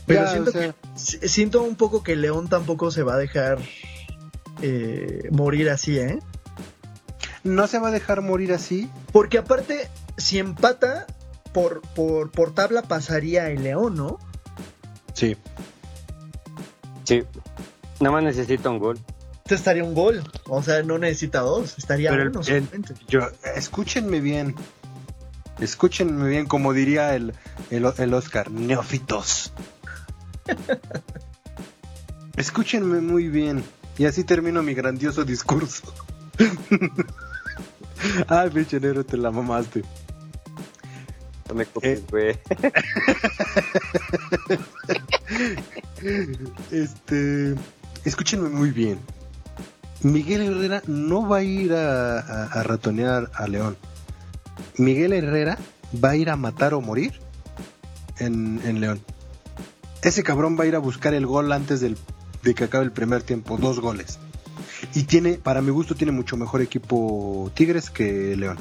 Pero 0.07 0.23
Ya, 0.23 0.31
siento 0.31 0.49
o 0.49 0.53
sea, 0.53 0.61
que 0.71 0.75
si- 0.95 1.19
siento 1.27 1.61
un 1.61 1.75
poco 1.75 2.01
que 2.01 2.15
León 2.15 2.47
tampoco 2.47 2.89
se 2.91 3.03
va 3.03 3.15
a 3.15 3.17
dejar 3.17 3.59
eh, 4.61 5.27
morir 5.31 5.69
así, 5.69 5.99
¿eh? 5.99 6.19
no 7.43 7.67
se 7.67 7.77
va 7.79 7.89
a 7.89 7.91
dejar 7.91 8.21
morir 8.21 8.53
así. 8.53 8.89
Porque 9.11 9.37
aparte, 9.37 9.87
si 10.17 10.39
empata, 10.39 11.05
por, 11.53 11.81
por, 11.95 12.31
por 12.31 12.53
tabla 12.53 12.81
pasaría 12.83 13.49
el 13.49 13.63
León, 13.63 13.95
¿no? 13.95 14.19
Sí. 15.13 15.37
Sí. 17.03 17.23
Nada 17.99 18.13
más 18.15 18.23
necesita 18.23 18.69
un 18.69 18.79
gol. 18.79 18.99
Este 19.43 19.55
estaría 19.55 19.83
un 19.83 19.93
gol. 19.93 20.23
O 20.47 20.61
sea, 20.61 20.83
no 20.83 20.97
necesita 20.97 21.39
dos, 21.39 21.77
estaría 21.77 22.09
Pero 22.11 22.29
uno 22.29 22.39
el- 22.41 22.45
solamente. 22.45 22.93
Yo, 23.07 23.21
escúchenme 23.55 24.19
bien. 24.19 24.55
Escúchenme 25.59 26.27
bien, 26.29 26.45
como 26.45 26.73
diría 26.73 27.15
el, 27.15 27.33
el, 27.71 27.85
el 27.97 28.13
Oscar, 28.13 28.51
neófitos. 28.51 29.51
Escúchenme 32.35 33.01
muy 33.01 33.29
bien. 33.29 33.63
Y 33.97 34.05
así 34.05 34.23
termino 34.23 34.61
mi 34.61 34.73
grandioso 34.75 35.25
discurso. 35.25 35.91
Ay, 38.27 38.49
pinche 38.51 38.79
negro, 38.79 39.03
te 39.03 39.17
la 39.17 39.31
mamaste. 39.31 39.83
No 41.49 41.55
me 41.55 41.65
copies, 41.65 41.99
Eh. 41.99 42.03
güey. 42.09 42.39
Este, 46.71 47.55
escúchenme 48.05 48.49
muy 48.49 48.71
bien. 48.71 48.99
Miguel 50.03 50.41
Herrera 50.41 50.83
no 50.87 51.27
va 51.27 51.37
a 51.37 51.43
ir 51.43 51.73
a, 51.73 52.19
a- 52.19 52.43
a 52.45 52.63
ratonear 52.63 53.31
a 53.33 53.47
León. 53.47 53.77
Miguel 54.77 55.13
Herrera 55.13 55.57
va 56.03 56.11
a 56.11 56.15
ir 56.15 56.29
a 56.29 56.35
matar 56.35 56.73
o 56.73 56.81
morir 56.81 57.19
en, 58.19 58.61
en 58.63 58.79
León. 58.79 59.01
Ese 60.03 60.23
cabrón 60.23 60.57
va 60.59 60.65
a 60.65 60.67
ir 60.67 60.75
a 60.75 60.79
buscar 60.79 61.13
el 61.13 61.25
gol 61.25 61.51
antes 61.51 61.79
del, 61.81 61.97
de 62.43 62.53
que 62.53 62.65
acabe 62.65 62.85
el 62.85 62.91
primer 62.91 63.23
tiempo, 63.23 63.57
dos 63.57 63.79
goles. 63.79 64.19
Y 64.93 65.03
tiene, 65.03 65.33
para 65.33 65.61
mi 65.61 65.71
gusto, 65.71 65.95
tiene 65.95 66.11
mucho 66.11 66.37
mejor 66.37 66.61
equipo 66.61 67.51
Tigres 67.55 67.89
que 67.89 68.35
León. 68.35 68.57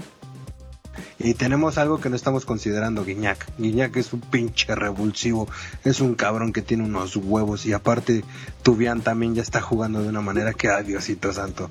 Y 1.18 1.34
tenemos 1.34 1.78
algo 1.78 2.01
que 2.01 2.11
no 2.11 2.16
estamos 2.16 2.44
considerando, 2.44 3.05
Guiñac. 3.05 3.47
Guiñac 3.59 3.97
es 3.97 4.12
un 4.12 4.20
pinche 4.20 4.74
revulsivo, 4.74 5.49
es 5.84 6.01
un 6.01 6.14
cabrón 6.14 6.53
que 6.53 6.62
tiene 6.62 6.84
unos 6.84 7.16
huevos 7.16 7.66
y 7.66 7.72
aparte 7.72 8.24
Tubián 8.62 9.01
también 9.01 9.34
ya 9.34 9.42
está 9.42 9.61
jugando 9.61 10.03
de 10.03 10.09
una 10.09 10.20
manera 10.20 10.53
que, 10.53 10.68
ay 10.68 10.84
Diosito 10.84 11.32
santo. 11.32 11.70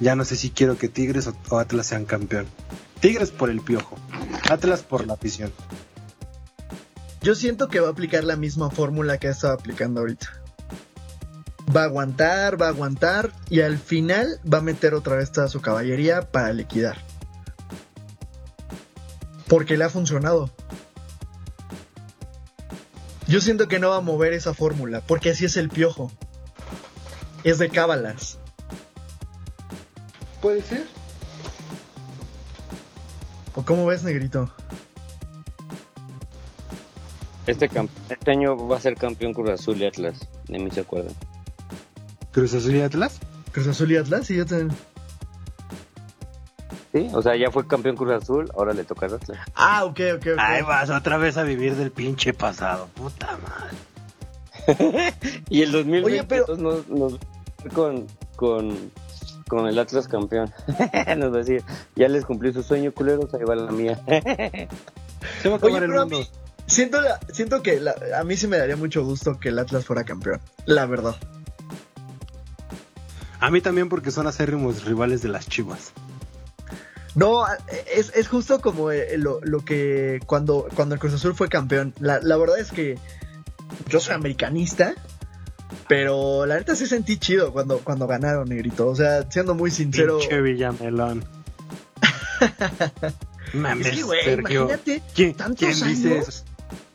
Ya 0.00 0.16
no 0.16 0.24
sé 0.24 0.36
si 0.36 0.50
quiero 0.50 0.76
que 0.78 0.88
Tigres 0.88 1.26
o, 1.26 1.36
o 1.50 1.58
Atlas 1.58 1.86
sean 1.86 2.04
campeón. 2.04 2.46
Tigres 3.00 3.30
por 3.30 3.50
el 3.50 3.60
piojo, 3.60 3.96
Atlas 4.50 4.82
por 4.82 5.06
la 5.06 5.14
afición. 5.14 5.52
Yo 7.22 7.34
siento 7.34 7.68
que 7.68 7.80
va 7.80 7.88
a 7.88 7.90
aplicar 7.90 8.24
la 8.24 8.36
misma 8.36 8.70
fórmula 8.70 9.18
que 9.18 9.28
ha 9.28 9.32
estado 9.32 9.52
aplicando 9.52 10.00
ahorita. 10.00 10.28
Va 11.74 11.82
a 11.82 11.84
aguantar, 11.84 12.60
va 12.60 12.66
a 12.66 12.70
aguantar 12.70 13.32
y 13.48 13.60
al 13.60 13.78
final 13.78 14.40
va 14.50 14.58
a 14.58 14.62
meter 14.62 14.94
otra 14.94 15.16
vez 15.16 15.30
toda 15.30 15.48
su 15.48 15.60
caballería 15.60 16.22
para 16.22 16.52
liquidar. 16.52 16.96
Porque 19.50 19.76
le 19.76 19.82
ha 19.82 19.90
funcionado. 19.90 20.48
Yo 23.26 23.40
siento 23.40 23.66
que 23.66 23.80
no 23.80 23.90
va 23.90 23.96
a 23.96 24.00
mover 24.00 24.32
esa 24.32 24.54
fórmula, 24.54 25.00
porque 25.00 25.30
así 25.30 25.44
es 25.44 25.56
el 25.56 25.68
piojo. 25.68 26.12
Es 27.42 27.58
de 27.58 27.68
cábalas. 27.68 28.38
¿Puede 30.40 30.62
ser? 30.62 30.86
¿O 33.56 33.64
cómo 33.64 33.86
ves, 33.86 34.04
negrito? 34.04 34.54
Este, 37.48 37.68
este 38.08 38.30
año 38.30 38.68
va 38.68 38.76
a 38.76 38.80
ser 38.80 38.94
campeón 38.94 39.34
Cruz 39.34 39.50
Azul 39.50 39.82
y 39.82 39.86
Atlas. 39.86 40.28
De 40.46 40.60
mí 40.60 40.70
se 40.70 40.82
acuerdan. 40.82 41.14
¿Cruz 42.30 42.54
Azul 42.54 42.76
y 42.76 42.82
Atlas? 42.82 43.18
Cruz 43.50 43.66
Azul 43.66 43.90
y 43.90 43.96
Atlas 43.96 44.30
y 44.30 44.36
yo 44.36 44.46
te... 44.46 44.68
Sí, 46.92 47.08
o 47.12 47.22
sea, 47.22 47.36
ya 47.36 47.50
fue 47.52 47.66
campeón 47.68 47.94
Cruz 47.96 48.12
Azul, 48.12 48.50
ahora 48.56 48.72
le 48.72 48.82
toca 48.84 49.06
al 49.06 49.14
Atlas. 49.14 49.38
Ah, 49.54 49.84
ok, 49.84 50.00
ok, 50.16 50.26
ok. 50.32 50.38
Ahí 50.38 50.62
vas 50.62 50.90
otra 50.90 51.18
vez 51.18 51.36
a 51.36 51.44
vivir 51.44 51.76
del 51.76 51.92
pinche 51.92 52.32
pasado, 52.34 52.88
puta 52.94 53.38
madre. 53.38 53.76
Y 55.48 55.62
el 55.62 55.70
2022 55.72 56.04
Oye, 56.04 56.24
pero- 56.24 56.56
nos, 56.56 56.88
nos 56.88 57.18
con, 57.74 58.06
con, 58.36 58.90
con 59.48 59.66
el 59.68 59.78
Atlas 59.78 60.08
campeón. 60.08 60.52
nos 61.16 61.32
va 61.32 61.36
a 61.36 61.38
decir, 61.38 61.62
ya 61.94 62.08
les 62.08 62.24
cumplí 62.24 62.52
su 62.52 62.62
sueño, 62.64 62.92
culeros, 62.92 63.32
ahí 63.34 63.44
va 63.44 63.54
la 63.54 63.70
mía. 63.70 64.00
Se 65.42 65.48
va 65.48 65.54
a 65.54 65.58
acabar 65.58 65.82
Oye, 65.82 65.84
el 65.84 65.92
a 65.96 66.00
mundo. 66.00 66.18
mí, 66.18 66.28
siento, 66.66 67.00
la- 67.00 67.20
siento 67.32 67.62
que 67.62 67.78
la- 67.80 67.94
a 68.18 68.24
mí 68.24 68.36
sí 68.36 68.48
me 68.48 68.58
daría 68.58 68.76
mucho 68.76 69.04
gusto 69.04 69.38
que 69.38 69.50
el 69.50 69.58
Atlas 69.60 69.84
fuera 69.84 70.02
campeón. 70.04 70.40
La 70.66 70.86
verdad. 70.86 71.14
A 73.38 73.50
mí 73.50 73.60
también 73.60 73.88
porque 73.88 74.10
son 74.10 74.26
acérrimos 74.26 74.84
rivales 74.84 75.22
de 75.22 75.28
las 75.28 75.48
chivas. 75.48 75.92
No, 77.14 77.44
es, 77.94 78.12
es 78.14 78.28
justo 78.28 78.60
como 78.60 78.90
eh, 78.92 79.16
lo, 79.18 79.40
lo 79.42 79.64
que 79.64 80.20
cuando, 80.26 80.68
cuando 80.74 80.94
el 80.94 81.00
Cruz 81.00 81.14
Azul 81.14 81.34
fue 81.34 81.48
campeón. 81.48 81.92
La, 82.00 82.20
la 82.22 82.36
verdad 82.36 82.58
es 82.58 82.70
que 82.70 82.98
yo 83.88 84.00
soy 84.00 84.14
americanista, 84.14 84.94
pero 85.88 86.46
la 86.46 86.56
neta 86.56 86.74
sí 86.76 86.86
sentí 86.86 87.18
chido 87.18 87.52
cuando, 87.52 87.78
cuando 87.78 88.06
ganaron, 88.06 88.48
negrito. 88.48 88.86
O 88.86 88.94
sea, 88.96 89.30
siendo 89.30 89.54
muy 89.54 89.70
sincero. 89.70 90.18
Pinche 90.18 90.40
Villamelón. 90.40 91.24
mames, 93.54 93.86
Es 93.88 93.96
que, 93.96 94.02
güey, 94.02 94.24
Sergio. 94.24 94.62
imagínate 94.62 95.02
¿Quién, 95.14 95.34
tantos 95.34 95.58
quién 95.58 95.88
dice 95.88 96.18
eso? 96.18 96.44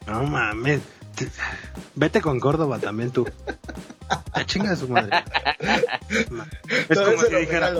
No 0.07 0.23
mames. 0.23 0.81
Te- 1.15 1.29
Vete 1.95 2.21
con 2.21 2.39
Córdoba 2.39 2.79
también 2.79 3.11
tú. 3.11 3.25
La 4.35 4.45
chinga 4.45 4.71
de 4.71 4.75
su 4.75 4.87
madre. 4.87 5.23
Ma- 6.29 6.47
Es 6.89 6.99
como 6.99 7.21
si 7.23 7.35
dijera, 7.35 7.71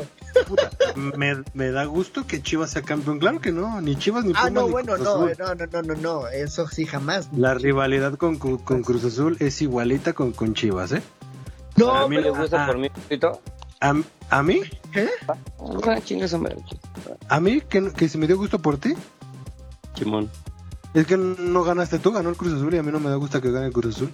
puta, 0.48 0.72
me, 0.96 1.44
me 1.54 1.72
da 1.72 1.84
gusto 1.86 2.26
que 2.26 2.42
Chivas 2.42 2.72
sea 2.72 2.82
campeón. 2.82 3.20
Claro 3.20 3.42
que 3.42 3.52
no, 3.52 3.82
ni 3.82 3.96
Chivas 3.98 4.24
ni 4.24 4.32
Pumas 4.34 4.46
Ah, 4.48 4.50
no, 4.50 4.66
ni 4.66 4.72
bueno, 4.72 4.94
Cruz 4.94 5.04
no, 5.06 5.12
Azul. 5.16 5.36
no, 5.38 5.56
no, 5.56 5.66
no, 5.68 5.82
no, 5.82 5.96
no, 5.96 6.28
eso 6.30 6.68
sí 6.68 6.86
jamás. 6.86 7.30
La 7.34 7.54
rivalidad 7.54 8.16
con, 8.16 8.38
con 8.38 8.84
Cruz 8.84 9.04
Azul 9.04 9.36
es 9.40 9.62
igualita 9.62 10.14
con, 10.14 10.32
con 10.32 10.54
Chivas, 10.54 10.94
¿eh? 10.94 11.04
No, 11.76 11.92
a 11.94 12.08
mí 12.08 12.16
pero- 12.16 12.30
les 12.32 12.40
gusta 12.40 12.64
ah. 12.64 12.68
por 12.68 12.78
mí, 12.78 12.90
Tito. 13.10 13.42
A, 13.82 13.94
a 14.30 14.42
mí. 14.44 14.62
Ah, 15.28 15.36
a 17.28 17.40
mí 17.42 17.62
que, 17.62 17.92
que 17.92 18.08
se 18.10 18.18
me 18.18 18.28
dio 18.28 18.38
gusto 18.38 18.60
por 18.60 18.78
ti, 18.78 18.94
Chimón. 19.94 20.30
Es 20.96 21.06
que 21.06 21.18
no 21.18 21.64
ganaste 21.64 22.00
tú, 22.00 22.12
ganó 22.12 22.30
el 22.30 22.36
Cruz 22.38 22.54
Azul 22.54 22.74
y 22.74 22.78
a 22.78 22.84
mí 22.84 22.92
no 22.92 23.00
me 23.00 23.10
da 23.12 23.16
gusto 23.18 23.40
que 23.42 23.52
gane 23.52 23.68
el 23.68 23.74
Cruz 23.74 23.96
Azul. 23.96 24.12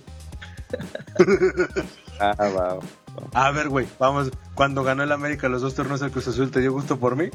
Ah, 2.20 2.36
va. 2.38 2.78
A 3.34 3.50
ver, 3.52 3.68
güey, 3.68 3.88
vamos, 3.98 4.30
cuando 4.54 4.84
ganó 4.84 5.02
el 5.02 5.12
América 5.12 5.50
los 5.50 5.64
dos 5.64 5.74
torneos 5.74 6.02
el 6.04 6.12
Cruz 6.12 6.28
Azul, 6.28 6.52
¿te 6.52 6.60
dio 6.60 6.72
gusto 6.72 6.98
por 7.00 7.16
mí? 7.16 7.30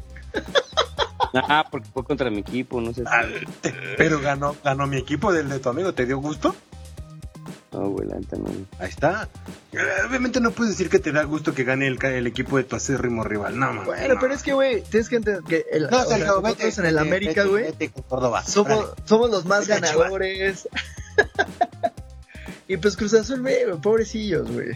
Ah, 1.34 1.64
porque 1.68 1.88
fue 1.92 2.04
contra 2.04 2.30
mi 2.30 2.38
equipo, 2.38 2.80
no 2.80 2.94
sé. 2.94 3.02
Ah, 3.04 3.22
te- 3.62 3.74
pero 3.98 4.20
ganó, 4.20 4.54
ganó 4.62 4.86
mi 4.86 4.96
equipo 4.96 5.32
del 5.32 5.48
de 5.48 5.58
tu 5.58 5.68
amigo, 5.70 5.92
¿te 5.92 6.06
dio 6.06 6.18
gusto? 6.18 6.54
No, 7.76 7.90
güey, 7.90 8.08
la 8.08 8.16
neta 8.18 8.38
no. 8.38 8.46
Ahí 8.78 8.88
está. 8.88 9.28
Eh, 9.72 9.78
Obviamente 10.08 10.40
no 10.40 10.50
puedes 10.50 10.72
decir 10.72 10.88
que 10.88 10.98
te 10.98 11.12
da 11.12 11.24
gusto 11.24 11.52
que 11.52 11.62
gane 11.64 11.86
el, 11.86 12.26
equipo 12.26 12.56
de 12.56 12.64
tu 12.64 12.74
acérrimo 12.74 13.22
rival, 13.22 13.58
no, 13.58 13.66
mames, 13.66 13.84
Bueno, 13.84 14.14
no. 14.14 14.20
pero 14.20 14.32
es 14.32 14.42
que, 14.42 14.54
güey, 14.54 14.80
tienes 14.82 15.10
que 15.10 15.16
entender 15.16 15.42
que 15.42 15.66
el, 15.70 15.88
No, 15.90 16.00
o 16.00 16.04
sea, 16.06 16.16
vete, 16.40 16.68
en 16.68 16.86
el 16.86 16.94
vete, 16.94 16.98
América, 17.06 17.44
güey, 17.44 17.66
somos, 18.46 19.30
los 19.30 19.44
más 19.44 19.68
Vete 19.68 19.80
ganadores. 19.80 20.66
y 22.68 22.78
pues 22.78 22.96
Cruz 22.96 23.12
Azul, 23.12 23.42
güey, 23.42 23.66
pobrecillos, 23.82 24.50
güey. 24.50 24.70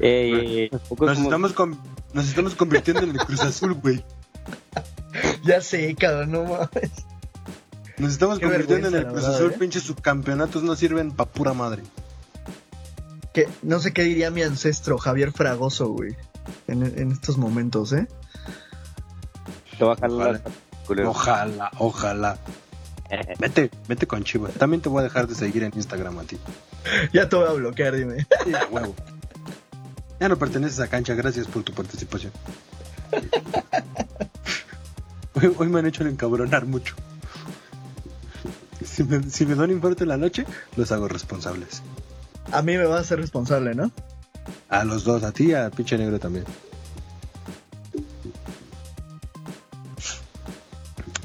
Ey, 0.00 0.32
ey, 0.32 0.58
ey, 0.60 0.70
tampoco 0.70 1.04
Nos 1.04 1.18
somos- 1.18 1.26
estamos, 1.26 1.52
con- 1.52 1.78
nos 2.14 2.26
estamos 2.26 2.54
convirtiendo 2.54 3.02
en 3.02 3.10
el 3.10 3.18
Cruz 3.18 3.42
Azul, 3.42 3.74
güey. 3.74 4.02
Ya 5.44 5.60
sé, 5.60 5.94
cabrón, 5.94 6.32
no 6.32 6.44
mames. 6.44 6.90
Nos 7.98 8.12
estamos 8.12 8.38
Qué 8.38 8.46
convirtiendo 8.46 8.88
en 8.88 8.94
el 8.94 9.04
la 9.04 9.12
verdad, 9.12 9.42
¿eh? 9.42 9.50
pinches 9.58 9.84
subcampeonatos 9.84 10.62
no 10.62 10.76
sirven 10.76 11.12
pa' 11.12 11.26
pura 11.26 11.54
madre. 11.54 11.82
Que 13.32 13.48
no 13.62 13.80
sé 13.80 13.92
qué 13.92 14.02
diría 14.02 14.30
mi 14.30 14.42
ancestro, 14.42 14.98
Javier 14.98 15.32
Fragoso, 15.32 15.88
güey. 15.88 16.14
En, 16.68 16.82
en 16.82 17.12
estos 17.12 17.38
momentos, 17.38 17.92
¿eh? 17.92 18.06
Te 19.78 19.84
va 19.84 19.94
a 19.94 19.96
jalar. 19.96 20.42
Ojalá, 21.04 21.70
ojalá. 21.78 22.38
Vete, 23.38 23.70
vete 23.86 24.06
con 24.06 24.24
Chivas. 24.24 24.52
También 24.54 24.82
te 24.82 24.88
voy 24.88 25.00
a 25.00 25.04
dejar 25.04 25.28
de 25.28 25.36
seguir 25.36 25.62
en 25.62 25.72
Instagram 25.74 26.18
a 26.18 26.24
ti. 26.24 26.38
Ya 27.12 27.28
te 27.28 27.36
voy 27.36 27.48
a 27.48 27.52
bloquear, 27.52 27.96
dime. 27.96 28.26
Sí, 28.44 28.54
a 28.54 28.66
huevo. 28.66 28.94
Ya 30.20 30.28
no 30.28 30.36
perteneces 30.36 30.80
a 30.80 30.88
cancha, 30.88 31.14
gracias 31.14 31.46
por 31.46 31.62
tu 31.62 31.72
participación. 31.72 32.32
Hoy, 35.34 35.54
hoy 35.58 35.68
me 35.68 35.80
han 35.80 35.86
hecho 35.86 36.06
encabronar 36.06 36.64
mucho. 36.64 36.94
Si 38.84 39.04
me, 39.04 39.22
si 39.30 39.46
me 39.46 39.54
da 39.54 39.64
un 39.64 39.70
infarto 39.70 40.04
en 40.04 40.08
la 40.10 40.16
noche, 40.16 40.44
los 40.76 40.92
hago 40.92 41.08
responsables. 41.08 41.82
A 42.52 42.62
mí 42.62 42.76
me 42.76 42.84
vas 42.86 43.00
a 43.00 43.04
ser 43.04 43.20
responsable, 43.20 43.74
¿no? 43.74 43.90
A 44.68 44.84
los 44.84 45.04
dos, 45.04 45.22
a 45.22 45.32
ti 45.32 45.46
y 45.50 45.54
a 45.54 45.70
pinche 45.70 45.96
negro 45.98 46.18
también. 46.18 46.44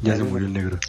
Ya 0.01 0.15
se 0.15 0.23
murió 0.23 0.47
el 0.47 0.53
negro. 0.53 0.79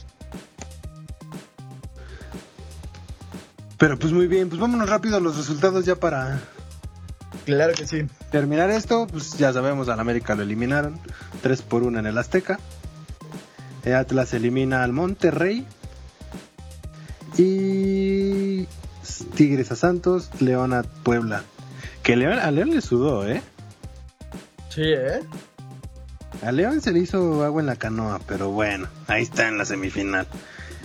Pero 3.76 3.98
pues 3.98 4.12
muy 4.12 4.26
bien, 4.28 4.48
pues 4.48 4.60
vámonos 4.60 4.88
rápido 4.88 5.16
a 5.16 5.20
los 5.20 5.36
resultados 5.36 5.84
ya 5.84 5.96
para 5.96 6.40
Claro 7.44 7.74
que 7.74 7.86
sí. 7.86 8.06
terminar 8.30 8.70
esto. 8.70 9.06
Pues 9.08 9.36
ya 9.36 9.52
sabemos, 9.52 9.88
al 9.88 9.98
América 10.00 10.34
lo 10.34 10.42
eliminaron. 10.42 10.98
3 11.42 11.62
por 11.62 11.82
1 11.82 11.98
en 11.98 12.06
el 12.06 12.16
Azteca. 12.16 12.60
El 13.84 13.96
Atlas 13.96 14.32
elimina 14.34 14.84
al 14.84 14.92
Monterrey. 14.92 15.66
Y 17.38 18.66
Tigres 19.34 19.72
a 19.72 19.76
Santos, 19.76 20.30
León 20.40 20.72
a 20.72 20.82
Puebla. 20.82 21.42
Que 22.02 22.16
León, 22.16 22.38
a 22.38 22.50
León 22.50 22.70
le 22.70 22.80
sudó, 22.80 23.26
¿eh? 23.26 23.42
Sí, 24.68 24.82
¿eh? 24.84 25.20
A 26.42 26.50
León 26.50 26.80
se 26.80 26.92
le 26.92 26.98
hizo 26.98 27.44
agua 27.44 27.60
en 27.60 27.66
la 27.66 27.76
canoa, 27.76 28.20
pero 28.26 28.50
bueno, 28.50 28.88
ahí 29.06 29.22
está 29.22 29.48
en 29.48 29.58
la 29.58 29.64
semifinal. 29.64 30.26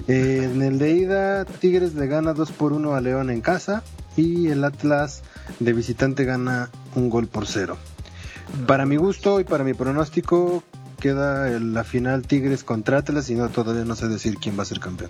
Eh, 0.07 0.49
en 0.53 0.61
el 0.61 0.77
de 0.77 0.91
ida, 0.91 1.45
Tigres 1.45 1.95
le 1.95 2.07
gana 2.07 2.33
2 2.33 2.51
por 2.51 2.73
1 2.73 2.93
a 2.93 3.01
León 3.01 3.29
en 3.29 3.41
casa 3.41 3.83
y 4.15 4.49
el 4.49 4.63
Atlas 4.63 5.23
de 5.59 5.73
visitante 5.73 6.25
gana 6.25 6.69
un 6.95 7.09
gol 7.09 7.27
por 7.27 7.47
cero. 7.47 7.77
Para 8.67 8.85
mi 8.85 8.95
gusto 8.97 9.39
y 9.39 9.43
para 9.43 9.63
mi 9.63 9.73
pronóstico, 9.73 10.63
queda 10.99 11.49
la 11.59 11.83
final 11.83 12.23
Tigres 12.23 12.63
contra 12.63 12.99
Atlas 12.99 13.29
y 13.29 13.35
no 13.35 13.49
todavía 13.49 13.85
no 13.85 13.95
sé 13.95 14.07
decir 14.07 14.37
quién 14.37 14.57
va 14.57 14.63
a 14.63 14.65
ser 14.65 14.79
campeón. 14.79 15.09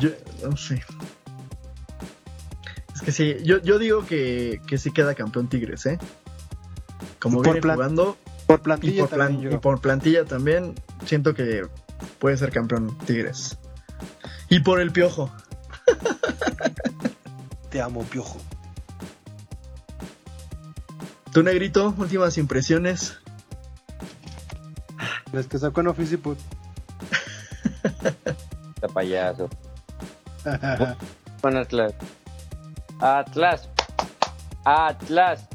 Yo 0.00 0.10
no 0.48 0.56
sé. 0.56 0.82
Es 2.94 3.02
que 3.02 3.12
sí, 3.12 3.36
yo, 3.44 3.58
yo 3.62 3.78
digo 3.78 4.04
que, 4.04 4.60
que 4.66 4.76
sí 4.78 4.90
queda 4.90 5.14
campeón 5.14 5.48
Tigres, 5.48 5.86
¿eh? 5.86 5.98
Como 7.18 7.36
Por 7.36 7.44
viene 7.46 7.60
plan- 7.60 7.74
jugando 7.76 8.16
Por 8.46 8.60
y 8.60 8.62
plantilla 8.62 9.00
por, 9.02 9.10
plan- 9.10 9.28
también 9.28 9.50
yo. 9.50 9.56
y 9.56 9.60
por 9.60 9.80
plantilla 9.80 10.24
también, 10.24 10.74
siento 11.06 11.34
que 11.34 11.66
puede 12.18 12.36
ser 12.36 12.50
campeón 12.50 12.96
Tigres. 13.06 13.58
Y 14.48 14.60
por 14.60 14.80
el 14.80 14.90
piojo. 14.90 15.30
Te 17.70 17.80
amo, 17.80 18.02
piojo. 18.04 18.38
Tu 21.32 21.42
negrito, 21.42 21.94
últimas 21.96 22.36
impresiones. 22.38 23.16
Es 25.32 25.46
que 25.46 25.58
sacó 25.58 25.80
en 25.80 25.86
Office 25.88 26.18
Put. 26.18 26.38
Está 28.74 28.88
payaso. 28.92 29.48
Con 31.40 31.56
Atlas. 31.56 31.94
Atlas. 33.00 33.68
Atlas. 34.64 35.46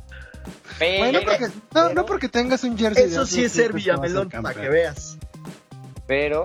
Pero, 0.80 1.00
Bueno, 1.04 1.20
porque, 1.24 1.48
no, 1.74 1.94
no 1.94 2.06
porque 2.06 2.30
tengas 2.30 2.64
un 2.64 2.78
jersey. 2.78 3.06
de 3.06 3.12
Eso 3.12 3.26
sí 3.26 3.44
es 3.44 3.52
ser 3.52 3.74
Villamelón, 3.74 4.30
para 4.30 4.54
que 4.54 4.70
veas. 4.70 5.18
pero, 6.08 6.44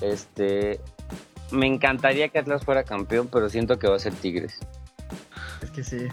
este, 0.00 0.80
me 1.50 1.66
encantaría 1.66 2.28
que 2.28 2.38
Atlas 2.38 2.64
fuera 2.64 2.84
campeón, 2.84 3.28
pero 3.32 3.48
siento 3.48 3.78
que 3.78 3.88
va 3.88 3.96
a 3.96 3.98
ser 3.98 4.14
Tigres. 4.14 4.58
Es 5.62 5.70
que 5.70 5.82
sí. 5.84 6.08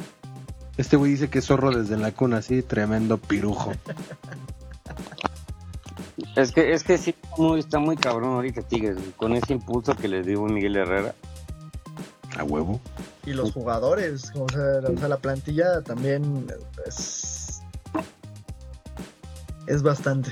Este 0.78 0.96
güey 0.96 1.12
dice 1.12 1.30
que 1.30 1.40
es 1.40 1.46
zorro 1.46 1.72
desde 1.72 1.98
la 1.98 2.12
cuna, 2.12 2.38
así, 2.38 2.62
tremendo 2.62 3.18
pirujo. 3.18 3.74
Es 6.36 6.52
que, 6.52 6.72
es 6.74 6.84
que 6.84 6.98
sí, 6.98 7.16
muy, 7.38 7.60
está 7.60 7.80
muy 7.80 7.96
cabrón 7.98 8.36
ahorita 8.36 8.62
Tigres, 8.62 8.98
con 9.18 9.34
ese 9.34 9.54
impulso 9.54 9.96
que 9.96 10.08
les 10.08 10.26
dio 10.26 10.42
Miguel 10.44 10.76
Herrera. 10.76 11.14
A 12.38 12.44
huevo. 12.44 12.80
Y 13.26 13.34
los 13.34 13.52
jugadores, 13.52 14.32
o 14.36 14.48
sea, 14.48 14.80
o 14.88 14.98
sea, 14.98 15.08
la 15.08 15.18
plantilla 15.18 15.82
también 15.82 16.48
es, 16.86 17.62
es 19.66 19.82
bastante. 19.82 20.30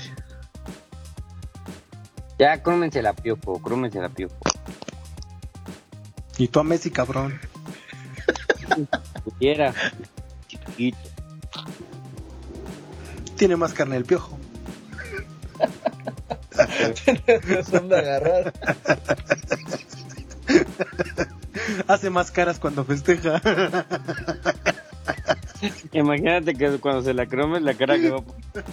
Ya, 2.38 2.62
crómense 2.62 3.02
la 3.02 3.12
piojo, 3.12 3.60
crómense 3.60 4.00
la 4.00 4.08
piojo. 4.08 4.36
Y 6.38 6.48
tú 6.48 6.60
a 6.60 6.64
Messi, 6.64 6.90
cabrón. 6.90 7.40
Pudiera, 9.24 9.74
chiquito. 10.46 10.98
Tiene 13.36 13.56
más 13.56 13.72
carne 13.72 13.96
el 13.96 14.04
piojo. 14.04 14.38
Son 17.70 17.88
de 17.88 17.98
agarrar. 17.98 18.52
Hace 21.88 22.10
más 22.10 22.30
caras 22.30 22.58
cuando 22.58 22.84
festeja. 22.84 23.40
Imagínate 25.92 26.54
que 26.54 26.78
cuando 26.78 27.02
se 27.02 27.14
la 27.14 27.26
cromes 27.26 27.62
la 27.62 27.74
cara 27.74 27.96
que 27.98 28.10
va 28.10 28.18
a 28.18 28.22
poner. 28.22 28.64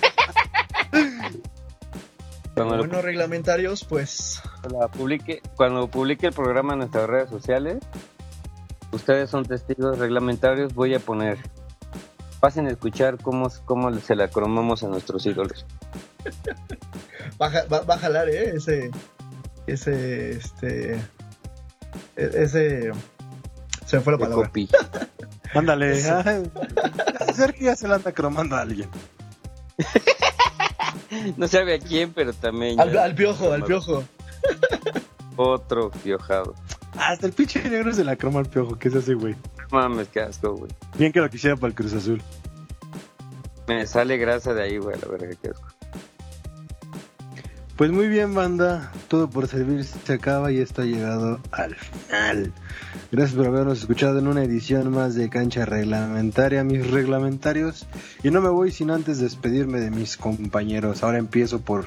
Cuando 2.56 2.76
lo 2.76 2.84
Bueno, 2.84 3.02
reglamentarios, 3.02 3.84
pues 3.84 4.42
la 4.70 4.88
publique, 4.88 5.42
cuando 5.56 5.88
publique 5.88 6.28
el 6.28 6.34
programa 6.34 6.74
en 6.74 6.80
nuestras 6.80 7.10
redes 7.10 7.30
sociales, 7.30 7.80
ustedes 8.92 9.30
son 9.30 9.44
testigos 9.46 9.98
reglamentarios, 9.98 10.74
voy 10.76 10.94
a 10.94 11.00
poner, 11.00 11.40
pasen 12.40 12.68
a 12.68 12.72
escuchar 12.72 13.18
cómo, 13.20 13.50
cómo 13.66 13.92
se 14.00 14.16
la 14.16 14.28
cromamos 14.28 14.84
a 14.84 14.88
nuestros 14.88 15.26
ídolos. 15.26 15.66
va, 17.42 17.50
va- 17.72 17.82
va 17.82 17.96
a 17.96 18.00
jalar, 18.00 18.30
¿eh? 18.30 18.52
Ese, 18.56 18.92
ese, 19.66 20.32
este, 20.34 21.02
ese, 22.16 22.92
se 23.86 23.98
me 23.98 24.04
fue 24.04 24.14
la 24.14 24.20
palabra. 24.20 24.52
Ándale. 25.54 25.98
Eso. 25.98 26.14
ah, 26.16 27.34
Sergio 27.34 27.68
ya 27.68 27.76
se 27.76 27.88
la 27.88 27.96
anda 27.96 28.12
cromando 28.12 28.56
a 28.56 28.62
alguien. 28.62 28.90
No 31.38 31.48
sabe 31.48 31.76
a 31.76 31.80
quién, 31.80 32.12
pero 32.12 32.34
también. 32.34 32.80
Al, 32.80 33.14
piojo, 33.14 33.52
al 33.52 33.64
piojo. 33.64 34.04
Otro 35.36 35.92
piojado. 35.92 36.56
Hasta 36.98 37.28
el 37.28 37.34
pinche 37.34 37.64
negro 37.70 37.94
se 37.94 38.04
la 38.04 38.16
croma 38.16 38.40
al 38.40 38.48
piojo. 38.48 38.78
¿Qué 38.78 38.88
es 38.88 38.96
ese, 38.96 39.14
güey? 39.14 39.36
Mames, 39.72 40.08
qué 40.10 40.22
asco, 40.22 40.56
güey. 40.56 40.72
Bien 40.98 41.12
que 41.12 41.20
lo 41.20 41.30
quisiera 41.30 41.56
para 41.56 41.70
el 41.70 41.76
Cruz 41.76 41.94
Azul. 41.94 42.22
Me 43.68 43.86
sale 43.86 44.18
grasa 44.18 44.54
de 44.54 44.64
ahí, 44.64 44.78
güey, 44.78 45.00
la 45.00 45.08
verga, 45.08 45.36
qué 45.42 45.50
asco. 45.50 45.68
Pues 47.76 47.92
muy 47.92 48.08
bien, 48.08 48.36
banda. 48.36 48.92
Todo 49.08 49.30
por 49.32 49.48
servir 49.48 49.84
se 49.84 50.14
acaba 50.14 50.52
y 50.52 50.60
esto 50.60 50.84
ha 50.84 50.86
llegado 50.86 51.40
al 51.52 51.76
final. 51.76 52.54
Gracias 53.12 53.36
por 53.36 53.48
habernos 53.48 53.80
escuchado 53.80 54.20
en 54.20 54.28
una 54.28 54.44
edición 54.44 54.92
más 54.92 55.16
de 55.16 55.28
Cancha 55.30 55.66
Reglamentaria, 55.66 56.64
mis 56.64 56.92
reglamentarios. 56.92 57.88
Y 58.22 58.30
no 58.30 58.42
me 58.42 58.50
voy 58.50 58.72
sin 58.72 58.92
antes 58.92 59.18
despedirme 59.18 59.80
de 59.80 59.90
mis 59.90 60.18
compañeros. 60.18 61.02
Ahora 61.02 61.18
empiezo 61.18 61.62
por 61.62 61.86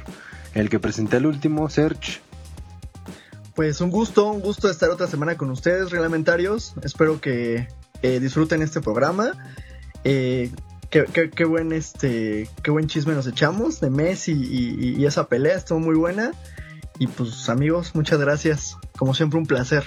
el 0.55 0.70
que 0.70 0.80
presenté 0.80 1.18
el 1.18 1.26
último, 1.26 1.70
Serge. 1.70 2.20
Pues 3.55 3.80
un 3.80 3.91
gusto, 3.93 4.32
un 4.32 4.41
gusto 4.41 4.68
estar 4.68 4.91
otra 4.91 5.07
semana 5.07 5.37
con 5.37 5.51
ustedes, 5.51 5.91
reglamentarios. 5.91 6.74
Espero 6.82 7.20
que 7.20 7.68
eh, 8.03 8.18
disfruten 8.18 8.61
este 8.61 8.80
programa. 8.80 9.32
Eh, 10.03 10.51
qué, 10.91 11.05
qué- 11.05 11.30
qué 11.30 11.45
buen 11.45 11.72
este, 11.72 12.49
qué 12.62 12.70
buen 12.70 12.87
chisme 12.87 13.14
nos 13.14 13.26
echamos 13.26 13.80
de 13.80 13.91
Messi 13.91 14.32
y, 14.32 14.74
y- 14.97 14.97
y 15.03 15.07
esa 15.07 15.28
pelea 15.28 15.57
estuvo 15.57 15.78
muy 15.80 15.95
buena. 15.97 16.32
Y 16.99 17.07
pues 17.09 17.49
amigos, 17.49 17.95
muchas 17.95 18.18
gracias. 18.18 18.76
Como 18.99 19.14
siempre 19.14 19.39
un 19.39 19.47
placer. 19.47 19.84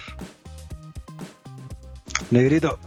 Negrito. 2.31 2.77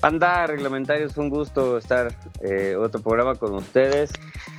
Banda 0.00 0.46
reglamentarios, 0.46 1.16
un 1.16 1.28
gusto 1.28 1.76
estar 1.76 2.14
eh, 2.40 2.76
otro 2.76 3.02
programa 3.02 3.34
con 3.34 3.54
ustedes. 3.54 4.10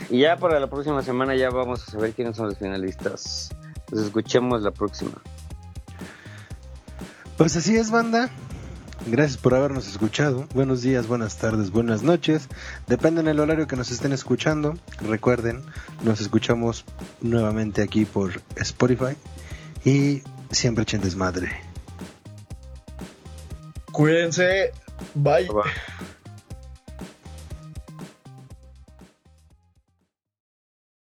Y 0.10 0.20
ya 0.20 0.36
para 0.38 0.60
la 0.60 0.68
próxima 0.68 1.02
semana 1.02 1.36
ya 1.36 1.50
vamos 1.50 1.88
a 1.88 1.92
saber 1.92 2.14
quiénes 2.14 2.36
son 2.36 2.48
los 2.50 2.58
finalistas. 2.58 3.50
Nos 3.92 4.06
escuchemos 4.06 4.62
la 4.62 4.72
próxima. 4.72 5.14
Pues 7.38 7.56
así 7.56 7.78
es, 7.78 7.90
banda. 7.90 8.30
Gracias 9.06 9.38
por 9.38 9.56
habernos 9.56 9.88
escuchado. 9.88 10.48
Buenos 10.54 10.82
días, 10.82 11.08
buenas 11.08 11.38
tardes, 11.38 11.72
buenas 11.72 12.04
noches. 12.04 12.48
Depende 12.88 13.24
del 13.24 13.40
horario 13.40 13.68
que 13.68 13.76
nos 13.76 13.92
estén 13.92 14.12
escuchando. 14.12 14.78
Recuerden, 15.02 15.64
nos 16.04 16.22
escuchamos 16.22 16.86
nuevamente 17.22 17.82
aquí 17.82 18.06
por 18.06 18.42
Spotify. 18.58 19.16
Y 19.86 20.22
siempre 20.52 20.84
echen 20.84 21.02
desmadre. 21.02 21.50
Cuídense. 23.92 24.72
Bye. 25.16 25.48
Bye. 25.48 26.10